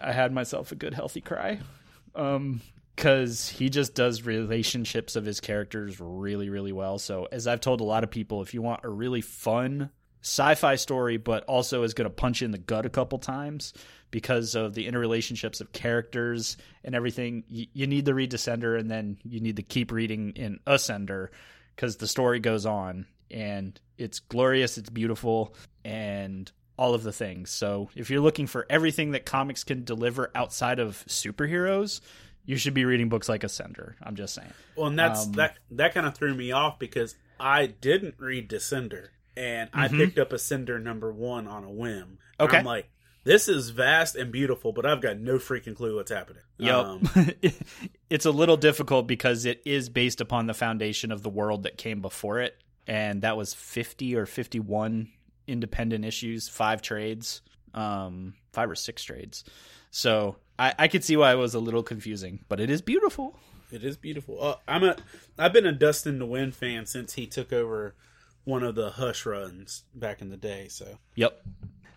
I 0.00 0.12
had 0.12 0.32
myself 0.32 0.72
a 0.72 0.76
good, 0.76 0.94
healthy 0.94 1.20
cry. 1.20 1.60
Um, 2.14 2.62
because 2.94 3.50
he 3.50 3.68
just 3.68 3.94
does 3.94 4.22
relationships 4.22 5.16
of 5.16 5.26
his 5.26 5.38
characters 5.38 6.00
really, 6.00 6.48
really 6.48 6.72
well. 6.72 6.98
So, 6.98 7.28
as 7.30 7.46
I've 7.46 7.60
told 7.60 7.82
a 7.82 7.84
lot 7.84 8.04
of 8.04 8.10
people, 8.10 8.40
if 8.40 8.54
you 8.54 8.62
want 8.62 8.84
a 8.84 8.88
really 8.88 9.20
fun 9.20 9.90
sci-fi 10.26 10.74
story, 10.74 11.16
but 11.16 11.44
also 11.44 11.84
is 11.84 11.94
going 11.94 12.08
to 12.08 12.14
punch 12.14 12.40
you 12.40 12.46
in 12.46 12.50
the 12.50 12.58
gut 12.58 12.84
a 12.84 12.90
couple 12.90 13.18
times 13.18 13.72
because 14.10 14.54
of 14.56 14.74
the 14.74 14.88
interrelationships 14.88 15.60
of 15.60 15.72
characters 15.72 16.56
and 16.84 16.94
everything, 16.94 17.44
you, 17.48 17.66
you 17.72 17.86
need 17.86 18.06
to 18.06 18.14
read 18.14 18.30
Descender, 18.32 18.78
and 18.78 18.90
then 18.90 19.18
you 19.24 19.40
need 19.40 19.56
to 19.56 19.62
keep 19.62 19.92
reading 19.92 20.32
in 20.34 20.58
Ascender 20.66 21.28
because 21.74 21.96
the 21.96 22.08
story 22.08 22.40
goes 22.40 22.66
on 22.66 23.06
and 23.30 23.80
it's 23.98 24.18
glorious, 24.20 24.78
it's 24.78 24.90
beautiful, 24.90 25.54
and 25.84 26.50
all 26.76 26.94
of 26.94 27.02
the 27.02 27.12
things. 27.12 27.50
So, 27.50 27.88
if 27.94 28.10
you're 28.10 28.20
looking 28.20 28.46
for 28.46 28.66
everything 28.68 29.12
that 29.12 29.26
comics 29.26 29.64
can 29.64 29.84
deliver 29.84 30.30
outside 30.34 30.78
of 30.78 31.04
superheroes, 31.08 32.00
you 32.44 32.56
should 32.56 32.74
be 32.74 32.84
reading 32.84 33.08
books 33.08 33.28
like 33.28 33.42
Ascender. 33.42 33.94
I'm 34.02 34.14
just 34.16 34.34
saying. 34.34 34.52
Well, 34.76 34.86
and 34.88 34.98
that's 34.98 35.26
Um, 35.26 35.32
that. 35.32 35.56
That 35.72 35.94
kind 35.94 36.06
of 36.06 36.14
threw 36.14 36.34
me 36.34 36.52
off 36.52 36.78
because 36.78 37.16
I 37.40 37.66
didn't 37.66 38.14
read 38.18 38.48
Descender, 38.48 39.08
and 39.36 39.68
I 39.72 39.88
Mhm. 39.88 39.96
picked 39.98 40.18
up 40.18 40.30
Ascender 40.30 40.82
number 40.82 41.12
one 41.12 41.46
on 41.46 41.64
a 41.64 41.70
whim. 41.70 42.18
Okay. 42.40 42.58
I'm 42.58 42.64
like, 42.64 42.88
this 43.24 43.48
is 43.48 43.70
vast 43.70 44.14
and 44.16 44.30
beautiful, 44.30 44.72
but 44.72 44.86
I've 44.86 45.00
got 45.00 45.18
no 45.18 45.36
freaking 45.38 45.74
clue 45.74 45.96
what's 45.96 46.10
happening. 46.12 46.42
Yep. 46.58 46.74
Um, 46.74 47.02
it's 48.10 48.24
a 48.24 48.30
little 48.30 48.56
difficult 48.56 49.06
because 49.06 49.44
it 49.44 49.60
is 49.64 49.88
based 49.88 50.20
upon 50.20 50.46
the 50.46 50.54
foundation 50.54 51.10
of 51.10 51.22
the 51.22 51.28
world 51.30 51.64
that 51.64 51.76
came 51.76 52.00
before 52.00 52.38
it. 52.40 52.56
And 52.86 53.22
that 53.22 53.36
was 53.36 53.52
50 53.52 54.14
or 54.14 54.26
51 54.26 55.08
independent 55.48 56.04
issues, 56.04 56.48
five 56.48 56.82
trades, 56.82 57.42
um, 57.74 58.34
five 58.52 58.70
or 58.70 58.76
six 58.76 59.02
trades. 59.02 59.42
So 59.90 60.36
I, 60.58 60.74
I 60.78 60.88
could 60.88 61.02
see 61.02 61.16
why 61.16 61.32
it 61.32 61.36
was 61.36 61.54
a 61.54 61.60
little 61.60 61.82
confusing, 61.82 62.44
but 62.48 62.60
it 62.60 62.70
is 62.70 62.80
beautiful. 62.82 63.36
It 63.72 63.82
is 63.82 63.96
beautiful. 63.96 64.40
Uh, 64.40 64.54
I'm 64.68 64.84
a. 64.84 64.96
I've 65.36 65.52
been 65.52 65.66
a 65.66 65.72
Dustin 65.72 66.20
Nguyen 66.20 66.54
fan 66.54 66.86
since 66.86 67.14
he 67.14 67.26
took 67.26 67.52
over 67.52 67.96
one 68.46 68.62
of 68.62 68.76
the 68.76 68.90
Hush 68.90 69.26
runs 69.26 69.82
back 69.92 70.22
in 70.22 70.30
the 70.30 70.36
day. 70.36 70.68
So 70.68 70.98
Yep. 71.16 71.42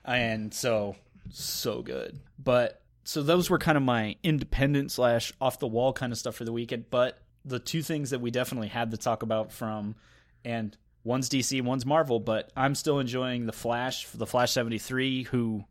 And 0.03 0.53
so 0.53 0.95
so 1.29 1.81
good. 1.83 2.19
But 2.37 2.81
so 3.03 3.21
those 3.21 3.49
were 3.49 3.59
kind 3.59 3.77
of 3.77 3.83
my 3.83 4.17
independent 4.23 4.91
slash 4.91 5.31
off 5.39 5.59
the 5.59 5.67
wall 5.67 5.93
kind 5.93 6.11
of 6.11 6.17
stuff 6.17 6.35
for 6.35 6.45
the 6.45 6.51
weekend. 6.51 6.89
But 6.89 7.19
the 7.45 7.59
two 7.59 7.83
things 7.83 8.09
that 8.09 8.19
we 8.19 8.31
definitely 8.31 8.67
had 8.67 8.91
to 8.91 8.97
talk 8.97 9.21
about 9.21 9.51
from 9.51 9.95
and 10.43 10.75
one's 11.03 11.29
DC, 11.29 11.61
one's 11.61 11.85
Marvel, 11.85 12.19
but 12.19 12.51
I'm 12.57 12.73
still 12.73 12.99
enjoying 12.99 13.45
the 13.45 13.53
Flash, 13.53 14.07
the 14.07 14.25
Flash 14.25 14.51
73, 14.51 15.23
who 15.23 15.63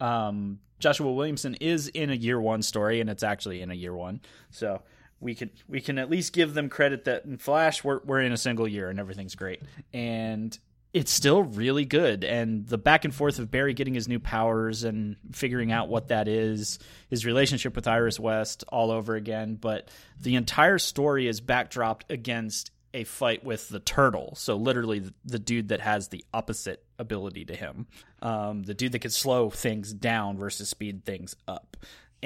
um 0.00 0.58
Joshua 0.80 1.10
Williamson 1.10 1.54
is 1.54 1.88
in 1.88 2.10
a 2.10 2.14
year 2.14 2.40
one 2.40 2.62
story, 2.62 3.00
and 3.00 3.08
it's 3.08 3.22
actually 3.22 3.62
in 3.62 3.70
a 3.70 3.74
year 3.74 3.94
one. 3.94 4.20
So 4.50 4.82
we 5.20 5.34
could 5.34 5.50
we 5.68 5.80
can 5.80 5.98
at 5.98 6.10
least 6.10 6.32
give 6.32 6.54
them 6.54 6.68
credit 6.68 7.04
that 7.04 7.24
in 7.24 7.38
Flash 7.38 7.82
we're 7.82 8.00
we're 8.04 8.20
in 8.20 8.32
a 8.32 8.36
single 8.36 8.68
year 8.68 8.90
and 8.90 9.00
everything's 9.00 9.34
great. 9.34 9.62
And 9.92 10.56
it's 10.92 11.12
still 11.12 11.42
really 11.42 11.84
good. 11.84 12.24
And 12.24 12.66
the 12.66 12.78
back 12.78 13.04
and 13.04 13.14
forth 13.14 13.38
of 13.38 13.50
Barry 13.50 13.74
getting 13.74 13.92
his 13.92 14.08
new 14.08 14.18
powers 14.18 14.82
and 14.82 15.16
figuring 15.32 15.70
out 15.70 15.88
what 15.88 16.08
that 16.08 16.26
is, 16.26 16.78
his 17.10 17.26
relationship 17.26 17.76
with 17.76 17.86
Iris 17.86 18.18
West 18.18 18.64
all 18.68 18.90
over 18.90 19.14
again. 19.14 19.56
But 19.60 19.90
the 20.18 20.36
entire 20.36 20.78
story 20.78 21.28
is 21.28 21.42
backdropped 21.42 22.02
against 22.08 22.70
a 22.94 23.04
fight 23.04 23.44
with 23.44 23.68
the 23.68 23.78
turtle. 23.78 24.32
So 24.36 24.56
literally 24.56 25.00
the, 25.00 25.14
the 25.26 25.38
dude 25.38 25.68
that 25.68 25.80
has 25.80 26.08
the 26.08 26.24
opposite 26.32 26.82
ability 26.98 27.44
to 27.46 27.54
him. 27.54 27.86
Um, 28.22 28.62
the 28.62 28.72
dude 28.72 28.92
that 28.92 29.00
can 29.00 29.10
slow 29.10 29.50
things 29.50 29.92
down 29.92 30.38
versus 30.38 30.70
speed 30.70 31.04
things 31.04 31.36
up. 31.46 31.76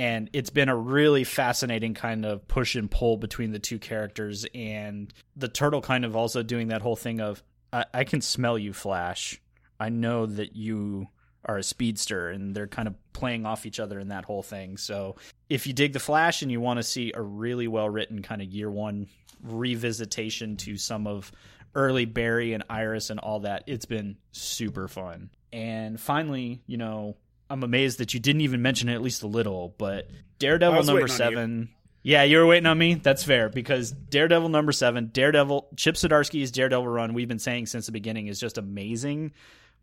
And 0.00 0.30
it's 0.32 0.48
been 0.48 0.70
a 0.70 0.76
really 0.76 1.24
fascinating 1.24 1.92
kind 1.92 2.24
of 2.24 2.48
push 2.48 2.74
and 2.74 2.90
pull 2.90 3.18
between 3.18 3.52
the 3.52 3.58
two 3.58 3.78
characters, 3.78 4.46
and 4.54 5.12
the 5.36 5.46
turtle 5.46 5.82
kind 5.82 6.06
of 6.06 6.16
also 6.16 6.42
doing 6.42 6.68
that 6.68 6.80
whole 6.80 6.96
thing 6.96 7.20
of 7.20 7.42
I, 7.70 7.84
I 7.92 8.04
can 8.04 8.22
smell 8.22 8.56
you, 8.56 8.72
Flash. 8.72 9.42
I 9.78 9.90
know 9.90 10.24
that 10.24 10.56
you 10.56 11.08
are 11.44 11.58
a 11.58 11.62
speedster 11.62 12.30
and 12.30 12.54
they're 12.54 12.66
kind 12.66 12.88
of 12.88 12.94
playing 13.12 13.44
off 13.44 13.66
each 13.66 13.78
other 13.78 13.98
in 13.98 14.08
that 14.08 14.24
whole 14.24 14.42
thing. 14.42 14.78
So 14.78 15.16
if 15.50 15.66
you 15.66 15.74
dig 15.74 15.92
the 15.92 15.98
Flash 15.98 16.40
and 16.40 16.50
you 16.50 16.62
want 16.62 16.78
to 16.78 16.82
see 16.82 17.12
a 17.14 17.20
really 17.20 17.68
well 17.68 17.90
written 17.90 18.22
kind 18.22 18.40
of 18.40 18.48
year 18.48 18.70
one 18.70 19.06
revisitation 19.46 20.56
to 20.60 20.78
some 20.78 21.06
of 21.06 21.30
early 21.74 22.06
Barry 22.06 22.54
and 22.54 22.64
Iris 22.70 23.10
and 23.10 23.20
all 23.20 23.40
that, 23.40 23.64
it's 23.66 23.84
been 23.84 24.16
super 24.32 24.88
fun. 24.88 25.28
And 25.52 26.00
finally, 26.00 26.62
you 26.66 26.78
know, 26.78 27.16
I'm 27.50 27.64
amazed 27.64 27.98
that 27.98 28.14
you 28.14 28.20
didn't 28.20 28.42
even 28.42 28.62
mention 28.62 28.88
it 28.88 28.94
at 28.94 29.02
least 29.02 29.22
a 29.22 29.26
little, 29.26 29.74
but 29.76 30.08
Daredevil 30.38 30.84
number 30.84 31.08
seven. 31.08 31.70
Yeah, 32.02 32.22
you 32.22 32.38
were 32.38 32.46
waiting 32.46 32.66
on 32.66 32.78
me. 32.78 32.94
That's 32.94 33.24
fair 33.24 33.50
because 33.50 33.90
Daredevil 33.90 34.48
number 34.48 34.72
seven, 34.72 35.10
Daredevil 35.12 35.68
Chip 35.76 35.96
Zdarsky's 35.96 36.50
Daredevil 36.50 36.88
run. 36.88 37.12
We've 37.12 37.28
been 37.28 37.38
saying 37.38 37.66
since 37.66 37.86
the 37.86 37.92
beginning 37.92 38.28
is 38.28 38.40
just 38.40 38.56
amazing. 38.56 39.32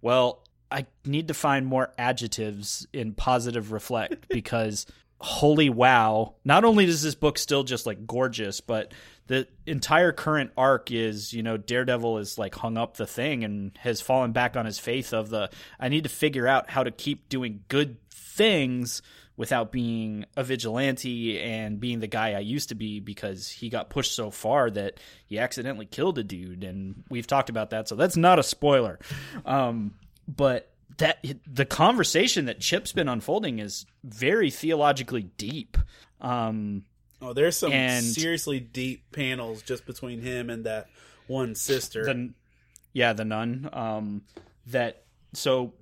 Well, 0.02 0.44
I 0.72 0.88
need 1.06 1.28
to 1.28 1.34
find 1.34 1.68
more 1.68 1.94
adjectives 1.98 2.88
in 2.92 3.14
positive 3.14 3.72
reflect 3.72 4.28
because 4.30 4.86
holy 5.20 5.70
wow! 5.70 6.36
Not 6.44 6.66
only 6.66 6.86
does 6.86 7.02
this 7.02 7.16
book 7.16 7.38
still 7.38 7.64
just 7.64 7.86
like 7.86 8.06
gorgeous, 8.06 8.62
but 8.62 8.94
the 9.28 9.48
entire 9.66 10.12
current 10.12 10.52
arc 10.58 10.92
is 10.92 11.34
you 11.34 11.44
know 11.44 11.58
Daredevil 11.58 12.18
is 12.18 12.38
like 12.38 12.56
hung 12.56 12.78
up 12.78 12.98
the 12.98 13.06
thing 13.06 13.44
and 13.44 13.78
has 13.80 14.02
fallen 14.02 14.32
back 14.32 14.56
on 14.58 14.66
his 14.66 14.80
faith 14.80 15.14
of 15.14 15.30
the 15.30 15.50
I 15.80 15.90
need 15.90 16.04
to 16.04 16.10
figure 16.10 16.48
out 16.48 16.70
how 16.70 16.84
to 16.84 16.92
keep 16.92 17.30
doing 17.30 17.64
good 17.68 17.98
things 18.10 19.02
without 19.36 19.72
being 19.72 20.26
a 20.36 20.44
vigilante 20.44 21.40
and 21.40 21.80
being 21.80 22.00
the 22.00 22.08
guy 22.08 22.34
I 22.34 22.40
used 22.40 22.70
to 22.70 22.76
be 22.76 23.00
because 23.00 23.50
he 23.50 23.70
got 23.70 23.90
pushed 23.90 24.16
so 24.16 24.32
far 24.32 24.72
that 24.72 25.00
he 25.28 25.38
accidentally 25.38 25.86
killed 25.86 26.18
a 26.18 26.24
dude 26.24 26.64
and 26.64 27.04
we've 27.10 27.28
talked 27.28 27.50
about 27.50 27.70
that 27.70 27.88
so 27.88 27.96
that's 27.96 28.18
not 28.18 28.40
a 28.40 28.44
spoiler 28.44 28.98
um, 29.46 29.94
but 30.28 30.72
that 30.98 31.24
the 31.46 31.66
conversation 31.66 32.46
that 32.46 32.60
Chip's 32.60 32.92
been 32.92 33.08
unfolding 33.08 33.60
is 33.60 33.86
very 34.04 34.50
theologically 34.50 35.24
deep 35.38 35.78
um, 36.22 36.84
Oh, 37.22 37.34
there's 37.34 37.58
some 37.58 37.72
And- 37.72 38.06
seriously 38.06 38.60
deep 38.60 39.12
panels 39.12 39.62
just 39.64 39.86
between 39.86 40.22
him 40.22 40.50
and 40.50 40.66
that 40.66 40.88
one 41.28 41.56
sister. 41.56 42.06
the 42.06 42.34
yeah 42.94 43.14
the 43.14 43.26
nun 43.26 43.70
um 43.74 44.22
that 44.68 45.04
so 45.34 45.74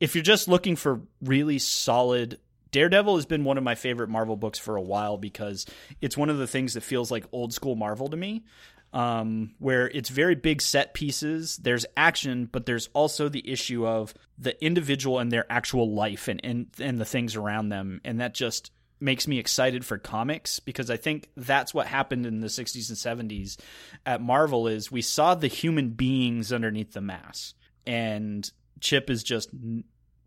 if 0.00 0.14
you're 0.14 0.22
just 0.24 0.48
looking 0.48 0.76
for 0.76 1.00
really 1.22 1.58
solid 1.58 2.38
Daredevil 2.72 3.16
has 3.16 3.24
been 3.26 3.44
one 3.44 3.56
of 3.58 3.64
my 3.64 3.74
favorite 3.74 4.08
Marvel 4.10 4.36
books 4.36 4.58
for 4.58 4.76
a 4.76 4.82
while 4.82 5.16
because 5.16 5.64
it's 6.02 6.16
one 6.16 6.28
of 6.28 6.36
the 6.38 6.46
things 6.46 6.74
that 6.74 6.82
feels 6.82 7.10
like 7.10 7.24
old 7.32 7.54
school 7.54 7.74
Marvel 7.74 8.08
to 8.08 8.16
me. 8.16 8.44
Um, 8.96 9.50
where 9.58 9.88
it's 9.88 10.08
very 10.08 10.36
big 10.36 10.62
set 10.62 10.94
pieces, 10.94 11.58
there's 11.58 11.84
action, 11.98 12.48
but 12.50 12.64
there's 12.64 12.88
also 12.94 13.28
the 13.28 13.46
issue 13.46 13.86
of 13.86 14.14
the 14.38 14.64
individual 14.64 15.18
and 15.18 15.30
their 15.30 15.44
actual 15.52 15.92
life 15.92 16.28
and, 16.28 16.40
and 16.42 16.68
and 16.80 16.98
the 16.98 17.04
things 17.04 17.36
around 17.36 17.68
them, 17.68 18.00
and 18.06 18.22
that 18.22 18.32
just 18.32 18.70
makes 19.00 19.28
me 19.28 19.38
excited 19.38 19.84
for 19.84 19.98
comics 19.98 20.60
because 20.60 20.90
I 20.90 20.96
think 20.96 21.28
that's 21.36 21.74
what 21.74 21.86
happened 21.86 22.26
in 22.26 22.40
the 22.40 22.46
60s 22.46 22.88
and 22.88 23.30
70s 23.30 23.58
at 24.06 24.22
Marvel 24.22 24.68
is 24.68 24.90
we 24.90 25.02
saw 25.02 25.34
the 25.34 25.48
human 25.48 25.90
beings 25.90 26.52
underneath 26.52 26.92
the 26.92 27.00
mask. 27.00 27.54
And 27.86 28.50
Chip 28.80 29.10
is 29.10 29.22
just 29.22 29.50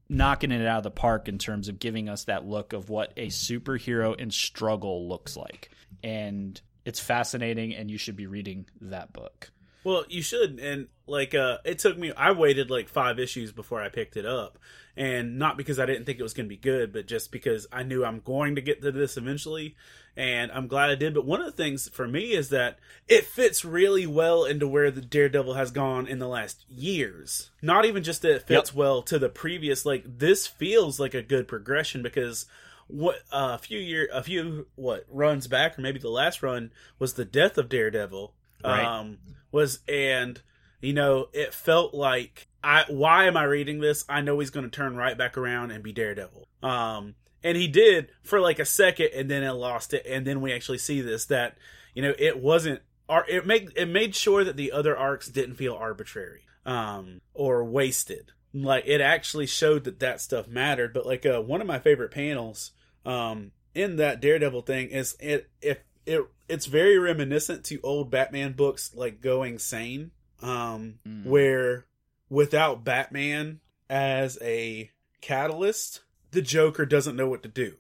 knocking 0.08 0.52
it 0.52 0.66
out 0.66 0.78
of 0.78 0.84
the 0.84 0.92
park 0.92 1.28
in 1.28 1.38
terms 1.38 1.68
of 1.68 1.80
giving 1.80 2.10
us 2.10 2.26
that 2.26 2.46
look 2.46 2.74
of 2.74 2.90
what 2.90 3.14
a 3.18 3.28
superhero 3.28 4.16
in 4.16 4.32
struggle 4.32 5.08
looks 5.08 5.36
like. 5.36 5.70
And 6.04 6.60
it's 6.86 7.00
fascinating 7.00 7.76
and 7.76 7.90
you 7.90 7.98
should 7.98 8.16
be 8.16 8.28
reading 8.28 8.66
that 8.82 9.14
book. 9.14 9.52
Well, 9.84 10.04
you 10.10 10.22
should, 10.22 10.60
and 10.60 10.88
like, 11.08 11.34
uh, 11.34 11.60
it 11.64 11.80
took 11.80 11.98
me. 11.98 12.12
I 12.12 12.34
waited 12.34 12.70
like 12.70 12.90
five 12.90 13.18
issues 13.18 13.54
before 13.54 13.82
I 13.82 13.88
picked 13.88 14.18
it 14.18 14.26
up, 14.26 14.60
and 14.98 15.40
not 15.40 15.56
because 15.56 15.80
I 15.80 15.86
didn't 15.86 16.04
think 16.04 16.20
it 16.20 16.24
was 16.24 16.34
going 16.34 16.48
to 16.48 16.50
be 16.50 16.58
good, 16.58 16.92
but 16.92 17.08
just 17.08 17.32
because 17.32 17.66
I 17.72 17.84
knew 17.84 18.04
I'm 18.04 18.20
going 18.20 18.56
to 18.56 18.62
get 18.62 18.82
to 18.82 18.92
this 18.92 19.16
eventually, 19.16 19.78
and 20.18 20.52
I'm 20.52 20.68
glad 20.68 20.90
I 20.90 20.96
did. 20.96 21.14
But 21.14 21.26
one 21.26 21.40
of 21.40 21.46
the 21.46 21.54
things 21.54 21.88
for 21.88 22.06
me 22.06 22.34
is 22.34 22.50
that 22.50 22.78
it 23.08 23.24
fits 23.24 23.64
really 23.64 24.06
well 24.06 24.44
into 24.44 24.68
where 24.68 24.92
the 24.92 25.02
Daredevil 25.02 25.54
has 25.54 25.72
gone 25.72 26.08
in 26.08 26.20
the 26.20 26.28
last 26.28 26.66
years. 26.70 27.50
Not 27.62 27.86
even 27.86 28.04
just 28.04 28.22
that 28.24 28.36
it 28.36 28.48
fits 28.48 28.72
Yep. 28.72 28.76
well 28.78 29.02
to 29.04 29.18
the 29.18 29.30
previous. 29.30 29.86
Like 29.86 30.04
this 30.06 30.46
feels 30.46 31.00
like 31.00 31.14
a 31.14 31.24
good 31.24 31.48
progression 31.48 32.04
because 32.04 32.48
what 32.90 33.18
uh, 33.32 33.52
a 33.54 33.58
few 33.60 33.80
year 33.80 34.10
a 34.12 34.24
few 34.24 34.66
what 34.76 35.06
runs 35.10 35.48
back 35.48 35.78
or 35.78 35.82
maybe 35.82 36.00
the 36.00 36.10
last 36.10 36.42
run 36.42 36.72
was 36.98 37.14
the 37.14 37.24
death 37.24 37.58
of 37.58 37.70
Daredevil. 37.70 38.34
Right. 38.64 38.84
um 38.84 39.20
was 39.52 39.80
and 39.88 40.42
you 40.82 40.94
know 40.94 41.28
it 41.32 41.54
felt 41.54 41.94
like 41.94 42.48
I 42.64 42.86
why 42.90 43.26
am 43.26 43.38
I 43.38 43.44
reading 43.44 43.80
this? 43.80 44.04
I 44.10 44.22
know 44.22 44.40
he's 44.40 44.50
going 44.50 44.66
to 44.66 44.76
turn 44.76 44.96
right 44.96 45.18
back 45.18 45.38
around 45.38 45.70
and 45.72 45.84
be 45.84 45.94
Daredevil. 45.94 46.48
Um 46.64 47.14
and 47.44 47.56
he 47.56 47.68
did 47.68 48.10
for 48.24 48.40
like 48.40 48.58
a 48.58 48.66
second 48.66 49.10
and 49.14 49.30
then 49.30 49.44
it 49.44 49.52
lost 49.52 49.94
it 49.94 50.06
and 50.08 50.26
then 50.26 50.42
we 50.42 50.52
actually 50.52 50.80
see 50.80 51.00
this 51.02 51.26
that 51.26 51.58
you 51.94 52.02
know 52.02 52.14
it 52.18 52.40
wasn't 52.40 52.82
it 53.28 53.46
made 53.46 53.72
it 53.76 53.88
made 53.88 54.16
sure 54.16 54.44
that 54.44 54.58
the 54.58 54.72
other 54.72 54.98
arcs 54.98 55.28
didn't 55.28 55.56
feel 55.56 55.76
arbitrary 55.76 56.42
um 56.66 57.22
or 57.36 57.64
wasted. 57.64 58.32
Like 58.52 58.86
it 58.88 59.00
actually 59.00 59.46
showed 59.46 59.84
that 59.84 60.00
that 60.00 60.22
stuff 60.22 60.48
mattered 60.48 60.92
but 60.92 61.06
like 61.06 61.24
uh, 61.24 61.40
one 61.40 61.62
of 61.62 61.68
my 61.68 61.78
favorite 61.78 62.10
panels 62.10 62.72
um 63.06 63.52
in 63.76 63.96
that 63.98 64.20
daredevil 64.22 64.62
thing 64.62 64.90
is 64.90 65.16
it 65.20 65.50
if 65.62 65.80
it 66.06 66.22
it's 66.48 66.66
very 66.66 66.98
reminiscent 66.98 67.64
to 67.64 67.80
old 67.82 68.10
batman 68.10 68.54
books 68.54 68.92
like 68.96 69.22
going 69.22 69.60
sane. 69.60 70.12
Um 70.42 71.00
Mm. 71.06 71.26
where 71.26 71.86
without 72.30 72.84
batman 72.84 73.60
as 73.90 74.38
a 74.42 74.92
catalyst 75.22 76.02
the 76.32 76.42
joker 76.42 76.86
doesn't 76.86 77.16
know 77.16 77.28
what 77.28 77.44
to 77.44 77.50
do. 77.50 77.76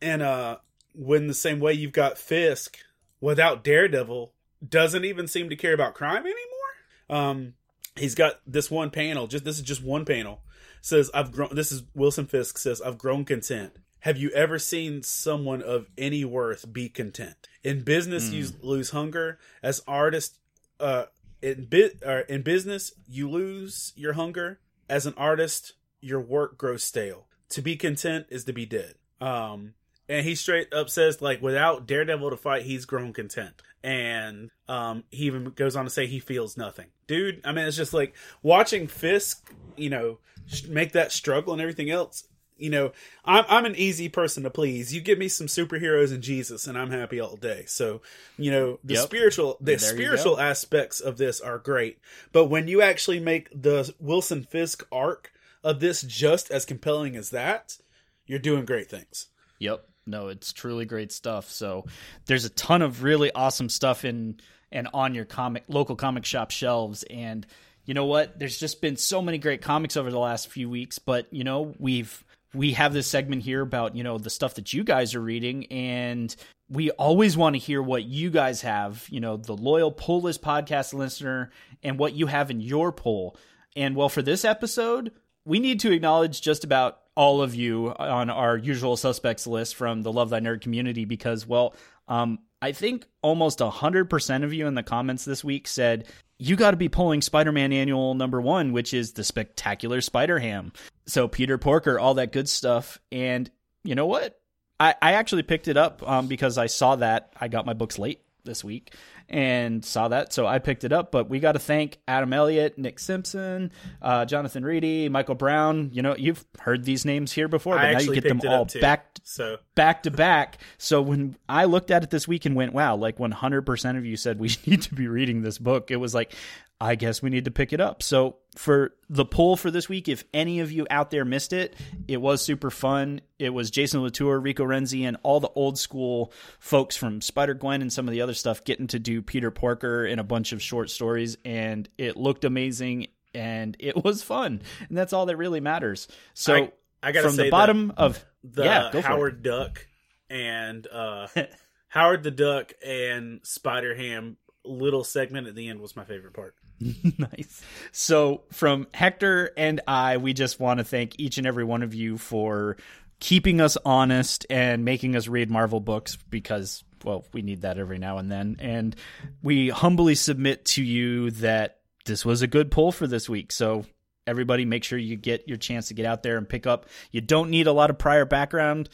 And 0.00 0.22
uh 0.22 0.58
when 0.94 1.26
the 1.28 1.34
same 1.34 1.60
way 1.60 1.72
you've 1.72 1.92
got 1.92 2.18
fisk 2.18 2.78
without 3.20 3.62
daredevil 3.64 4.32
doesn't 4.66 5.04
even 5.04 5.26
seem 5.26 5.48
to 5.50 5.56
care 5.56 5.72
about 5.74 5.94
crime 5.94 6.24
anymore. 6.26 6.70
Um 7.08 7.54
he's 7.96 8.14
got 8.14 8.40
this 8.46 8.70
one 8.70 8.90
panel 8.90 9.26
just 9.26 9.44
this 9.44 9.56
is 9.56 9.62
just 9.62 9.82
one 9.82 10.04
panel. 10.04 10.40
Says 10.80 11.10
i've 11.12 11.32
grown 11.32 11.54
this 11.54 11.72
is 11.72 11.82
wilson 11.94 12.26
fisk 12.26 12.56
says 12.56 12.80
i've 12.80 12.96
grown 12.98 13.24
content 13.24 13.72
have 14.00 14.16
you 14.16 14.30
ever 14.30 14.58
seen 14.58 15.02
someone 15.02 15.62
of 15.62 15.86
any 15.96 16.24
worth 16.24 16.72
be 16.72 16.88
content? 16.88 17.48
In 17.62 17.82
business 17.82 18.32
you 18.32 18.48
lose 18.62 18.90
hunger. 18.90 19.38
As 19.62 19.82
artist 19.86 20.38
uh 20.78 21.06
in 21.42 21.66
bit 21.66 22.02
uh, 22.04 22.22
in 22.28 22.42
business 22.42 22.92
you 23.06 23.28
lose 23.30 23.92
your 23.96 24.14
hunger. 24.14 24.60
As 24.88 25.06
an 25.06 25.14
artist 25.16 25.74
your 26.00 26.20
work 26.20 26.56
grows 26.56 26.82
stale. 26.82 27.26
To 27.50 27.62
be 27.62 27.76
content 27.76 28.26
is 28.30 28.44
to 28.44 28.52
be 28.52 28.66
dead. 28.66 28.94
Um 29.20 29.74
and 30.08 30.26
he 30.26 30.34
straight 30.34 30.72
up 30.72 30.88
says 30.90 31.20
like 31.20 31.42
without 31.42 31.86
daredevil 31.86 32.30
to 32.30 32.36
fight 32.36 32.62
he's 32.62 32.86
grown 32.86 33.12
content. 33.12 33.60
And 33.82 34.50
um 34.68 35.04
he 35.10 35.24
even 35.24 35.44
goes 35.50 35.76
on 35.76 35.84
to 35.84 35.90
say 35.90 36.06
he 36.06 36.20
feels 36.20 36.56
nothing. 36.56 36.86
Dude 37.06 37.40
i 37.44 37.52
mean 37.52 37.66
it's 37.66 37.76
just 37.76 37.92
like 37.92 38.14
watching 38.42 38.86
fisk 38.86 39.52
you 39.76 39.90
know 39.90 40.18
sh- 40.46 40.64
make 40.64 40.92
that 40.92 41.12
struggle 41.12 41.52
and 41.52 41.60
everything 41.60 41.90
else 41.90 42.24
you 42.60 42.70
know 42.70 42.92
i'm 43.24 43.44
i'm 43.48 43.64
an 43.64 43.74
easy 43.76 44.08
person 44.08 44.42
to 44.42 44.50
please 44.50 44.94
you 44.94 45.00
give 45.00 45.18
me 45.18 45.28
some 45.28 45.46
superheroes 45.46 46.12
and 46.12 46.22
jesus 46.22 46.66
and 46.66 46.76
i'm 46.78 46.90
happy 46.90 47.18
all 47.20 47.36
day 47.36 47.64
so 47.66 48.00
you 48.36 48.50
know 48.50 48.78
the 48.84 48.94
Yep. 48.94 49.04
spiritual 49.04 49.56
the 49.60 49.78
spiritual 49.78 50.38
aspects 50.40 51.00
of 51.00 51.18
this 51.18 51.40
are 51.40 51.58
great 51.58 51.98
but 52.32 52.46
when 52.46 52.68
you 52.68 52.82
actually 52.82 53.20
make 53.20 53.48
the 53.52 53.92
wilson 53.98 54.42
fisk 54.44 54.86
arc 54.92 55.32
of 55.62 55.80
this 55.80 56.02
just 56.02 56.50
as 56.50 56.64
compelling 56.64 57.16
as 57.16 57.30
that 57.30 57.78
you're 58.26 58.38
doing 58.38 58.64
great 58.64 58.88
things 58.88 59.26
Yep. 59.58 59.86
No, 60.06 60.28
it's 60.28 60.52
truly 60.54 60.86
great 60.86 61.12
stuff. 61.12 61.50
So 61.50 61.84
there's 62.24 62.46
a 62.46 62.50
ton 62.50 62.80
of 62.82 63.02
really 63.02 63.30
awesome 63.32 63.68
stuff 63.68 64.04
in 64.04 64.40
and 64.72 64.88
on 64.94 65.14
your 65.14 65.26
comic 65.26 65.64
local 65.68 65.94
comic 65.96 66.24
shop 66.24 66.50
shelves 66.50 67.04
and 67.04 67.46
you 67.84 67.94
know 67.94 68.06
what? 68.06 68.38
There's 68.38 68.58
just 68.58 68.80
been 68.80 68.96
so 68.96 69.20
many 69.20 69.38
great 69.38 69.62
comics 69.62 69.96
over 69.96 70.10
the 70.10 70.18
last 70.18 70.48
few 70.48 70.70
weeks, 70.70 70.98
but 70.98 71.26
you 71.30 71.44
know, 71.44 71.74
we've 71.78 72.24
we 72.54 72.72
have 72.72 72.92
this 72.92 73.06
segment 73.06 73.42
here 73.42 73.60
about, 73.60 73.94
you 73.94 74.02
know, 74.02 74.18
the 74.18 74.30
stuff 74.30 74.54
that 74.54 74.72
you 74.72 74.82
guys 74.84 75.14
are 75.14 75.20
reading 75.20 75.66
and 75.66 76.34
we 76.68 76.90
always 76.92 77.36
want 77.36 77.54
to 77.54 77.58
hear 77.58 77.82
what 77.82 78.04
you 78.04 78.30
guys 78.30 78.62
have, 78.62 79.06
you 79.10 79.20
know, 79.20 79.36
the 79.36 79.56
loyal 79.56 79.92
pull 79.92 80.22
list 80.22 80.42
podcast 80.42 80.92
listener 80.92 81.50
and 81.82 81.98
what 81.98 82.14
you 82.14 82.26
have 82.26 82.50
in 82.50 82.60
your 82.60 82.92
poll. 82.92 83.36
And 83.76 83.94
well, 83.96 84.08
for 84.08 84.22
this 84.22 84.44
episode, 84.44 85.12
we 85.44 85.58
need 85.58 85.80
to 85.80 85.92
acknowledge 85.92 86.40
just 86.40 86.64
about 86.64 87.00
all 87.16 87.42
of 87.42 87.54
you 87.54 87.88
on 87.98 88.30
our 88.30 88.56
usual 88.56 88.96
suspects 88.96 89.46
list 89.46 89.74
from 89.74 90.02
the 90.02 90.12
Love 90.12 90.30
Thy 90.30 90.40
Nerd 90.40 90.60
community 90.60 91.04
because, 91.04 91.46
well, 91.46 91.74
um, 92.08 92.38
I 92.62 92.72
think 92.72 93.06
almost 93.22 93.58
100% 93.58 94.44
of 94.44 94.52
you 94.52 94.66
in 94.66 94.74
the 94.74 94.82
comments 94.82 95.24
this 95.24 95.42
week 95.42 95.66
said, 95.66 96.06
you 96.40 96.56
got 96.56 96.70
to 96.70 96.76
be 96.78 96.88
pulling 96.88 97.20
Spider 97.20 97.52
Man 97.52 97.70
Annual 97.72 98.14
number 98.14 98.40
one, 98.40 98.72
which 98.72 98.94
is 98.94 99.12
the 99.12 99.22
spectacular 99.22 100.00
Spider 100.00 100.38
Ham. 100.38 100.72
So, 101.06 101.28
Peter 101.28 101.58
Porker, 101.58 101.98
all 101.98 102.14
that 102.14 102.32
good 102.32 102.48
stuff. 102.48 102.98
And 103.12 103.50
you 103.84 103.94
know 103.94 104.06
what? 104.06 104.40
I, 104.78 104.94
I 105.02 105.12
actually 105.12 105.42
picked 105.42 105.68
it 105.68 105.76
up 105.76 106.02
um, 106.08 106.26
because 106.28 106.56
I 106.56 106.66
saw 106.66 106.96
that 106.96 107.34
I 107.38 107.48
got 107.48 107.66
my 107.66 107.74
books 107.74 107.98
late 107.98 108.22
this 108.44 108.64
week 108.64 108.94
and 109.28 109.84
saw 109.84 110.08
that, 110.08 110.32
so 110.32 110.46
I 110.46 110.58
picked 110.58 110.84
it 110.84 110.92
up. 110.92 111.12
But 111.12 111.28
we 111.28 111.40
got 111.40 111.52
to 111.52 111.58
thank 111.58 111.98
Adam 112.08 112.32
Elliott, 112.32 112.78
Nick 112.78 112.98
Simpson, 112.98 113.70
uh, 114.02 114.24
Jonathan 114.24 114.64
Reedy, 114.64 115.08
Michael 115.08 115.34
Brown. 115.34 115.90
You 115.92 116.02
know, 116.02 116.16
you've 116.16 116.44
heard 116.58 116.84
these 116.84 117.04
names 117.04 117.32
here 117.32 117.48
before, 117.48 117.76
but 117.76 117.84
I 117.84 117.92
now 117.92 118.00
you 118.00 118.14
get 118.14 118.24
them 118.24 118.40
all 118.46 118.66
too. 118.66 118.80
back 118.80 119.10
So 119.22 119.58
back 119.74 120.02
to 120.04 120.10
back. 120.10 120.58
So 120.78 121.00
when 121.02 121.36
I 121.48 121.64
looked 121.64 121.90
at 121.90 122.02
it 122.02 122.10
this 122.10 122.26
week 122.26 122.46
and 122.46 122.56
went, 122.56 122.72
wow, 122.72 122.96
like 122.96 123.18
100% 123.18 123.98
of 123.98 124.04
you 124.04 124.16
said 124.16 124.38
we 124.38 124.50
need 124.66 124.82
to 124.82 124.94
be 124.94 125.08
reading 125.08 125.42
this 125.42 125.58
book, 125.58 125.90
it 125.90 125.96
was 125.96 126.14
like, 126.14 126.34
I 126.80 126.94
guess 126.94 127.20
we 127.20 127.28
need 127.28 127.44
to 127.44 127.50
pick 127.50 127.74
it 127.74 127.80
up. 127.80 128.02
So 128.02 128.36
for 128.56 128.94
the 129.10 129.26
poll 129.26 129.56
for 129.56 129.70
this 129.70 129.88
week, 129.88 130.08
if 130.08 130.24
any 130.32 130.60
of 130.60 130.72
you 130.72 130.86
out 130.88 131.10
there 131.10 131.26
missed 131.26 131.52
it, 131.52 131.76
it 132.08 132.22
was 132.22 132.42
super 132.42 132.70
fun. 132.70 133.20
It 133.38 133.50
was 133.50 133.70
Jason 133.70 134.02
Latour, 134.02 134.40
Rico 134.40 134.64
Renzi, 134.64 135.06
and 135.06 135.18
all 135.22 135.40
the 135.40 135.50
old 135.54 135.78
school 135.78 136.32
folks 136.58 136.96
from 136.96 137.20
Spider 137.20 137.52
Gwen 137.52 137.82
and 137.82 137.92
some 137.92 138.08
of 138.08 138.12
the 138.12 138.22
other 138.22 138.32
stuff 138.32 138.64
getting 138.64 138.86
to 138.88 138.98
do 138.98 139.20
Peter 139.20 139.50
Porker 139.50 140.06
in 140.06 140.18
a 140.18 140.24
bunch 140.24 140.52
of 140.52 140.62
short 140.62 140.88
stories, 140.88 141.36
and 141.44 141.86
it 141.98 142.16
looked 142.16 142.44
amazing 142.44 143.08
and 143.34 143.76
it 143.78 144.02
was 144.04 144.22
fun, 144.22 144.62
and 144.88 144.96
that's 144.96 145.12
all 145.12 145.26
that 145.26 145.36
really 145.36 145.60
matters. 145.60 146.08
So 146.32 146.54
I, 146.54 146.72
I 147.02 147.12
gotta 147.12 147.28
from 147.28 147.36
the 147.36 147.50
bottom 147.50 147.92
of 147.98 148.24
the 148.42 148.64
yeah, 148.64 148.90
go 148.90 149.02
for 149.02 149.06
it. 149.06 149.10
Howard 149.10 149.42
Duck 149.42 149.86
and 150.30 150.86
uh, 150.90 151.28
Howard 151.88 152.22
the 152.22 152.30
Duck 152.30 152.72
and 152.84 153.40
Spider 153.42 153.94
Ham 153.94 154.38
little 154.64 155.04
segment 155.04 155.46
at 155.46 155.54
the 155.54 155.68
end 155.68 155.80
was 155.80 155.96
my 155.96 156.04
favorite 156.04 156.34
part. 156.34 156.54
nice. 157.18 157.62
So, 157.92 158.42
from 158.52 158.86
Hector 158.94 159.52
and 159.56 159.80
I, 159.86 160.16
we 160.16 160.32
just 160.32 160.58
want 160.58 160.78
to 160.78 160.84
thank 160.84 161.18
each 161.18 161.38
and 161.38 161.46
every 161.46 161.64
one 161.64 161.82
of 161.82 161.94
you 161.94 162.16
for 162.16 162.76
keeping 163.18 163.60
us 163.60 163.76
honest 163.84 164.46
and 164.48 164.84
making 164.84 165.14
us 165.14 165.28
read 165.28 165.50
Marvel 165.50 165.80
books 165.80 166.16
because, 166.30 166.82
well, 167.04 167.26
we 167.32 167.42
need 167.42 167.62
that 167.62 167.78
every 167.78 167.98
now 167.98 168.16
and 168.16 168.30
then. 168.30 168.56
And 168.60 168.96
we 169.42 169.68
humbly 169.68 170.14
submit 170.14 170.64
to 170.66 170.82
you 170.82 171.30
that 171.32 171.80
this 172.06 172.24
was 172.24 172.40
a 172.40 172.46
good 172.46 172.70
pull 172.70 172.92
for 172.92 173.06
this 173.06 173.28
week. 173.28 173.52
So, 173.52 173.84
everybody, 174.26 174.64
make 174.64 174.84
sure 174.84 174.98
you 174.98 175.16
get 175.16 175.48
your 175.48 175.58
chance 175.58 175.88
to 175.88 175.94
get 175.94 176.06
out 176.06 176.22
there 176.22 176.38
and 176.38 176.48
pick 176.48 176.66
up. 176.66 176.86
You 177.10 177.20
don't 177.20 177.50
need 177.50 177.66
a 177.66 177.72
lot 177.72 177.90
of 177.90 177.98
prior 177.98 178.24
background, 178.24 178.88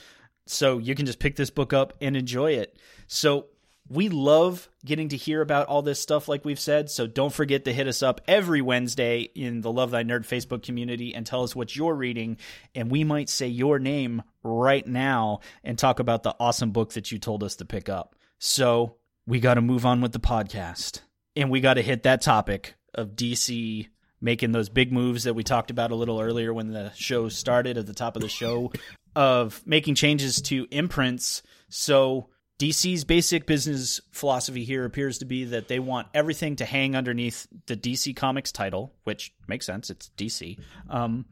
so 0.46 0.78
you 0.78 0.96
can 0.96 1.06
just 1.06 1.20
pick 1.20 1.36
this 1.36 1.50
book 1.50 1.72
up 1.72 1.92
and 2.00 2.16
enjoy 2.16 2.52
it. 2.54 2.78
So, 3.06 3.46
we 3.88 4.08
love 4.08 4.68
getting 4.84 5.10
to 5.10 5.16
hear 5.16 5.40
about 5.40 5.68
all 5.68 5.82
this 5.82 6.00
stuff, 6.00 6.28
like 6.28 6.44
we've 6.44 6.60
said. 6.60 6.90
So 6.90 7.06
don't 7.06 7.32
forget 7.32 7.64
to 7.64 7.72
hit 7.72 7.86
us 7.86 8.02
up 8.02 8.20
every 8.26 8.60
Wednesday 8.60 9.20
in 9.20 9.60
the 9.60 9.70
Love 9.70 9.90
Thy 9.90 10.02
Nerd 10.02 10.26
Facebook 10.26 10.62
community 10.62 11.14
and 11.14 11.26
tell 11.26 11.42
us 11.42 11.54
what 11.54 11.76
you're 11.76 11.94
reading. 11.94 12.38
And 12.74 12.90
we 12.90 13.04
might 13.04 13.28
say 13.28 13.46
your 13.46 13.78
name 13.78 14.22
right 14.42 14.86
now 14.86 15.40
and 15.62 15.78
talk 15.78 16.00
about 16.00 16.22
the 16.22 16.34
awesome 16.40 16.72
book 16.72 16.94
that 16.94 17.12
you 17.12 17.18
told 17.18 17.42
us 17.42 17.56
to 17.56 17.64
pick 17.64 17.88
up. 17.88 18.16
So 18.38 18.96
we 19.26 19.40
got 19.40 19.54
to 19.54 19.60
move 19.60 19.86
on 19.86 20.00
with 20.00 20.12
the 20.12 20.20
podcast. 20.20 21.00
And 21.36 21.50
we 21.50 21.60
got 21.60 21.74
to 21.74 21.82
hit 21.82 22.04
that 22.04 22.22
topic 22.22 22.74
of 22.94 23.10
DC 23.10 23.88
making 24.20 24.52
those 24.52 24.68
big 24.68 24.92
moves 24.92 25.24
that 25.24 25.34
we 25.34 25.44
talked 25.44 25.70
about 25.70 25.90
a 25.90 25.94
little 25.96 26.20
earlier 26.20 26.52
when 26.52 26.72
the 26.72 26.90
show 26.94 27.28
started 27.28 27.76
at 27.76 27.86
the 27.86 27.92
top 27.92 28.16
of 28.16 28.22
the 28.22 28.28
show 28.28 28.72
of 29.14 29.62
making 29.66 29.94
changes 29.94 30.40
to 30.42 30.66
imprints. 30.70 31.42
So 31.68 32.30
DC's 32.58 33.04
basic 33.04 33.46
business 33.46 34.00
philosophy 34.12 34.64
here 34.64 34.84
appears 34.84 35.18
to 35.18 35.26
be 35.26 35.44
that 35.44 35.68
they 35.68 35.78
want 35.78 36.08
everything 36.14 36.56
to 36.56 36.64
hang 36.64 36.96
underneath 36.96 37.46
the 37.66 37.76
DC 37.76 38.16
Comics 38.16 38.50
title, 38.50 38.94
which 39.04 39.34
makes 39.46 39.66
sense. 39.66 39.90
It's 39.90 40.10
DC. 40.16 40.58
Um, 40.88 41.26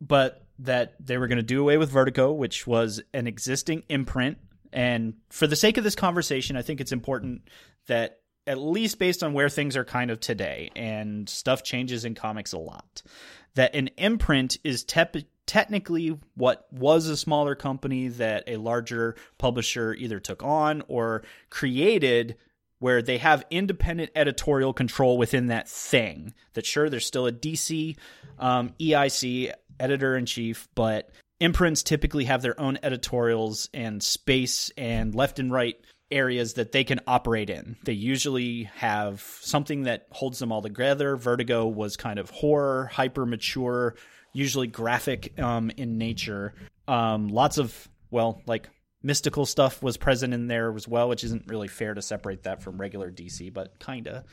but 0.00 0.44
that 0.58 0.94
they 0.98 1.16
were 1.16 1.28
going 1.28 1.36
to 1.36 1.44
do 1.44 1.60
away 1.60 1.76
with 1.76 1.90
Vertigo, 1.90 2.32
which 2.32 2.66
was 2.66 3.00
an 3.14 3.26
existing 3.26 3.84
imprint. 3.88 4.38
And 4.72 5.14
for 5.28 5.46
the 5.46 5.56
sake 5.56 5.76
of 5.76 5.84
this 5.84 5.94
conversation, 5.94 6.56
I 6.56 6.62
think 6.62 6.80
it's 6.80 6.92
important 6.92 7.42
that, 7.86 8.18
at 8.44 8.58
least 8.58 8.98
based 8.98 9.22
on 9.22 9.34
where 9.34 9.48
things 9.48 9.76
are 9.76 9.84
kind 9.84 10.10
of 10.10 10.18
today, 10.18 10.70
and 10.74 11.28
stuff 11.28 11.62
changes 11.62 12.04
in 12.04 12.16
comics 12.16 12.52
a 12.52 12.58
lot, 12.58 13.02
that 13.54 13.76
an 13.76 13.88
imprint 13.96 14.58
is 14.64 14.82
tep- 14.82 15.14
technically 15.46 16.18
what 16.34 16.66
was 16.72 17.06
a 17.06 17.16
smaller 17.16 17.54
company 17.54 18.08
that 18.08 18.44
a 18.46 18.56
larger 18.56 19.16
publisher 19.38 19.94
either 19.94 20.20
took 20.20 20.42
on 20.42 20.82
or 20.88 21.22
created 21.50 22.36
where 22.78 23.00
they 23.00 23.18
have 23.18 23.44
independent 23.50 24.10
editorial 24.16 24.72
control 24.72 25.16
within 25.16 25.46
that 25.46 25.68
thing. 25.68 26.34
That 26.54 26.66
sure, 26.66 26.90
there's 26.90 27.06
still 27.06 27.28
a 27.28 27.32
DC 27.32 27.96
um, 28.40 28.74
EIC 28.80 29.52
editor 29.78 30.16
in 30.16 30.26
chief, 30.26 30.68
but 30.74 31.10
imprints 31.38 31.82
typically 31.84 32.24
have 32.24 32.42
their 32.42 32.58
own 32.60 32.78
editorials 32.82 33.68
and 33.72 34.02
space 34.02 34.70
and 34.76 35.14
left 35.14 35.38
and 35.38 35.52
right 35.52 35.76
areas 36.10 36.54
that 36.54 36.72
they 36.72 36.84
can 36.84 37.00
operate 37.06 37.50
in. 37.50 37.76
They 37.84 37.94
usually 37.94 38.64
have 38.74 39.20
something 39.40 39.84
that 39.84 40.06
holds 40.10 40.38
them 40.38 40.52
all 40.52 40.62
together. 40.62 41.16
Vertigo 41.16 41.66
was 41.66 41.96
kind 41.96 42.18
of 42.18 42.30
horror, 42.30 42.86
hyper 42.92 43.26
mature, 43.26 43.94
usually 44.32 44.66
graphic 44.66 45.38
um, 45.40 45.70
in 45.76 45.98
nature. 45.98 46.54
Um, 46.88 47.28
lots 47.28 47.58
of, 47.58 47.88
well, 48.10 48.40
like 48.46 48.68
mystical 49.02 49.46
stuff 49.46 49.82
was 49.82 49.96
present 49.96 50.34
in 50.34 50.46
there 50.46 50.74
as 50.74 50.86
well, 50.86 51.08
which 51.08 51.24
isn't 51.24 51.46
really 51.48 51.68
fair 51.68 51.94
to 51.94 52.02
separate 52.02 52.44
that 52.44 52.62
from 52.62 52.80
regular 52.80 53.10
DC, 53.10 53.52
but 53.52 53.78
kinda. 53.78 54.24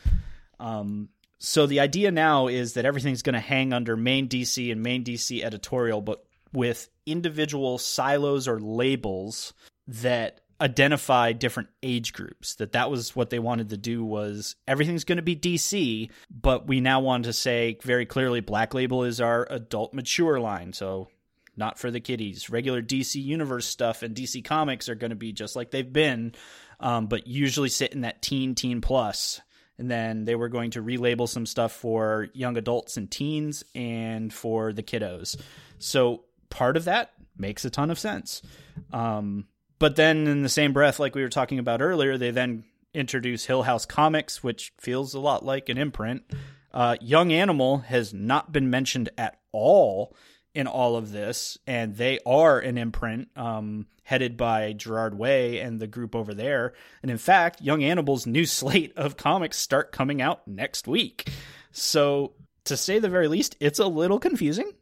Um, 0.59 1.09
so 1.39 1.65
the 1.65 1.79
idea 1.79 2.11
now 2.11 2.47
is 2.47 2.73
that 2.73 2.85
everything's 2.85 3.21
going 3.21 3.33
to 3.33 3.39
hang 3.39 3.71
under 3.71 3.95
main 3.95 4.27
DC 4.27 4.71
and 4.71 4.83
main 4.83 5.03
DC 5.03 5.41
editorial, 5.43 6.01
but 6.01 6.23
with 6.51 6.89
individual 7.05 7.77
silos 7.77 8.47
or 8.47 8.59
labels 8.59 9.53
that 9.87 10.41
identify 10.61 11.31
different 11.31 11.69
age 11.81 12.13
groups 12.13 12.55
that 12.55 12.73
that 12.73 12.91
was 12.91 13.15
what 13.15 13.29
they 13.29 13.39
wanted 13.39 13.69
to 13.69 13.77
do 13.77 14.03
was 14.03 14.55
everything's 14.67 15.05
going 15.05 15.17
to 15.17 15.21
be 15.21 15.35
dc 15.35 16.09
but 16.29 16.67
we 16.67 16.81
now 16.81 16.99
want 16.99 17.25
to 17.25 17.33
say 17.33 17.77
very 17.81 18.05
clearly 18.05 18.41
black 18.41 18.73
label 18.73 19.03
is 19.03 19.21
our 19.21 19.47
adult 19.49 19.93
mature 19.93 20.39
line. 20.39 20.73
So 20.73 21.07
not 21.55 21.77
for 21.77 21.91
the 21.91 21.99
kiddies. 21.99 22.49
Regular 22.49 22.81
dc 22.81 23.15
universe 23.15 23.67
stuff 23.67 24.03
and 24.03 24.15
dc 24.15 24.43
comics 24.45 24.89
are 24.89 24.95
going 24.95 25.11
to 25.11 25.15
be 25.15 25.31
just 25.31 25.55
like 25.55 25.71
they've 25.71 25.91
been 25.91 26.33
um, 26.79 27.07
but 27.07 27.27
usually 27.27 27.69
sit 27.69 27.93
in 27.93 28.01
that 28.01 28.21
teen 28.21 28.55
teen 28.55 28.81
plus. 28.81 29.41
And 29.77 29.89
then 29.89 30.25
they 30.25 30.35
were 30.35 30.49
going 30.49 30.71
to 30.71 30.83
relabel 30.83 31.27
some 31.27 31.45
stuff 31.45 31.71
for 31.71 32.27
young 32.33 32.57
adults 32.57 32.97
and 32.97 33.09
teens 33.09 33.63
and 33.73 34.33
for 34.33 34.73
the 34.73 34.83
kiddos. 34.83 35.37
So 35.77 36.25
part 36.49 36.75
of 36.75 36.85
that 36.85 37.13
makes 37.37 37.63
a 37.63 37.69
ton 37.69 37.89
of 37.89 37.97
sense. 37.97 38.41
Um, 38.91 39.45
but 39.79 39.95
then 39.95 40.27
in 40.27 40.43
the 40.43 40.49
same 40.49 40.73
breath, 40.73 40.99
like 40.99 41.15
we 41.15 41.21
were 41.21 41.29
talking 41.29 41.59
about 41.59 41.81
earlier, 41.81 42.17
they 42.17 42.31
then 42.31 42.65
introduce 42.93 43.45
Hill 43.45 43.63
House 43.63 43.85
Comics, 43.85 44.43
which 44.43 44.73
feels 44.77 45.13
a 45.13 45.19
lot 45.19 45.45
like 45.45 45.69
an 45.69 45.77
imprint. 45.77 46.23
Uh, 46.73 46.97
Young 47.01 47.31
Animal 47.31 47.79
has 47.79 48.13
not 48.13 48.51
been 48.51 48.69
mentioned 48.69 49.09
at 49.17 49.39
all 49.51 50.15
in 50.53 50.67
all 50.67 50.95
of 50.95 51.11
this, 51.11 51.57
and 51.65 51.95
they 51.95 52.19
are 52.25 52.59
an 52.59 52.77
imprint 52.77 53.29
um, 53.35 53.87
headed 54.03 54.35
by 54.35 54.73
Gerard 54.73 55.17
Way 55.17 55.59
and 55.59 55.79
the 55.79 55.87
group 55.87 56.15
over 56.15 56.33
there. 56.33 56.73
And 57.01 57.09
in 57.09 57.17
fact, 57.17 57.61
Young 57.61 57.83
Animal's 57.83 58.25
new 58.25 58.45
slate 58.47 58.93
of 58.97 59.17
comics 59.17 59.57
start 59.57 59.91
coming 59.91 60.21
out 60.21 60.47
next 60.47 60.87
week. 60.87 61.29
So, 61.71 62.33
to 62.65 62.75
say 62.75 62.99
the 62.99 63.09
very 63.09 63.27
least, 63.27 63.55
it's 63.59 63.79
a 63.79 63.87
little 63.87 64.19
confusing 64.19 64.73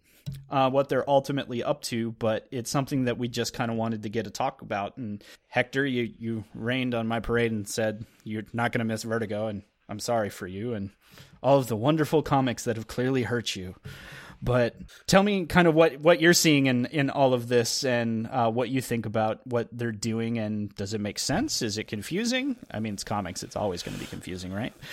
uh, 0.49 0.69
what 0.69 0.89
they're 0.89 1.09
ultimately 1.09 1.63
up 1.63 1.82
to, 1.84 2.11
but 2.13 2.47
it's 2.51 2.69
something 2.69 3.05
that 3.05 3.17
we 3.17 3.28
just 3.28 3.53
kind 3.53 3.71
of 3.71 3.78
wanted 3.78 4.03
to 4.03 4.09
get 4.09 4.28
a 4.28 4.32
talk 4.32 4.61
about. 4.61 4.97
And 4.97 5.23
Hector, 5.47 5.86
you 5.86 6.13
you 6.17 6.43
rained 6.53 6.95
on 6.95 7.07
my 7.07 7.19
parade 7.19 7.51
and 7.51 7.67
said 7.67 8.05
you're 8.23 8.43
not 8.53 8.71
going 8.71 8.80
to 8.80 8.86
miss 8.86 9.03
Vertigo, 9.03 9.47
and 9.47 9.63
I'm 9.89 9.99
sorry 9.99 10.30
for 10.30 10.47
you 10.47 10.73
and 10.73 10.91
all 11.41 11.57
of 11.57 11.67
the 11.67 11.75
wonderful 11.75 12.21
comics 12.21 12.63
that 12.63 12.75
have 12.75 12.88
clearly 12.88 13.23
hurt 13.23 13.55
you. 13.55 13.75
But 14.41 14.75
tell 15.07 15.23
me 15.23 15.45
kind 15.47 15.67
of 15.67 15.73
what, 15.73 15.99
what 15.99 16.21
you're 16.21 16.34
seeing 16.34 16.67
in, 16.67 16.86
in 16.88 17.09
all 17.09 17.34
of 17.34 17.47
this 17.47 17.84
and 17.84 18.28
uh, 18.28 18.51
what 18.51 18.69
you 18.69 18.82
think 18.82 19.07
about 19.07 19.45
what 19.47 19.67
they're 19.71 19.91
doing 19.91 20.38
and 20.38 20.73
does 20.75 20.93
it 20.93 21.01
make 21.01 21.17
sense? 21.17 21.63
Is 21.63 21.80
it 21.80 21.86
confusing? 21.86 22.55
I 22.69 22.80
mean, 22.80 22.93
it's 22.93 23.03
comics; 23.03 23.41
it's 23.41 23.55
always 23.55 23.82
going 23.82 23.95
to 23.95 23.99
be 23.99 24.05
confusing, 24.05 24.53
right? 24.53 24.73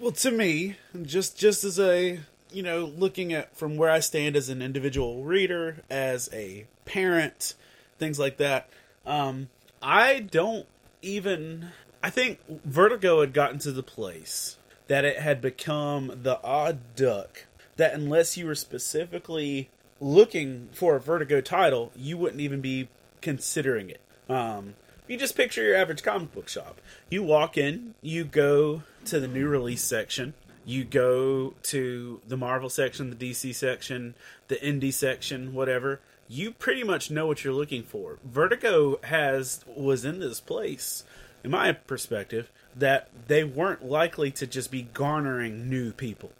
Well, 0.00 0.12
to 0.12 0.30
me, 0.30 0.76
just 1.02 1.36
just 1.36 1.64
as 1.64 1.80
a 1.80 2.20
you 2.52 2.62
know, 2.62 2.84
looking 2.84 3.32
at 3.32 3.56
from 3.56 3.76
where 3.76 3.90
I 3.90 4.00
stand 4.00 4.36
as 4.36 4.48
an 4.48 4.62
individual 4.62 5.22
reader, 5.22 5.82
as 5.90 6.28
a 6.32 6.66
parent, 6.84 7.54
things 7.98 8.18
like 8.18 8.36
that, 8.38 8.68
um, 9.06 9.48
I 9.82 10.20
don't 10.20 10.66
even. 11.02 11.70
I 12.02 12.10
think 12.10 12.38
Vertigo 12.64 13.20
had 13.20 13.32
gotten 13.32 13.58
to 13.60 13.72
the 13.72 13.82
place 13.82 14.56
that 14.86 15.04
it 15.04 15.18
had 15.18 15.40
become 15.40 16.20
the 16.22 16.40
odd 16.42 16.78
duck 16.94 17.44
that 17.76 17.94
unless 17.94 18.36
you 18.36 18.46
were 18.46 18.54
specifically 18.54 19.68
looking 20.00 20.68
for 20.72 20.96
a 20.96 21.00
Vertigo 21.00 21.40
title, 21.40 21.92
you 21.96 22.16
wouldn't 22.16 22.40
even 22.40 22.60
be 22.60 22.88
considering 23.20 23.90
it. 23.90 24.00
Um, 24.28 24.74
you 25.06 25.16
just 25.16 25.36
picture 25.36 25.62
your 25.62 25.76
average 25.76 26.02
comic 26.02 26.34
book 26.34 26.48
shop. 26.48 26.80
You 27.10 27.22
walk 27.22 27.56
in, 27.56 27.94
you 28.02 28.24
go 28.24 28.82
to 29.06 29.18
the 29.18 29.28
new 29.28 29.48
release 29.48 29.82
section, 29.82 30.34
you 30.68 30.84
go 30.84 31.54
to 31.62 32.20
the 32.28 32.36
Marvel 32.36 32.68
section, 32.68 33.08
the 33.08 33.16
DC 33.16 33.54
section, 33.54 34.14
the 34.48 34.56
indie 34.56 34.92
section, 34.92 35.54
whatever. 35.54 36.00
You 36.28 36.50
pretty 36.50 36.84
much 36.84 37.10
know 37.10 37.26
what 37.26 37.42
you're 37.42 37.54
looking 37.54 37.82
for. 37.82 38.18
Vertigo 38.22 39.00
has 39.04 39.64
was 39.74 40.04
in 40.04 40.20
this 40.20 40.40
place 40.40 41.04
in 41.42 41.50
my 41.52 41.72
perspective, 41.72 42.50
that 42.76 43.08
they 43.28 43.44
weren't 43.44 43.82
likely 43.82 44.30
to 44.32 44.46
just 44.46 44.70
be 44.70 44.82
garnering 44.82 45.70
new 45.70 45.90
people. 45.92 46.32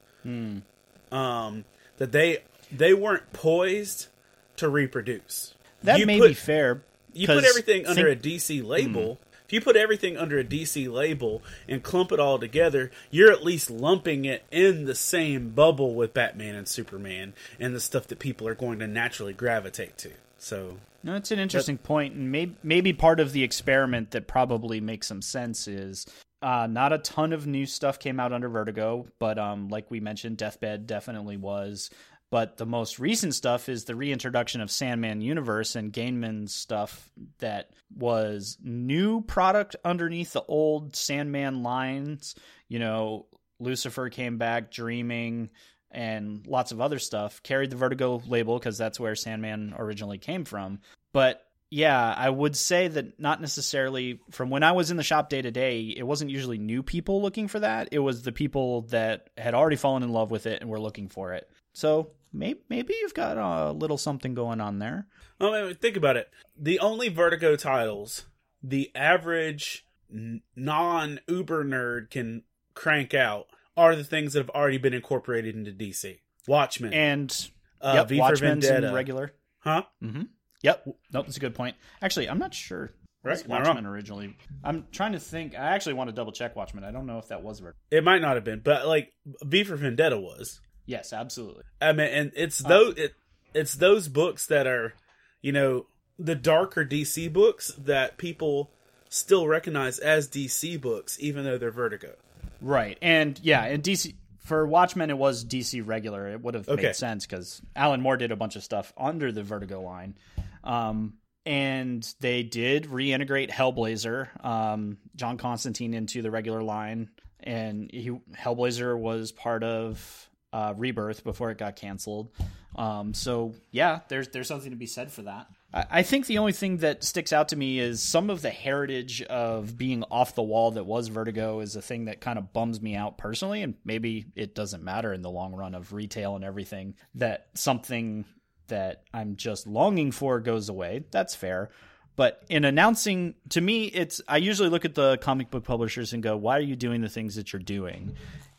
Um, 1.10 1.64
that 1.96 2.12
they 2.12 2.42
they 2.70 2.92
weren't 2.92 3.32
poised 3.32 4.08
to 4.56 4.68
reproduce. 4.68 5.54
That 5.82 5.98
You 5.98 6.04
may 6.04 6.18
put- 6.18 6.28
be 6.28 6.34
fair. 6.34 6.82
You 7.14 7.26
put 7.26 7.44
everything 7.44 7.86
under 7.86 8.08
a 8.08 8.14
DC 8.16 8.62
label. 8.62 9.18
If 9.48 9.54
you 9.54 9.62
put 9.62 9.76
everything 9.76 10.18
under 10.18 10.38
a 10.38 10.44
DC 10.44 10.92
label 10.92 11.42
and 11.66 11.82
clump 11.82 12.12
it 12.12 12.20
all 12.20 12.38
together, 12.38 12.90
you're 13.10 13.32
at 13.32 13.42
least 13.42 13.70
lumping 13.70 14.26
it 14.26 14.44
in 14.50 14.84
the 14.84 14.94
same 14.94 15.52
bubble 15.52 15.94
with 15.94 16.12
Batman 16.12 16.54
and 16.54 16.68
Superman 16.68 17.32
and 17.58 17.74
the 17.74 17.80
stuff 17.80 18.06
that 18.08 18.18
people 18.18 18.46
are 18.46 18.54
going 18.54 18.78
to 18.80 18.86
naturally 18.86 19.32
gravitate 19.32 19.96
to. 19.98 20.10
So, 20.36 20.76
No, 21.02 21.14
it's 21.14 21.30
an 21.30 21.38
interesting 21.38 21.78
point, 21.78 22.12
and 22.12 22.30
maybe 22.30 22.56
maybe 22.62 22.92
part 22.92 23.20
of 23.20 23.32
the 23.32 23.42
experiment 23.42 24.10
that 24.10 24.26
probably 24.26 24.82
makes 24.82 25.06
some 25.06 25.22
sense 25.22 25.66
is 25.66 26.04
uh, 26.42 26.66
not 26.66 26.92
a 26.92 26.98
ton 26.98 27.32
of 27.32 27.46
new 27.46 27.64
stuff 27.64 27.98
came 27.98 28.20
out 28.20 28.34
under 28.34 28.50
Vertigo, 28.50 29.06
but 29.18 29.38
um, 29.38 29.70
like 29.70 29.90
we 29.90 29.98
mentioned, 29.98 30.36
Deathbed 30.36 30.86
definitely 30.86 31.38
was. 31.38 31.88
But 32.30 32.58
the 32.58 32.66
most 32.66 32.98
recent 32.98 33.34
stuff 33.34 33.68
is 33.68 33.84
the 33.84 33.94
reintroduction 33.94 34.60
of 34.60 34.70
Sandman 34.70 35.22
Universe 35.22 35.76
and 35.76 35.92
Gaiman's 35.92 36.54
stuff 36.54 37.10
that 37.38 37.70
was 37.96 38.58
new 38.62 39.22
product 39.22 39.76
underneath 39.82 40.34
the 40.34 40.42
old 40.42 40.94
Sandman 40.94 41.62
lines. 41.62 42.34
You 42.68 42.80
know, 42.80 43.26
Lucifer 43.60 44.10
came 44.10 44.36
back, 44.36 44.70
Dreaming, 44.70 45.48
and 45.90 46.46
lots 46.46 46.70
of 46.70 46.82
other 46.82 46.98
stuff. 46.98 47.42
Carried 47.42 47.70
the 47.70 47.76
Vertigo 47.76 48.22
label 48.26 48.58
because 48.58 48.76
that's 48.76 49.00
where 49.00 49.14
Sandman 49.14 49.74
originally 49.78 50.18
came 50.18 50.44
from. 50.44 50.80
But 51.12 51.42
yeah, 51.70 52.14
I 52.16 52.28
would 52.28 52.56
say 52.56 52.88
that 52.88 53.18
not 53.20 53.40
necessarily 53.40 54.20
from 54.30 54.50
when 54.50 54.62
I 54.62 54.72
was 54.72 54.90
in 54.90 54.96
the 54.96 55.02
shop 55.02 55.28
day 55.28 55.42
to 55.42 55.50
day, 55.50 55.94
it 55.96 56.06
wasn't 56.06 56.30
usually 56.30 56.58
new 56.58 56.82
people 56.82 57.20
looking 57.22 57.48
for 57.48 57.60
that. 57.60 57.88
It 57.92 57.98
was 57.98 58.22
the 58.22 58.32
people 58.32 58.82
that 58.82 59.30
had 59.36 59.54
already 59.54 59.76
fallen 59.76 60.02
in 60.02 60.10
love 60.10 60.30
with 60.30 60.46
it 60.46 60.60
and 60.60 60.70
were 60.70 60.80
looking 60.80 61.08
for 61.08 61.34
it. 61.34 61.48
So 61.72 62.10
maybe, 62.32 62.60
maybe 62.68 62.94
you've 63.00 63.14
got 63.14 63.36
a 63.38 63.72
little 63.72 63.98
something 63.98 64.34
going 64.34 64.60
on 64.60 64.78
there. 64.78 65.06
well, 65.40 65.52
mean, 65.66 65.74
think 65.76 65.96
about 65.96 66.16
it. 66.16 66.30
The 66.56 66.78
only 66.80 67.08
Vertigo 67.08 67.56
titles 67.56 68.26
the 68.62 68.90
average 68.94 69.86
non 70.10 71.20
Uber 71.28 71.64
nerd 71.64 72.10
can 72.10 72.42
crank 72.74 73.14
out 73.14 73.46
are 73.76 73.94
the 73.94 74.04
things 74.04 74.32
that 74.32 74.40
have 74.40 74.50
already 74.50 74.78
been 74.78 74.94
incorporated 74.94 75.54
into 75.54 75.70
DC. 75.72 76.18
Watchmen, 76.46 76.92
And 76.94 77.50
uh, 77.80 77.92
yep, 77.96 78.08
V 78.08 78.16
for 78.16 78.20
Watchmen's 78.22 78.66
Vendetta, 78.66 78.92
regular. 78.94 79.34
huh? 79.58 79.82
Mm-hmm. 80.02 80.22
Yep. 80.62 80.86
Nope, 81.12 81.26
that's 81.26 81.36
a 81.36 81.40
good 81.40 81.54
point. 81.54 81.76
Actually, 82.02 82.28
I'm 82.28 82.38
not 82.38 82.54
sure. 82.54 82.92
Right, 83.22 83.32
Was 83.32 83.44
am 83.44 83.52
I 83.52 83.56
wrong? 83.56 83.64
Watchmen 83.66 83.86
originally. 83.86 84.36
I'm 84.64 84.86
trying 84.92 85.12
to 85.12 85.20
think. 85.20 85.54
I 85.54 85.74
actually 85.74 85.94
want 85.94 86.08
to 86.08 86.14
double 86.14 86.32
check 86.32 86.56
Watchmen. 86.56 86.84
I 86.84 86.90
don't 86.90 87.06
know 87.06 87.18
if 87.18 87.28
that 87.28 87.42
was 87.42 87.60
Vertigo. 87.60 87.78
It 87.90 88.02
might 88.04 88.22
not 88.22 88.36
have 88.36 88.44
been, 88.44 88.60
but 88.60 88.86
like 88.86 89.12
V 89.44 89.64
for 89.64 89.76
Vendetta 89.76 90.18
was. 90.18 90.60
Yes, 90.88 91.12
absolutely. 91.12 91.64
I 91.82 91.92
mean, 91.92 92.08
and 92.08 92.32
it's 92.34 92.58
those 92.60 92.94
it, 92.96 93.14
it's 93.54 93.74
those 93.74 94.08
books 94.08 94.46
that 94.46 94.66
are, 94.66 94.94
you 95.42 95.52
know, 95.52 95.86
the 96.18 96.34
darker 96.34 96.84
DC 96.84 97.30
books 97.32 97.68
that 97.78 98.16
people 98.16 98.72
still 99.10 99.46
recognize 99.46 99.98
as 99.98 100.28
DC 100.28 100.80
books, 100.80 101.18
even 101.20 101.44
though 101.44 101.58
they're 101.58 101.70
Vertigo. 101.70 102.14
Right. 102.62 102.96
And 103.02 103.38
yeah, 103.42 103.64
and 103.64 103.82
DC 103.82 104.14
for 104.38 104.66
Watchmen 104.66 105.10
it 105.10 105.18
was 105.18 105.44
DC 105.44 105.86
regular. 105.86 106.28
It 106.28 106.40
would 106.40 106.54
have 106.54 106.68
Okay. 106.68 106.84
made 106.84 106.96
sense 106.96 107.26
cuz 107.26 107.60
Alan 107.76 108.00
Moore 108.00 108.16
did 108.16 108.32
a 108.32 108.36
bunch 108.36 108.56
of 108.56 108.64
stuff 108.64 108.92
under 108.96 109.30
the 109.30 109.42
Vertigo 109.42 109.82
line. 109.82 110.16
Um 110.64 111.18
and 111.44 112.14
they 112.20 112.42
did 112.42 112.84
reintegrate 112.84 113.50
Hellblazer, 113.50 114.44
um, 114.44 114.98
John 115.16 115.38
Constantine 115.38 115.94
into 115.94 116.20
the 116.20 116.30
regular 116.30 116.62
line, 116.62 117.08
and 117.40 117.90
he, 117.90 118.10
Hellblazer 118.34 118.98
was 118.98 119.32
part 119.32 119.62
of 119.64 120.27
uh, 120.52 120.74
Rebirth 120.76 121.24
before 121.24 121.50
it 121.50 121.58
got 121.58 121.76
canceled. 121.76 122.30
Um, 122.76 123.12
so 123.12 123.54
yeah, 123.70 124.00
there's 124.08 124.28
there's 124.28 124.48
something 124.48 124.70
to 124.70 124.76
be 124.76 124.86
said 124.86 125.10
for 125.10 125.22
that. 125.22 125.48
I, 125.72 125.84
I 125.90 126.02
think 126.02 126.26
the 126.26 126.38
only 126.38 126.52
thing 126.52 126.78
that 126.78 127.02
sticks 127.02 127.32
out 127.32 127.48
to 127.48 127.56
me 127.56 127.78
is 127.80 128.02
some 128.02 128.30
of 128.30 128.40
the 128.40 128.50
heritage 128.50 129.22
of 129.22 129.76
being 129.76 130.04
off 130.10 130.34
the 130.34 130.42
wall 130.42 130.70
that 130.72 130.84
was 130.84 131.08
Vertigo 131.08 131.60
is 131.60 131.76
a 131.76 131.82
thing 131.82 132.06
that 132.06 132.20
kind 132.20 132.38
of 132.38 132.52
bums 132.52 132.80
me 132.80 132.94
out 132.94 133.18
personally, 133.18 133.62
and 133.62 133.74
maybe 133.84 134.26
it 134.36 134.54
doesn't 134.54 134.84
matter 134.84 135.12
in 135.12 135.22
the 135.22 135.30
long 135.30 135.54
run 135.54 135.74
of 135.74 135.92
retail 135.92 136.36
and 136.36 136.44
everything 136.44 136.94
that 137.16 137.48
something 137.54 138.24
that 138.68 139.02
I'm 139.12 139.36
just 139.36 139.66
longing 139.66 140.12
for 140.12 140.40
goes 140.40 140.68
away. 140.68 141.04
That's 141.10 141.34
fair. 141.34 141.70
But 142.16 142.44
in 142.48 142.64
announcing, 142.64 143.34
to 143.50 143.60
me, 143.60 143.84
it's 143.84 144.20
I 144.28 144.38
usually 144.38 144.68
look 144.68 144.84
at 144.84 144.94
the 144.94 145.18
comic 145.18 145.50
book 145.50 145.64
publishers 145.64 146.12
and 146.12 146.22
go, 146.22 146.36
"Why 146.36 146.56
are 146.58 146.60
you 146.60 146.76
doing 146.76 147.00
the 147.00 147.08
things 147.08 147.36
that 147.36 147.52
you're 147.52 147.62
doing?" 147.62 148.14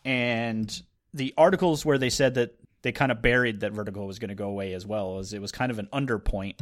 And 0.05 0.81
the 1.14 1.34
articles 1.38 1.86
where 1.86 1.97
they 1.97 2.10
said 2.10 2.36
that 2.36 2.55
they 2.82 2.91
kind 2.91 3.12
of 3.12 3.22
buried 3.22 3.62
that 3.62 3.74
Vertigo 3.74 4.05
was 4.05 4.20
going 4.20 4.30
to 4.30 4.36
go 4.36 4.49
away 4.49 4.74
as 4.74 4.86
well, 4.86 5.20
as 5.20 5.34
it 5.34 5.41
was 5.41 5.51
kind 5.51 5.72
of 5.72 5.80
an 5.80 5.89
underpoint. 5.91 6.62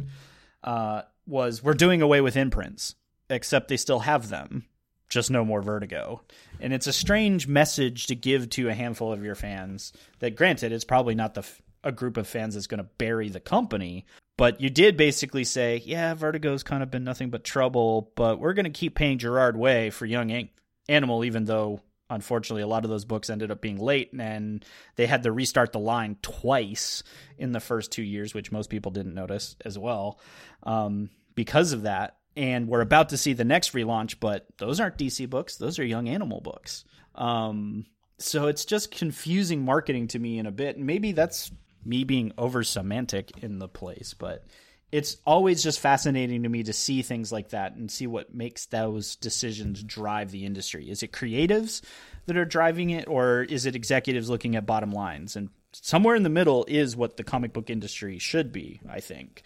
Uh, 0.62 1.02
was 1.26 1.62
we're 1.62 1.74
doing 1.74 2.02
away 2.02 2.20
with 2.20 2.36
imprints, 2.36 2.94
except 3.30 3.68
they 3.68 3.76
still 3.76 4.00
have 4.00 4.28
them, 4.28 4.64
just 5.08 5.30
no 5.30 5.44
more 5.44 5.62
Vertigo. 5.62 6.22
And 6.58 6.72
it's 6.72 6.86
a 6.86 6.92
strange 6.92 7.46
message 7.46 8.06
to 8.06 8.16
give 8.16 8.50
to 8.50 8.68
a 8.68 8.74
handful 8.74 9.12
of 9.12 9.22
your 9.22 9.34
fans. 9.34 9.92
That 10.18 10.36
granted, 10.36 10.72
it's 10.72 10.84
probably 10.84 11.14
not 11.14 11.34
the 11.34 11.42
f- 11.42 11.62
a 11.84 11.92
group 11.92 12.16
of 12.16 12.26
fans 12.26 12.54
that's 12.54 12.66
going 12.66 12.82
to 12.82 12.90
bury 12.98 13.28
the 13.28 13.40
company, 13.40 14.06
but 14.36 14.60
you 14.60 14.70
did 14.70 14.96
basically 14.96 15.44
say, 15.44 15.82
yeah, 15.84 16.14
Vertigo's 16.14 16.62
kind 16.62 16.82
of 16.82 16.90
been 16.90 17.04
nothing 17.04 17.30
but 17.30 17.44
trouble, 17.44 18.10
but 18.16 18.40
we're 18.40 18.54
going 18.54 18.64
to 18.64 18.70
keep 18.70 18.94
paying 18.94 19.18
Gerard 19.18 19.56
Way 19.56 19.90
for 19.90 20.06
Young 20.06 20.30
An- 20.30 20.50
Animal, 20.88 21.24
even 21.24 21.44
though 21.44 21.80
unfortunately 22.10 22.62
a 22.62 22.66
lot 22.66 22.84
of 22.84 22.90
those 22.90 23.04
books 23.04 23.30
ended 23.30 23.50
up 23.50 23.60
being 23.60 23.78
late 23.78 24.12
and 24.18 24.64
they 24.96 25.06
had 25.06 25.22
to 25.22 25.32
restart 25.32 25.72
the 25.72 25.78
line 25.78 26.16
twice 26.22 27.02
in 27.36 27.52
the 27.52 27.60
first 27.60 27.92
two 27.92 28.02
years, 28.02 28.34
which 28.34 28.52
most 28.52 28.70
people 28.70 28.90
didn't 28.90 29.14
notice 29.14 29.56
as 29.64 29.78
well 29.78 30.18
um, 30.62 31.10
because 31.34 31.72
of 31.72 31.82
that. 31.82 32.16
And 32.36 32.68
we're 32.68 32.82
about 32.82 33.08
to 33.08 33.16
see 33.16 33.32
the 33.32 33.44
next 33.44 33.72
relaunch, 33.72 34.16
but 34.20 34.46
those 34.58 34.78
aren't 34.78 34.96
DC 34.96 35.28
books; 35.28 35.56
those 35.56 35.80
are 35.80 35.84
Young 35.84 36.08
Animal 36.08 36.40
books. 36.40 36.84
Um, 37.16 37.86
so 38.18 38.46
it's 38.46 38.64
just 38.64 38.92
confusing 38.92 39.64
marketing 39.64 40.06
to 40.08 40.20
me 40.20 40.38
in 40.38 40.46
a 40.46 40.52
bit. 40.52 40.78
Maybe 40.78 41.10
that's 41.10 41.50
me 41.84 42.04
being 42.04 42.32
over 42.38 42.62
semantic 42.62 43.42
in 43.42 43.58
the 43.58 43.68
place, 43.68 44.14
but 44.14 44.44
it's 44.90 45.18
always 45.26 45.62
just 45.62 45.80
fascinating 45.80 46.42
to 46.44 46.48
me 46.48 46.62
to 46.62 46.72
see 46.72 47.02
things 47.02 47.30
like 47.30 47.50
that 47.50 47.74
and 47.74 47.90
see 47.90 48.06
what 48.06 48.34
makes 48.34 48.66
those 48.66 49.16
decisions 49.16 49.82
drive 49.82 50.30
the 50.30 50.46
industry. 50.46 50.88
Is 50.88 51.02
it 51.02 51.12
creatives 51.12 51.82
that 52.26 52.36
are 52.36 52.44
driving 52.44 52.90
it, 52.90 53.06
or 53.08 53.42
is 53.42 53.66
it 53.66 53.76
executives 53.76 54.30
looking 54.30 54.56
at 54.56 54.64
bottom 54.66 54.90
lines? 54.90 55.36
And 55.36 55.50
somewhere 55.72 56.14
in 56.16 56.22
the 56.22 56.28
middle 56.30 56.64
is 56.68 56.96
what 56.96 57.16
the 57.16 57.24
comic 57.24 57.52
book 57.52 57.68
industry 57.70 58.18
should 58.18 58.52
be, 58.52 58.80
I 58.88 59.00
think. 59.00 59.42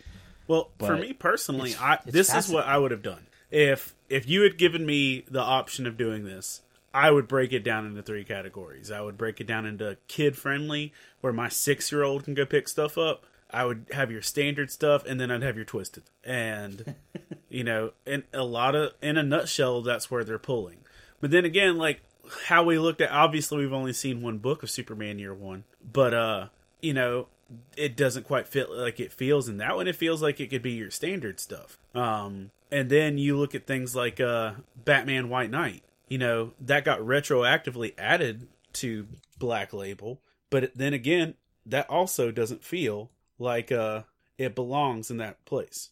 Well, 0.47 0.70
for 0.78 0.97
me 0.97 1.12
personally, 1.12 1.70
it's- 1.70 1.82
I 1.82 1.95
it's 2.05 2.12
this 2.12 2.34
is 2.34 2.49
what 2.49 2.66
I 2.66 2.78
would 2.78 2.90
have 2.90 3.03
done 3.03 3.26
if 3.51 3.95
if 4.09 4.28
you 4.28 4.43
had 4.43 4.59
given 4.59 4.84
me 4.84 5.24
the 5.30 5.40
option 5.40 5.86
of 5.86 5.97
doing 5.97 6.24
this. 6.24 6.62
I 6.95 7.11
would 7.11 7.26
break 7.26 7.53
it 7.55 7.64
down 7.64 7.86
into 7.86 8.03
three 8.03 8.22
categories. 8.24 8.90
I 8.90 9.01
would 9.01 9.16
break 9.16 9.40
it 9.40 9.47
down 9.47 9.64
into 9.64 9.97
kid 10.09 10.36
friendly, 10.36 10.93
where 11.22 11.32
my 11.32 11.49
six 11.49 11.90
year 11.90 12.03
old 12.03 12.24
can 12.24 12.34
go 12.34 12.45
pick 12.45 12.68
stuff 12.68 12.99
up. 12.99 13.24
I 13.53 13.65
would 13.65 13.87
have 13.93 14.11
your 14.11 14.23
standard 14.23 14.71
stuff, 14.71 15.05
and 15.07 15.21
then 15.21 15.31
I'd 15.31 15.43
have 15.43 15.57
your 15.57 15.65
twisted. 15.65 16.05
And 16.25 16.95
you 17.49 17.65
know, 17.65 17.93
in 18.07 18.25
a 18.33 18.45
lot 18.45 18.75
of 18.75 18.95
in 19.03 19.17
a 19.17 19.23
nutshell, 19.23 19.83
that's 19.83 20.11
where 20.11 20.25
they're 20.25 20.39
pulling. 20.39 20.79
But 21.21 21.31
then 21.31 21.45
again, 21.45 21.77
like 21.77 22.01
how 22.47 22.65
we 22.65 22.79
looked 22.79 23.01
at, 23.01 23.11
obviously 23.11 23.59
we've 23.59 23.73
only 23.73 23.93
seen 23.93 24.23
one 24.23 24.39
book 24.39 24.63
of 24.63 24.71
Superman 24.71 25.19
year 25.19 25.35
one, 25.35 25.65
but 25.93 26.15
uh, 26.15 26.47
you 26.81 26.95
know, 26.95 27.29
it 27.77 27.97
doesn't 27.97 28.27
quite 28.27 28.49
fit 28.49 28.71
like 28.71 29.01
it 29.01 29.13
feels 29.13 29.49
in 29.49 29.59
that 29.59 29.77
one. 29.77 29.87
It 29.87 29.97
feels 29.97 30.23
like 30.23 30.41
it 30.41 30.49
could 30.49 30.63
be 30.63 30.73
your 30.73 30.91
standard 30.91 31.41
stuff. 31.41 31.79
Um, 31.95 32.51
and 32.71 32.89
then 32.89 33.19
you 33.19 33.37
look 33.37 33.55
at 33.55 33.67
things 33.67 33.95
like 33.95 34.21
uh, 34.21 34.53
Batman 34.85 35.29
White 35.29 35.51
Knight. 35.51 35.83
You 36.09 36.19
know 36.19 36.53
that 36.61 36.85
got 36.85 37.01
retroactively 37.01 37.95
added 37.99 38.49
to 38.75 39.07
Black 39.39 39.73
Label, 39.73 40.21
but 40.51 40.73
then 40.75 40.93
again, 40.93 41.35
that 41.65 41.89
also 41.89 42.31
doesn't 42.31 42.65
feel 42.65 43.11
like 43.43 43.70
uh, 43.72 44.03
it 44.38 44.55
belongs 44.55 45.11
in 45.11 45.18
that 45.18 45.45
place. 45.45 45.90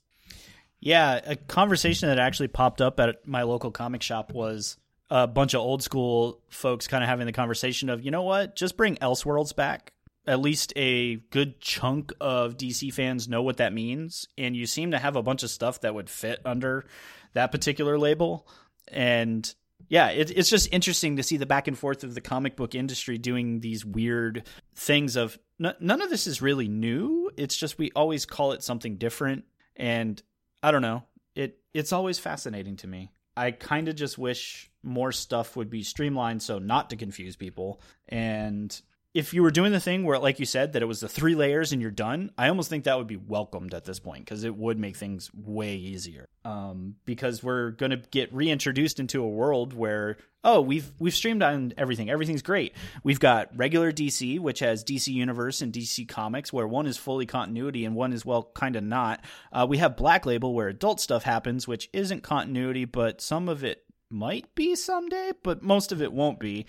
Yeah, 0.80 1.20
a 1.24 1.36
conversation 1.36 2.08
that 2.08 2.18
actually 2.18 2.48
popped 2.48 2.80
up 2.80 2.98
at 3.00 3.26
my 3.26 3.42
local 3.42 3.70
comic 3.70 4.02
shop 4.02 4.32
was 4.32 4.78
a 5.10 5.26
bunch 5.26 5.52
of 5.52 5.60
old 5.60 5.82
school 5.82 6.40
folks 6.48 6.88
kind 6.88 7.04
of 7.04 7.10
having 7.10 7.26
the 7.26 7.32
conversation 7.32 7.90
of, 7.90 8.02
you 8.02 8.10
know 8.10 8.22
what, 8.22 8.56
just 8.56 8.76
bring 8.76 8.96
Elseworlds 8.96 9.54
back. 9.54 9.92
At 10.26 10.40
least 10.40 10.72
a 10.76 11.16
good 11.16 11.60
chunk 11.60 12.12
of 12.20 12.56
DC 12.56 12.92
fans 12.94 13.28
know 13.28 13.42
what 13.42 13.56
that 13.56 13.72
means, 13.72 14.28
and 14.38 14.54
you 14.54 14.66
seem 14.66 14.92
to 14.92 14.98
have 14.98 15.16
a 15.16 15.22
bunch 15.22 15.42
of 15.42 15.50
stuff 15.50 15.80
that 15.80 15.94
would 15.94 16.08
fit 16.08 16.40
under 16.44 16.84
that 17.32 17.50
particular 17.50 17.98
label. 17.98 18.46
And 18.88 19.52
yeah, 19.88 20.08
it, 20.08 20.30
it's 20.36 20.50
just 20.50 20.68
interesting 20.72 21.16
to 21.16 21.22
see 21.22 21.36
the 21.36 21.46
back 21.46 21.68
and 21.68 21.78
forth 21.78 22.04
of 22.04 22.14
the 22.14 22.20
comic 22.20 22.56
book 22.56 22.74
industry 22.74 23.18
doing 23.18 23.60
these 23.60 23.84
weird 23.84 24.46
things. 24.74 25.16
Of 25.16 25.38
n- 25.62 25.74
none 25.80 26.00
of 26.02 26.10
this 26.10 26.26
is 26.26 26.42
really 26.42 26.68
new. 26.68 27.30
It's 27.36 27.56
just 27.56 27.78
we 27.78 27.90
always 27.94 28.26
call 28.26 28.52
it 28.52 28.62
something 28.62 28.96
different, 28.96 29.44
and 29.76 30.22
I 30.62 30.70
don't 30.70 30.82
know. 30.82 31.04
It 31.34 31.58
it's 31.74 31.92
always 31.92 32.18
fascinating 32.18 32.76
to 32.76 32.86
me. 32.86 33.12
I 33.36 33.52
kind 33.52 33.88
of 33.88 33.94
just 33.94 34.18
wish 34.18 34.70
more 34.82 35.12
stuff 35.12 35.56
would 35.56 35.70
be 35.70 35.82
streamlined 35.82 36.42
so 36.42 36.58
not 36.58 36.90
to 36.90 36.96
confuse 36.96 37.36
people. 37.36 37.80
And 38.08 38.78
if 39.12 39.34
you 39.34 39.42
were 39.42 39.50
doing 39.50 39.72
the 39.72 39.80
thing 39.80 40.04
where, 40.04 40.18
like 40.18 40.38
you 40.38 40.46
said, 40.46 40.72
that 40.72 40.82
it 40.82 40.86
was 40.86 41.00
the 41.00 41.08
three 41.08 41.34
layers 41.34 41.72
and 41.72 41.82
you're 41.82 41.90
done, 41.90 42.30
I 42.38 42.48
almost 42.48 42.70
think 42.70 42.84
that 42.84 42.96
would 42.96 43.08
be 43.08 43.16
welcomed 43.16 43.74
at 43.74 43.84
this 43.84 43.98
point 43.98 44.24
because 44.24 44.44
it 44.44 44.54
would 44.54 44.78
make 44.78 44.96
things 44.96 45.30
way 45.34 45.74
easier. 45.74 46.28
Um, 46.44 46.94
because 47.04 47.42
we're 47.42 47.72
going 47.72 47.90
to 47.90 47.96
get 47.96 48.32
reintroduced 48.32 49.00
into 49.00 49.22
a 49.22 49.28
world 49.28 49.74
where 49.74 50.16
oh 50.44 50.60
we've 50.60 50.90
we've 51.00 51.14
streamlined 51.14 51.74
everything, 51.76 52.08
everything's 52.08 52.42
great. 52.42 52.74
We've 53.02 53.18
got 53.18 53.56
regular 53.56 53.90
DC, 53.90 54.38
which 54.38 54.60
has 54.60 54.84
DC 54.84 55.08
Universe 55.08 55.60
and 55.60 55.72
DC 55.72 56.08
Comics, 56.08 56.52
where 56.52 56.68
one 56.68 56.86
is 56.86 56.96
fully 56.96 57.26
continuity 57.26 57.84
and 57.84 57.96
one 57.96 58.12
is 58.12 58.24
well 58.24 58.44
kind 58.54 58.76
of 58.76 58.84
not. 58.84 59.24
Uh, 59.52 59.66
we 59.68 59.78
have 59.78 59.96
Black 59.96 60.24
Label, 60.24 60.54
where 60.54 60.68
adult 60.68 61.00
stuff 61.00 61.24
happens, 61.24 61.66
which 61.66 61.90
isn't 61.92 62.22
continuity, 62.22 62.84
but 62.84 63.20
some 63.20 63.48
of 63.48 63.64
it 63.64 63.84
might 64.10 64.54
be 64.54 64.74
someday, 64.74 65.32
but 65.42 65.62
most 65.62 65.92
of 65.92 66.02
it 66.02 66.12
won't 66.12 66.40
be 66.40 66.66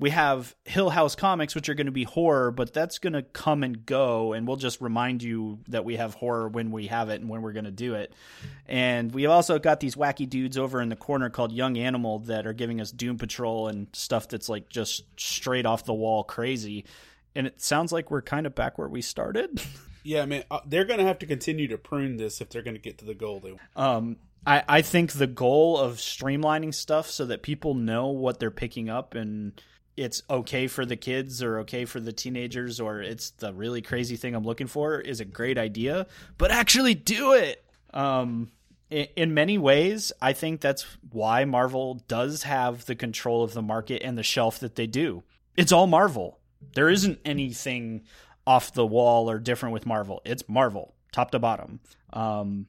we 0.00 0.10
have 0.10 0.54
Hill 0.64 0.90
House 0.90 1.14
Comics, 1.14 1.54
which 1.54 1.68
are 1.68 1.74
going 1.74 1.86
to 1.86 1.92
be 1.92 2.02
horror, 2.02 2.50
but 2.50 2.72
that's 2.72 2.98
going 2.98 3.12
to 3.12 3.22
come 3.22 3.62
and 3.62 3.86
go, 3.86 4.32
and 4.32 4.46
we'll 4.46 4.56
just 4.56 4.80
remind 4.80 5.22
you 5.22 5.60
that 5.68 5.84
we 5.84 5.96
have 5.96 6.14
horror 6.14 6.48
when 6.48 6.72
we 6.72 6.88
have 6.88 7.10
it 7.10 7.20
and 7.20 7.30
when 7.30 7.42
we're 7.42 7.52
going 7.52 7.64
to 7.64 7.70
do 7.70 7.94
it. 7.94 8.12
And 8.66 9.12
we 9.12 9.26
also 9.26 9.58
got 9.58 9.78
these 9.78 9.94
wacky 9.94 10.28
dudes 10.28 10.58
over 10.58 10.80
in 10.80 10.88
the 10.88 10.96
corner 10.96 11.30
called 11.30 11.52
Young 11.52 11.78
Animal 11.78 12.20
that 12.20 12.46
are 12.46 12.52
giving 12.52 12.80
us 12.80 12.90
Doom 12.90 13.18
Patrol 13.18 13.68
and 13.68 13.86
stuff 13.92 14.28
that's 14.28 14.48
like 14.48 14.68
just 14.68 15.04
straight 15.18 15.64
off 15.64 15.84
the 15.84 15.94
wall 15.94 16.24
crazy. 16.24 16.84
And 17.36 17.46
it 17.46 17.60
sounds 17.60 17.92
like 17.92 18.10
we're 18.10 18.22
kind 18.22 18.46
of 18.46 18.54
back 18.54 18.78
where 18.78 18.88
we 18.88 19.02
started. 19.02 19.60
Yeah, 20.06 20.20
I 20.20 20.26
mean, 20.26 20.44
uh, 20.50 20.60
they're 20.66 20.84
going 20.84 20.98
to 20.98 21.06
have 21.06 21.20
to 21.20 21.26
continue 21.26 21.66
to 21.68 21.78
prune 21.78 22.18
this 22.18 22.42
if 22.42 22.50
they're 22.50 22.60
going 22.60 22.74
to 22.74 22.80
get 22.80 22.98
to 22.98 23.06
the 23.06 23.14
goal 23.14 23.40
they 23.40 23.52
want. 23.52 23.62
Um, 23.74 24.16
I, 24.46 24.62
I 24.68 24.82
think 24.82 25.12
the 25.12 25.26
goal 25.26 25.78
of 25.78 25.96
streamlining 25.96 26.74
stuff 26.74 27.08
so 27.08 27.24
that 27.24 27.42
people 27.42 27.72
know 27.72 28.08
what 28.08 28.38
they're 28.38 28.50
picking 28.50 28.90
up 28.90 29.14
and 29.14 29.58
it's 29.96 30.22
okay 30.28 30.66
for 30.66 30.84
the 30.84 30.96
kids 30.96 31.42
or 31.42 31.58
okay 31.60 31.84
for 31.84 32.00
the 32.00 32.12
teenagers 32.12 32.80
or 32.80 33.00
it's 33.00 33.30
the 33.30 33.52
really 33.52 33.82
crazy 33.82 34.16
thing 34.16 34.34
I'm 34.34 34.44
looking 34.44 34.66
for 34.66 34.98
is 34.98 35.20
a 35.20 35.24
great 35.24 35.58
idea, 35.58 36.06
but 36.38 36.50
actually 36.50 36.94
do 36.94 37.32
it. 37.32 37.64
Um, 37.92 38.50
in, 38.90 39.34
many 39.34 39.58
ways, 39.58 40.12
I 40.20 40.32
think 40.32 40.60
that's 40.60 40.84
why 41.10 41.44
Marvel 41.44 42.02
does 42.06 42.44
have 42.44 42.86
the 42.86 42.94
control 42.94 43.42
of 43.42 43.52
the 43.52 43.62
market 43.62 44.02
and 44.02 44.16
the 44.16 44.22
shelf 44.22 44.60
that 44.60 44.76
they 44.76 44.86
do. 44.86 45.22
It's 45.56 45.72
all 45.72 45.86
Marvel. 45.86 46.38
There 46.74 46.88
isn't 46.88 47.20
anything 47.24 48.02
off 48.46 48.72
the 48.72 48.86
wall 48.86 49.30
or 49.30 49.38
different 49.38 49.72
with 49.72 49.86
Marvel. 49.86 50.20
It's 50.24 50.48
Marvel, 50.48 50.94
top 51.12 51.30
to 51.32 51.38
bottom. 51.38 51.80
Um, 52.12 52.66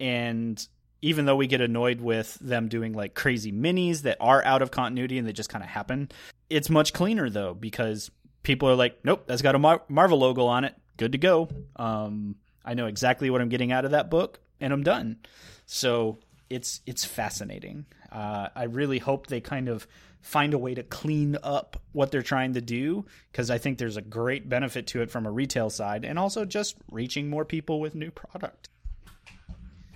and 0.00 0.66
even 1.00 1.26
though 1.26 1.36
we 1.36 1.46
get 1.46 1.60
annoyed 1.60 2.00
with 2.00 2.34
them 2.40 2.68
doing 2.68 2.92
like 2.92 3.14
crazy 3.14 3.52
minis 3.52 4.02
that 4.02 4.16
are 4.20 4.44
out 4.44 4.62
of 4.62 4.70
continuity 4.70 5.18
and 5.18 5.26
they 5.26 5.32
just 5.32 5.48
kind 5.48 5.62
of 5.62 5.70
happen, 5.70 6.10
it's 6.50 6.68
much 6.68 6.92
cleaner 6.92 7.30
though 7.30 7.54
because 7.54 8.10
people 8.42 8.68
are 8.68 8.74
like, 8.74 8.98
nope, 9.04 9.24
that's 9.26 9.42
got 9.42 9.54
a 9.54 9.58
Mar- 9.58 9.82
Marvel 9.88 10.18
logo 10.18 10.46
on 10.46 10.64
it. 10.64 10.74
Good 10.96 11.12
to 11.12 11.18
go. 11.18 11.48
Um, 11.76 12.36
I 12.64 12.74
know 12.74 12.86
exactly 12.86 13.30
what 13.30 13.40
I'm 13.40 13.48
getting 13.48 13.72
out 13.72 13.84
of 13.84 13.92
that 13.92 14.10
book, 14.10 14.40
and 14.60 14.72
I'm 14.72 14.82
done. 14.82 15.18
So 15.66 16.18
it's 16.50 16.80
it's 16.86 17.04
fascinating. 17.04 17.86
Uh, 18.10 18.48
I 18.54 18.64
really 18.64 18.98
hope 18.98 19.26
they 19.26 19.40
kind 19.40 19.68
of 19.68 19.86
find 20.20 20.52
a 20.52 20.58
way 20.58 20.74
to 20.74 20.82
clean 20.82 21.36
up 21.42 21.80
what 21.92 22.10
they're 22.10 22.22
trying 22.22 22.54
to 22.54 22.60
do 22.60 23.04
because 23.30 23.50
I 23.50 23.58
think 23.58 23.78
there's 23.78 23.96
a 23.96 24.02
great 24.02 24.48
benefit 24.48 24.88
to 24.88 25.02
it 25.02 25.10
from 25.10 25.26
a 25.26 25.30
retail 25.30 25.70
side 25.70 26.04
and 26.04 26.18
also 26.18 26.44
just 26.44 26.76
reaching 26.90 27.30
more 27.30 27.44
people 27.44 27.80
with 27.80 27.94
new 27.94 28.10
product. 28.10 28.68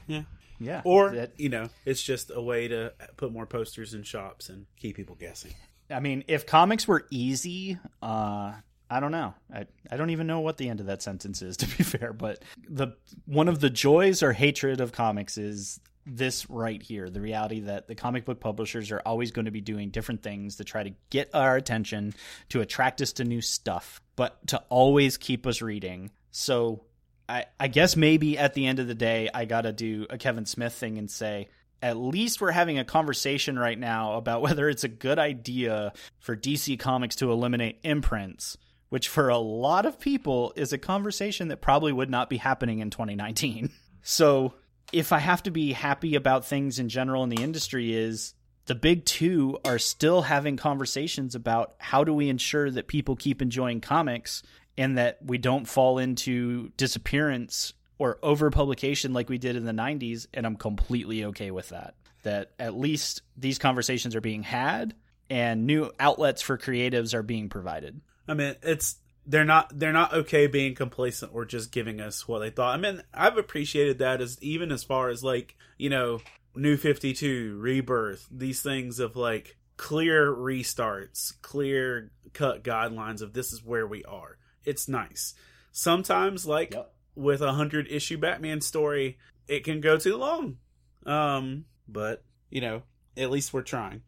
Yeah. 0.06 0.22
Yeah. 0.62 0.82
Or, 0.84 1.28
you 1.36 1.48
know, 1.48 1.68
it's 1.84 2.02
just 2.02 2.30
a 2.34 2.40
way 2.40 2.68
to 2.68 2.92
put 3.16 3.32
more 3.32 3.46
posters 3.46 3.94
in 3.94 4.02
shops 4.02 4.48
and 4.48 4.66
keep 4.76 4.96
people 4.96 5.16
guessing. 5.16 5.52
I 5.90 6.00
mean, 6.00 6.24
if 6.28 6.46
comics 6.46 6.88
were 6.88 7.06
easy, 7.10 7.78
uh, 8.02 8.52
I 8.92 9.00
don't 9.00 9.12
know. 9.12 9.34
I, 9.52 9.66
I 9.90 9.96
don't 9.96 10.10
even 10.10 10.26
know 10.26 10.40
what 10.40 10.58
the 10.58 10.68
end 10.68 10.80
of 10.80 10.86
that 10.86 11.02
sentence 11.02 11.42
is, 11.42 11.56
to 11.58 11.66
be 11.66 11.82
fair. 11.82 12.12
But 12.12 12.42
the 12.68 12.96
one 13.24 13.48
of 13.48 13.60
the 13.60 13.70
joys 13.70 14.22
or 14.22 14.32
hatred 14.32 14.80
of 14.80 14.92
comics 14.92 15.38
is 15.38 15.80
this 16.04 16.50
right 16.50 16.82
here 16.82 17.08
the 17.08 17.20
reality 17.20 17.60
that 17.60 17.86
the 17.86 17.94
comic 17.94 18.24
book 18.24 18.40
publishers 18.40 18.90
are 18.90 19.00
always 19.06 19.30
going 19.30 19.44
to 19.44 19.52
be 19.52 19.60
doing 19.60 19.88
different 19.90 20.20
things 20.20 20.56
to 20.56 20.64
try 20.64 20.82
to 20.82 20.90
get 21.10 21.30
our 21.32 21.56
attention, 21.56 22.12
to 22.48 22.60
attract 22.60 23.00
us 23.00 23.12
to 23.14 23.24
new 23.24 23.40
stuff, 23.40 24.00
but 24.16 24.44
to 24.48 24.58
always 24.68 25.16
keep 25.16 25.46
us 25.46 25.62
reading. 25.62 26.10
So 26.30 26.84
I, 27.28 27.46
I 27.58 27.68
guess 27.68 27.96
maybe 27.96 28.38
at 28.38 28.54
the 28.54 28.66
end 28.66 28.78
of 28.78 28.86
the 28.86 28.94
day, 28.94 29.28
I 29.32 29.44
got 29.44 29.62
to 29.62 29.72
do 29.72 30.06
a 30.10 30.18
Kevin 30.18 30.46
Smith 30.46 30.74
thing 30.74 30.98
and 30.98 31.10
say, 31.10 31.48
at 31.82 31.96
least 31.96 32.40
we're 32.40 32.52
having 32.52 32.78
a 32.78 32.84
conversation 32.84 33.58
right 33.58 33.78
now 33.78 34.14
about 34.14 34.42
whether 34.42 34.68
it's 34.68 34.84
a 34.84 34.88
good 34.88 35.18
idea 35.18 35.92
for 36.18 36.36
DC 36.36 36.78
Comics 36.78 37.16
to 37.16 37.32
eliminate 37.32 37.78
imprints, 37.82 38.56
which 38.88 39.08
for 39.08 39.28
a 39.28 39.38
lot 39.38 39.86
of 39.86 39.98
people 39.98 40.52
is 40.56 40.72
a 40.72 40.78
conversation 40.78 41.48
that 41.48 41.60
probably 41.60 41.92
would 41.92 42.10
not 42.10 42.30
be 42.30 42.36
happening 42.36 42.78
in 42.78 42.90
2019. 42.90 43.70
So, 44.04 44.54
if 44.92 45.12
I 45.12 45.20
have 45.20 45.44
to 45.44 45.52
be 45.52 45.72
happy 45.72 46.16
about 46.16 46.44
things 46.44 46.80
in 46.80 46.88
general 46.88 47.22
in 47.22 47.28
the 47.28 47.40
industry 47.40 47.94
is 47.94 48.34
the 48.66 48.74
big 48.74 49.04
2 49.04 49.58
are 49.64 49.78
still 49.78 50.22
having 50.22 50.56
conversations 50.56 51.34
about 51.34 51.74
how 51.78 52.02
do 52.04 52.12
we 52.12 52.28
ensure 52.28 52.70
that 52.70 52.88
people 52.88 53.14
keep 53.14 53.40
enjoying 53.40 53.80
comics 53.80 54.42
and 54.78 54.98
that 54.98 55.18
we 55.22 55.38
don't 55.38 55.66
fall 55.66 55.98
into 55.98 56.70
disappearance 56.76 57.74
or 57.98 58.18
overpublication 58.22 59.14
like 59.14 59.28
we 59.28 59.38
did 59.38 59.56
in 59.56 59.64
the 59.64 59.72
90s 59.72 60.26
and 60.34 60.46
I'm 60.46 60.56
completely 60.56 61.24
okay 61.26 61.50
with 61.50 61.68
that. 61.70 61.94
That 62.24 62.52
at 62.58 62.74
least 62.74 63.22
these 63.36 63.58
conversations 63.58 64.14
are 64.14 64.20
being 64.20 64.42
had 64.42 64.94
and 65.28 65.66
new 65.66 65.90
outlets 65.98 66.42
for 66.42 66.58
creatives 66.58 67.14
are 67.14 67.22
being 67.22 67.48
provided. 67.48 68.00
I 68.28 68.34
mean, 68.34 68.54
it's 68.62 68.96
they're 69.26 69.44
not 69.44 69.78
they're 69.78 69.92
not 69.92 70.12
okay 70.12 70.46
being 70.46 70.74
complacent 70.74 71.32
or 71.34 71.44
just 71.44 71.72
giving 71.72 72.00
us 72.00 72.26
what 72.26 72.40
they 72.40 72.50
thought. 72.50 72.74
I 72.74 72.80
mean, 72.80 73.02
I've 73.14 73.38
appreciated 73.38 73.98
that 73.98 74.20
as 74.20 74.36
even 74.42 74.72
as 74.72 74.84
far 74.84 75.08
as 75.08 75.22
like 75.22 75.56
you 75.78 75.90
know, 75.90 76.20
New 76.54 76.76
Fifty 76.76 77.12
Two, 77.12 77.58
Rebirth, 77.60 78.26
these 78.30 78.62
things 78.62 78.98
of 78.98 79.16
like 79.16 79.56
clear 79.76 80.32
restarts, 80.32 81.32
clear 81.42 82.10
cut 82.32 82.62
guidelines 82.62 83.22
of 83.22 83.32
this 83.32 83.52
is 83.52 83.64
where 83.64 83.86
we 83.86 84.04
are. 84.04 84.38
It's 84.64 84.88
nice. 84.88 85.34
Sometimes, 85.72 86.46
like 86.46 86.74
Yep. 86.74 86.92
with 87.14 87.40
a 87.40 87.52
hundred 87.52 87.88
issue 87.90 88.18
Batman 88.18 88.60
story, 88.60 89.18
it 89.48 89.64
can 89.64 89.80
go 89.80 89.96
too 89.98 90.16
long. 90.16 90.58
Um, 91.06 91.64
but 91.88 92.24
you 92.50 92.60
know, 92.60 92.82
at 93.16 93.30
least 93.30 93.52
we're 93.52 93.62
trying. 93.62 94.02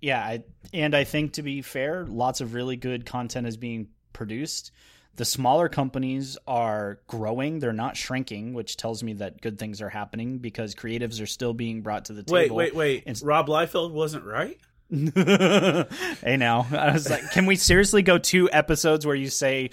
Yeah, 0.00 0.20
I, 0.20 0.44
and 0.74 0.94
I 0.94 1.04
think 1.04 1.34
to 1.34 1.42
be 1.42 1.62
fair, 1.62 2.04
lots 2.06 2.40
of 2.40 2.52
really 2.54 2.76
good 2.76 3.06
content 3.06 3.46
is 3.46 3.56
being 3.56 3.88
produced. 4.12 4.70
The 5.14 5.24
smaller 5.24 5.70
companies 5.70 6.36
are 6.46 7.00
growing; 7.06 7.58
they're 7.58 7.72
not 7.72 7.96
shrinking, 7.96 8.52
which 8.52 8.76
tells 8.76 9.02
me 9.02 9.14
that 9.14 9.40
good 9.40 9.58
things 9.58 9.80
are 9.80 9.88
happening 9.88 10.38
because 10.38 10.74
creatives 10.74 11.22
are 11.22 11.26
still 11.26 11.54
being 11.54 11.80
brought 11.80 12.04
to 12.06 12.12
the 12.12 12.22
Wait, 12.28 12.44
table. 12.44 12.56
wait, 12.56 12.74
wait. 12.74 13.04
And- 13.06 13.18
Rob 13.22 13.46
Liefeld 13.48 13.92
wasn't 13.92 14.24
right. 14.24 14.58
hey, 14.90 16.36
now 16.36 16.66
I 16.70 16.92
was 16.92 17.10
like, 17.10 17.32
can 17.32 17.46
we 17.46 17.56
seriously 17.56 18.02
go 18.02 18.18
two 18.18 18.48
episodes 18.52 19.04
where 19.04 19.16
you 19.16 19.28
say 19.28 19.70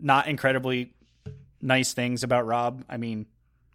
not 0.00 0.26
incredibly 0.26 0.92
nice 1.62 1.92
things 1.92 2.24
about 2.24 2.46
Rob? 2.46 2.84
I 2.88 2.96
mean, 2.96 3.26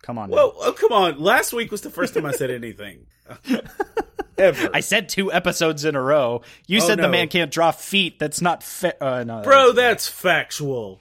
come 0.01 0.17
on. 0.17 0.29
well 0.29 0.53
oh, 0.57 0.73
come 0.73 0.91
on. 0.91 1.19
Last 1.19 1.53
week 1.53 1.71
was 1.71 1.81
the 1.81 1.89
first 1.89 2.13
time 2.13 2.25
I 2.25 2.31
said 2.31 2.51
anything. 2.63 3.05
Ever. 4.37 4.69
I 4.73 4.79
said 4.81 5.09
two 5.09 5.31
episodes 5.31 5.85
in 5.85 5.95
a 5.95 6.01
row. 6.01 6.41
You 6.67 6.79
Oh, 6.81 6.87
said 6.87 6.99
the 6.99 7.07
man 7.07 7.29
can't 7.29 7.51
draw 7.51 7.71
feet. 7.71 8.19
That's 8.19 8.41
not 8.41 8.63
fair. 8.63 8.95
Uh, 9.01 9.23
no, 9.23 9.41
Bro, 9.41 9.73
that's 9.73 10.07
factual. 10.07 10.99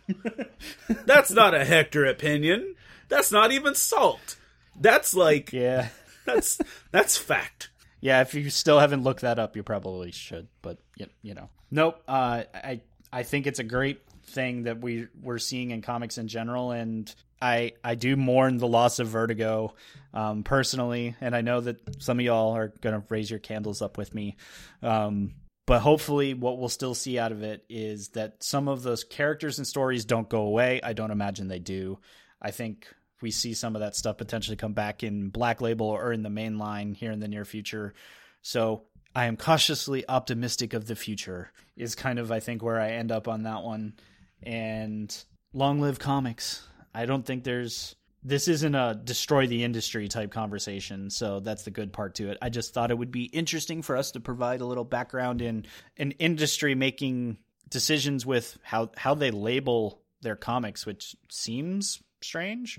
that's 1.06 1.30
not 1.32 1.54
a 1.54 1.64
Hector 1.64 2.04
opinion. 2.04 2.76
That's 3.08 3.32
not 3.32 3.50
even 3.50 3.74
salt. 3.74 4.36
That's 4.78 5.14
like 5.14 5.52
yeah. 5.52 5.88
that's 6.24 6.60
that's 6.92 7.16
fact. 7.16 7.70
Yeah, 8.02 8.20
if 8.20 8.34
you 8.34 8.50
still 8.50 8.80
haven't 8.80 9.04
looked 9.04 9.20
that 9.20 9.38
up, 9.38 9.54
you 9.56 9.62
probably 9.62 10.10
should. 10.10 10.48
But 10.60 10.78
you, 10.96 11.06
you 11.22 11.34
know, 11.34 11.48
nope. 11.70 12.02
Uh, 12.06 12.42
I 12.52 12.80
I 13.12 13.22
think 13.22 13.46
it's 13.46 13.60
a 13.60 13.64
great 13.64 14.00
thing 14.24 14.64
that 14.64 14.80
we 14.80 15.06
we're 15.22 15.38
seeing 15.38 15.70
in 15.70 15.82
comics 15.82 16.18
in 16.18 16.26
general, 16.26 16.72
and 16.72 17.14
I 17.40 17.72
I 17.84 17.94
do 17.94 18.16
mourn 18.16 18.58
the 18.58 18.66
loss 18.66 18.98
of 18.98 19.06
Vertigo 19.06 19.74
um, 20.12 20.42
personally, 20.42 21.14
and 21.20 21.34
I 21.34 21.42
know 21.42 21.60
that 21.60 22.02
some 22.02 22.18
of 22.18 22.24
y'all 22.24 22.56
are 22.56 22.74
gonna 22.80 23.04
raise 23.08 23.30
your 23.30 23.38
candles 23.38 23.80
up 23.80 23.96
with 23.96 24.12
me. 24.14 24.36
Um, 24.82 25.34
but 25.64 25.78
hopefully, 25.78 26.34
what 26.34 26.58
we'll 26.58 26.68
still 26.68 26.94
see 26.94 27.20
out 27.20 27.30
of 27.30 27.44
it 27.44 27.64
is 27.68 28.08
that 28.10 28.42
some 28.42 28.66
of 28.66 28.82
those 28.82 29.04
characters 29.04 29.58
and 29.58 29.66
stories 29.66 30.04
don't 30.04 30.28
go 30.28 30.42
away. 30.42 30.80
I 30.82 30.92
don't 30.92 31.12
imagine 31.12 31.46
they 31.46 31.60
do. 31.60 32.00
I 32.40 32.50
think 32.50 32.88
we 33.22 33.30
see 33.30 33.54
some 33.54 33.74
of 33.76 33.80
that 33.80 33.96
stuff 33.96 34.18
potentially 34.18 34.56
come 34.56 34.72
back 34.72 35.02
in 35.02 35.28
Black 35.28 35.60
Label 35.60 35.86
or 35.86 36.12
in 36.12 36.22
the 36.22 36.30
main 36.30 36.58
line 36.58 36.94
here 36.94 37.12
in 37.12 37.20
the 37.20 37.28
near 37.28 37.44
future. 37.44 37.94
So 38.42 38.84
I 39.14 39.26
am 39.26 39.36
cautiously 39.36 40.08
optimistic 40.08 40.74
of 40.74 40.86
the 40.86 40.96
future, 40.96 41.50
is 41.76 41.94
kind 41.94 42.18
of, 42.18 42.32
I 42.32 42.40
think, 42.40 42.62
where 42.62 42.80
I 42.80 42.90
end 42.90 43.12
up 43.12 43.28
on 43.28 43.44
that 43.44 43.62
one. 43.62 43.94
And 44.42 45.16
long 45.52 45.80
live 45.80 45.98
comics. 45.98 46.66
I 46.94 47.06
don't 47.06 47.24
think 47.24 47.44
there's 47.44 47.94
this 48.24 48.46
isn't 48.46 48.74
a 48.74 48.98
destroy 49.02 49.46
the 49.48 49.64
industry 49.64 50.06
type 50.06 50.30
conversation, 50.30 51.10
so 51.10 51.40
that's 51.40 51.64
the 51.64 51.70
good 51.70 51.92
part 51.92 52.14
to 52.16 52.30
it. 52.30 52.38
I 52.40 52.50
just 52.50 52.72
thought 52.72 52.92
it 52.92 52.98
would 52.98 53.10
be 53.10 53.24
interesting 53.24 53.82
for 53.82 53.96
us 53.96 54.12
to 54.12 54.20
provide 54.20 54.60
a 54.60 54.66
little 54.66 54.84
background 54.84 55.42
in 55.42 55.66
an 55.96 56.12
industry 56.12 56.74
making 56.74 57.38
decisions 57.68 58.24
with 58.24 58.58
how 58.62 58.90
how 58.96 59.14
they 59.14 59.30
label 59.30 60.02
their 60.20 60.36
comics, 60.36 60.86
which 60.86 61.16
seems 61.30 62.00
strange, 62.20 62.78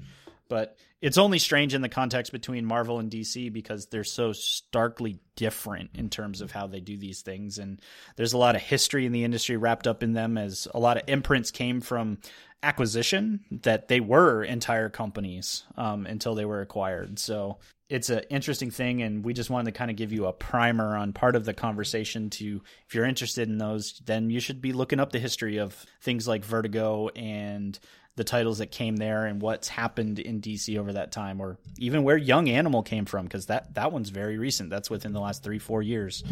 but 0.53 0.77
it's 1.01 1.17
only 1.17 1.39
strange 1.39 1.73
in 1.73 1.81
the 1.81 1.89
context 1.89 2.31
between 2.31 2.63
Marvel 2.63 2.99
and 2.99 3.09
DC 3.09 3.51
because 3.51 3.87
they're 3.87 4.03
so 4.03 4.33
starkly 4.33 5.17
different 5.35 5.89
in 5.95 6.11
terms 6.11 6.41
of 6.41 6.51
how 6.51 6.67
they 6.67 6.79
do 6.79 6.95
these 6.95 7.23
things 7.23 7.57
and 7.57 7.81
there's 8.17 8.33
a 8.33 8.37
lot 8.37 8.55
of 8.55 8.61
history 8.61 9.07
in 9.07 9.11
the 9.11 9.23
industry 9.23 9.57
wrapped 9.57 9.87
up 9.87 10.03
in 10.03 10.13
them 10.13 10.37
as 10.37 10.67
a 10.75 10.79
lot 10.79 10.97
of 10.97 11.03
imprints 11.07 11.49
came 11.49 11.81
from 11.81 12.19
acquisition 12.61 13.39
that 13.63 13.87
they 13.87 13.99
were 13.99 14.43
entire 14.43 14.89
companies 14.89 15.63
um, 15.75 16.05
until 16.05 16.35
they 16.35 16.45
were 16.45 16.61
acquired. 16.61 17.17
So 17.17 17.57
it's 17.89 18.09
an 18.09 18.21
interesting 18.29 18.71
thing, 18.71 19.01
and 19.01 19.23
we 19.23 19.33
just 19.33 19.49
wanted 19.49 19.73
to 19.73 19.77
kind 19.77 19.91
of 19.91 19.97
give 19.97 20.13
you 20.13 20.25
a 20.25 20.33
primer 20.33 20.95
on 20.95 21.13
part 21.13 21.35
of 21.35 21.45
the 21.45 21.53
conversation. 21.53 22.29
To 22.31 22.61
if 22.87 22.95
you're 22.95 23.05
interested 23.05 23.49
in 23.49 23.57
those, 23.57 24.01
then 24.05 24.29
you 24.29 24.39
should 24.39 24.61
be 24.61 24.71
looking 24.71 24.99
up 24.99 25.11
the 25.11 25.19
history 25.19 25.57
of 25.57 25.85
things 26.01 26.27
like 26.27 26.45
Vertigo 26.45 27.09
and 27.09 27.77
the 28.15 28.23
titles 28.23 28.59
that 28.59 28.71
came 28.71 28.95
there 28.95 29.25
and 29.25 29.41
what's 29.41 29.67
happened 29.67 30.19
in 30.19 30.41
DC 30.41 30.77
over 30.77 30.93
that 30.93 31.11
time, 31.11 31.41
or 31.41 31.57
even 31.77 32.03
where 32.03 32.17
Young 32.17 32.49
Animal 32.49 32.83
came 32.83 33.05
from, 33.05 33.25
because 33.25 33.47
that 33.47 33.73
that 33.75 33.91
one's 33.91 34.09
very 34.09 34.37
recent. 34.37 34.69
That's 34.69 34.89
within 34.89 35.13
the 35.13 35.19
last 35.19 35.43
three 35.43 35.59
four 35.59 35.81
years. 35.81 36.23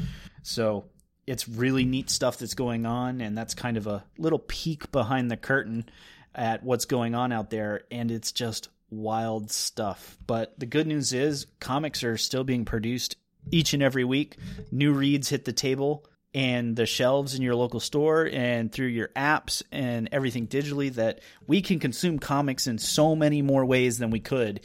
So 0.44 0.86
it's 1.26 1.48
really 1.48 1.86
neat 1.86 2.10
stuff 2.10 2.38
that's 2.38 2.54
going 2.54 2.86
on, 2.86 3.22
and 3.22 3.38
that's 3.38 3.54
kind 3.54 3.78
of 3.78 3.88
a 3.88 4.04
little 4.18 4.40
peek 4.40 4.92
behind 4.92 5.32
the 5.32 5.38
curtain 5.38 5.90
at 6.36 6.64
what's 6.64 6.86
going 6.86 7.16
on 7.16 7.32
out 7.32 7.50
there, 7.50 7.84
and 7.92 8.12
it's 8.12 8.32
just 8.32 8.70
wild 8.90 9.52
stuff. 9.52 10.18
But 10.28 10.60
the 10.60 10.66
good 10.66 10.88
news 10.88 11.14
is 11.14 11.48
comics 11.60 12.04
are 12.04 12.18
still 12.18 12.44
being 12.44 12.66
produced 12.66 13.16
each 13.50 13.74
and 13.74 13.82
every 13.82 14.04
week. 14.04 14.38
New 14.72 14.94
reads 14.94 15.30
hit 15.30 15.46
the 15.46 15.54
table 15.54 16.06
and 16.34 16.76
the 16.76 16.86
shelves 16.86 17.36
in 17.36 17.42
your 17.42 17.56
local 17.56 17.80
store 17.80 18.30
and 18.32 18.72
through 18.72 18.88
your 18.88 19.10
apps 19.10 19.64
and 19.72 20.10
everything 20.12 20.48
digitally 20.48 20.94
that 20.94 21.20
we 21.46 21.62
can 21.62 21.80
consume 21.80 22.20
comics 22.20 22.68
in 22.68 22.78
so 22.78 23.16
many 23.16 23.42
more 23.42 23.66
ways 23.66 23.98
than 23.98 24.12
we 24.12 24.20
could 24.20 24.62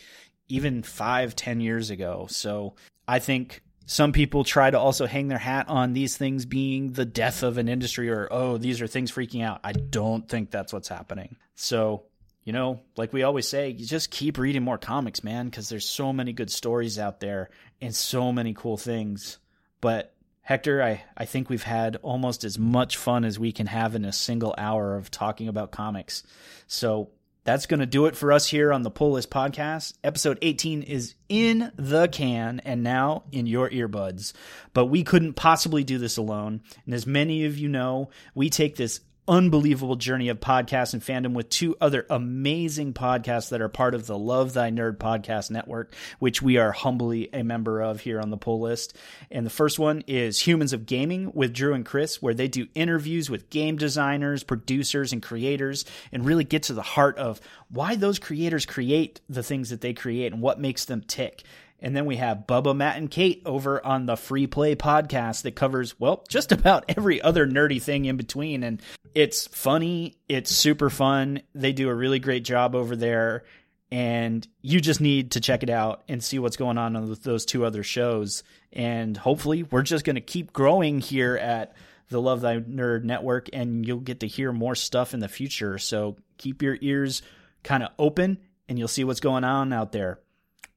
even 0.49 0.83
five, 0.83 1.35
ten 1.35 1.61
years 1.61 1.91
ago. 1.91 2.27
So 2.31 2.77
I 3.09 3.19
think 3.19 3.63
some 3.87 4.13
people 4.13 4.45
try 4.45 4.71
to 4.71 4.79
also 4.79 5.07
hang 5.07 5.29
their 5.29 5.39
hat 5.39 5.69
on 5.69 5.93
these 5.93 6.17
things 6.17 6.45
being 6.45 6.93
the 6.93 7.05
death 7.05 7.43
of 7.43 7.59
an 7.59 7.69
industry 7.69 8.11
or, 8.11 8.29
oh, 8.31 8.59
these 8.59 8.81
are 8.81 8.87
things 8.87 9.13
freaking 9.13 9.45
out. 9.45 9.61
I 9.63 9.73
don't 9.73 10.29
think 10.29 10.51
that's 10.51 10.73
what's 10.73 10.89
happening. 10.89 11.37
So, 11.55 12.05
you 12.43 12.53
know, 12.53 12.81
like 12.97 13.13
we 13.13 13.23
always 13.23 13.49
say, 13.49 13.71
you 13.71 13.87
just 13.87 14.11
keep 14.11 14.39
reading 14.39 14.63
more 14.63 14.79
comics, 14.79 15.23
man, 15.25 15.47
because 15.47 15.69
there's 15.69 15.89
so 15.89 16.13
many 16.13 16.33
good 16.33 16.51
stories 16.51 16.99
out 16.99 17.21
there 17.21 17.51
and 17.81 17.95
so 17.95 18.33
many 18.33 18.55
cool 18.55 18.77
things. 18.77 19.39
But 19.81 20.16
Hector, 20.47 20.81
I, 20.81 21.03
I 21.17 21.25
think 21.25 21.51
we've 21.51 21.65
had 21.65 21.97
almost 22.03 22.45
as 22.45 22.57
much 22.57 22.97
fun 22.97 23.25
as 23.25 23.37
we 23.37 23.51
can 23.51 23.67
have 23.67 23.97
in 23.97 24.05
a 24.05 24.13
single 24.13 24.55
hour 24.57 24.97
of 24.97 25.11
talking 25.11 25.49
about 25.49 25.73
comics. 25.73 26.23
So 26.69 27.11
that's 27.43 27.67
going 27.67 27.81
to 27.81 27.87
do 27.87 28.07
it 28.07 28.15
for 28.15 28.31
us 28.31 28.47
here 28.47 28.73
on 28.73 28.83
the 28.83 28.91
Pull 28.91 29.11
List 29.13 29.29
Podcast. 29.29 29.95
Episode 30.05 30.39
18 30.43 30.85
is 30.85 31.17
in 31.29 31.73
the 31.75 32.07
can 32.07 32.61
and 32.61 32.85
now 32.85 33.25
in 33.33 33.49
your 33.49 33.69
earbuds. 33.71 34.35
But 34.73 34.87
we 34.87 35.03
couldn't 35.03 35.33
possibly 35.33 35.83
do 35.83 35.99
this 35.99 36.17
alone. 36.17 36.61
And 36.85 36.95
as 36.95 37.09
many 37.09 37.45
of 37.45 37.59
you 37.59 37.69
know, 37.69 38.11
we 38.37 38.49
take 38.49 38.77
this 38.77 39.01
unbelievable 39.29 39.97
journey 39.97 40.29
of 40.29 40.41
podcast 40.41 40.93
and 40.93 41.03
fandom 41.03 41.35
with 41.35 41.49
two 41.49 41.77
other 41.81 42.07
amazing 42.09 42.93
podcasts 42.93 43.49
that 43.51 43.61
are 43.61 43.69
part 43.69 43.95
of 43.95 44.07
the 44.07 44.17
Love 44.17 44.53
Thy 44.53 44.71
Nerd 44.71 44.99
podcast 44.99 45.51
network, 45.51 45.95
which 46.19 46.41
we 46.41 46.59
are 46.59 46.73
humbly 46.73 47.29
a 47.33 47.43
member 47.43 47.81
of 47.81 48.01
here 48.01 48.21
on 48.21 48.31
the 48.31 48.37
pull 48.37 48.61
list. 48.61 48.97
And 49.31 49.45
the 49.45 49.51
first 49.51 49.79
one 49.79 50.05
is 50.07 50.41
Humans 50.41 50.73
of 50.73 50.87
Gaming 50.87 51.33
with 51.35 51.53
Drew 51.53 51.75
and 51.75 51.85
Chris, 51.85 52.23
where 52.23 52.35
they 52.35 52.49
do 52.49 52.69
interviews 52.75 53.29
with 53.29 53.51
game 53.51 53.77
designers, 53.77 54.45
producers, 54.45 55.13
and 55.13 55.23
creators 55.23 55.85
and 56.13 56.25
really 56.25 56.45
get 56.45 56.65
to 56.65 56.73
the 56.73 56.83
heart 56.83 57.19
of 57.19 57.41
why 57.69 57.97
those 57.97 58.19
creators 58.19 58.65
create 58.67 59.21
the 59.29 59.43
things 59.43 59.71
that 59.71 59.81
they 59.81 59.93
create 59.93 60.33
and 60.33 60.41
what 60.41 60.61
makes 60.61 60.85
them 60.85 61.03
tick. 61.03 61.43
And 61.81 61.95
then 61.95 62.07
we 62.07 62.17
have 62.17 62.47
Bubba, 62.47 62.75
Matt, 62.75 62.97
and 62.97 63.11
Kate 63.11 63.43
over 63.45 63.85
on 63.85 64.07
the 64.07 64.17
Free 64.17 64.47
Play 64.47 64.75
podcast 64.75 65.43
that 65.43 65.57
covers, 65.57 65.99
well, 66.01 66.25
just 66.29 66.51
about 66.53 66.85
every 66.89 67.21
other 67.21 67.47
nerdy 67.47 67.81
thing 67.81 68.07
in 68.07 68.17
between. 68.17 68.63
And 68.63 68.81
it's 69.15 69.47
funny, 69.47 70.17
it's 70.29 70.51
super 70.51 70.91
fun. 70.91 71.43
They 71.55 71.73
do 71.73 71.89
a 71.89 71.95
really 71.95 72.19
great 72.19 72.45
job 72.45 72.75
over 72.75 72.97
there. 72.97 73.45
And 73.91 74.47
you 74.63 74.81
just 74.81 75.01
need 75.01 75.33
to 75.33 75.41
check 75.41 75.63
it 75.63 75.71
out 75.71 76.03
and 76.09 76.25
see 76.25 76.39
what's 76.39 76.57
going 76.57 76.77
on 76.77 77.09
with 77.09 77.23
those 77.23 77.45
two 77.45 77.65
other 77.65 77.83
shows. 77.83 78.43
And 78.73 79.17
hopefully, 79.17 79.63
we're 79.63 79.83
just 79.83 80.05
going 80.05 80.17
to 80.17 80.21
keep 80.21 80.53
growing 80.53 81.01
here 81.01 81.37
at 81.37 81.75
the 82.09 82.21
Love 82.21 82.41
Thy 82.41 82.59
Nerd 82.59 83.05
Network, 83.05 83.49
and 83.53 83.87
you'll 83.87 84.01
get 84.01 84.21
to 84.21 84.27
hear 84.27 84.53
more 84.53 84.75
stuff 84.75 85.15
in 85.15 85.21
the 85.21 85.29
future. 85.29 85.79
So 85.79 86.17
keep 86.39 86.63
your 86.63 86.79
ears 86.81 87.23
kind 87.63 87.83
of 87.83 87.91
open, 87.99 88.39
and 88.69 88.79
you'll 88.79 88.89
see 88.89 89.05
what's 89.05 89.21
going 89.21 89.45
on 89.45 89.73
out 89.73 89.93
there. 89.93 90.21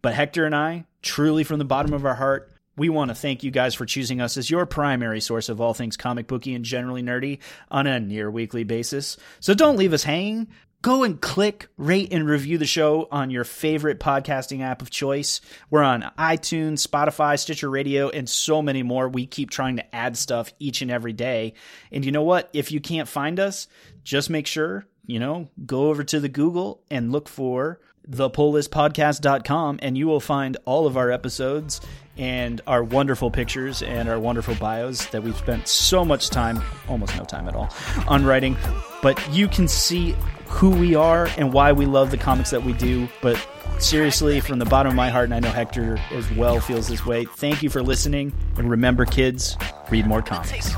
But 0.01 0.13
Hector 0.13 0.45
and 0.45 0.55
I, 0.55 0.85
truly 1.01 1.43
from 1.43 1.59
the 1.59 1.65
bottom 1.65 1.93
of 1.93 2.05
our 2.05 2.15
heart, 2.15 2.51
we 2.77 2.87
want 2.87 3.09
to 3.09 3.15
thank 3.15 3.43
you 3.43 3.51
guys 3.51 3.75
for 3.75 3.85
choosing 3.85 4.21
us 4.21 4.37
as 4.37 4.49
your 4.49 4.65
primary 4.65 5.19
source 5.19 5.49
of 5.49 5.59
all 5.59 5.73
things 5.73 5.97
comic 5.97 6.27
booky 6.27 6.55
and 6.55 6.63
generally 6.63 7.03
nerdy 7.03 7.39
on 7.69 7.87
a 7.87 7.99
near 7.99 8.31
weekly 8.31 8.63
basis. 8.63 9.17
So 9.41 9.53
don't 9.53 9.75
leave 9.75 9.91
us 9.91 10.03
hanging. 10.03 10.47
Go 10.81 11.03
and 11.03 11.19
click, 11.19 11.67
rate, 11.75 12.13
and 12.13 12.25
review 12.25 12.57
the 12.57 12.65
show 12.65 13.09
on 13.11 13.31
your 13.31 13.43
favorite 13.43 13.99
podcasting 13.99 14.61
app 14.61 14.81
of 14.81 14.89
choice. 14.89 15.41
We're 15.69 15.83
on 15.83 16.09
iTunes, 16.17 16.87
Spotify, 16.87 17.37
Stitcher 17.37 17.69
Radio, 17.69 18.07
and 18.07 18.29
so 18.29 18.61
many 18.61 18.81
more. 18.81 19.09
We 19.09 19.27
keep 19.27 19.49
trying 19.49 19.75
to 19.75 19.95
add 19.95 20.15
stuff 20.15 20.53
each 20.57 20.81
and 20.81 20.89
every 20.89 21.11
day. 21.11 21.55
And 21.91 22.05
you 22.05 22.13
know 22.13 22.23
what? 22.23 22.49
If 22.53 22.71
you 22.71 22.79
can't 22.79 23.09
find 23.09 23.41
us, 23.41 23.67
just 24.05 24.29
make 24.29 24.47
sure, 24.47 24.85
you 25.05 25.19
know, 25.19 25.49
go 25.65 25.89
over 25.89 26.05
to 26.05 26.19
the 26.21 26.29
Google 26.29 26.81
and 26.89 27.11
look 27.11 27.27
for 27.27 27.81
thepulllistpodcast.com 28.11 29.79
and 29.81 29.97
you 29.97 30.07
will 30.07 30.19
find 30.19 30.57
all 30.65 30.87
of 30.87 30.97
our 30.97 31.11
episodes 31.11 31.81
and 32.17 32.59
our 32.67 32.83
wonderful 32.83 33.31
pictures 33.31 33.81
and 33.81 34.09
our 34.09 34.19
wonderful 34.19 34.53
bios 34.55 35.05
that 35.07 35.23
we've 35.23 35.37
spent 35.37 35.67
so 35.67 36.03
much 36.03 36.29
time, 36.29 36.61
almost 36.89 37.15
no 37.15 37.23
time 37.23 37.47
at 37.47 37.55
all, 37.55 37.69
on 38.07 38.25
writing. 38.25 38.57
But 39.01 39.33
you 39.33 39.47
can 39.47 39.69
see 39.69 40.15
who 40.47 40.69
we 40.69 40.95
are 40.95 41.27
and 41.37 41.53
why 41.53 41.71
we 41.71 41.85
love 41.85 42.11
the 42.11 42.17
comics 42.17 42.49
that 42.49 42.63
we 42.63 42.73
do. 42.73 43.07
But 43.21 43.39
seriously, 43.77 44.41
from 44.41 44.59
the 44.59 44.65
bottom 44.65 44.89
of 44.89 44.95
my 44.97 45.09
heart, 45.09 45.25
and 45.25 45.33
I 45.33 45.39
know 45.39 45.49
Hector 45.49 45.97
as 46.11 46.29
well 46.33 46.59
feels 46.59 46.89
this 46.89 47.05
way, 47.05 47.23
thank 47.23 47.63
you 47.63 47.69
for 47.69 47.81
listening. 47.81 48.33
And 48.57 48.69
remember, 48.69 49.05
kids, 49.05 49.55
read 49.89 50.05
more 50.05 50.21
comics. 50.21 50.73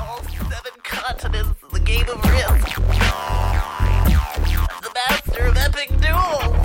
The 4.82 4.92
master 4.94 5.46
of 5.46 5.56
epic 5.56 5.88
duel 6.00 6.61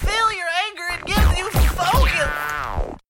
failure 0.00 0.49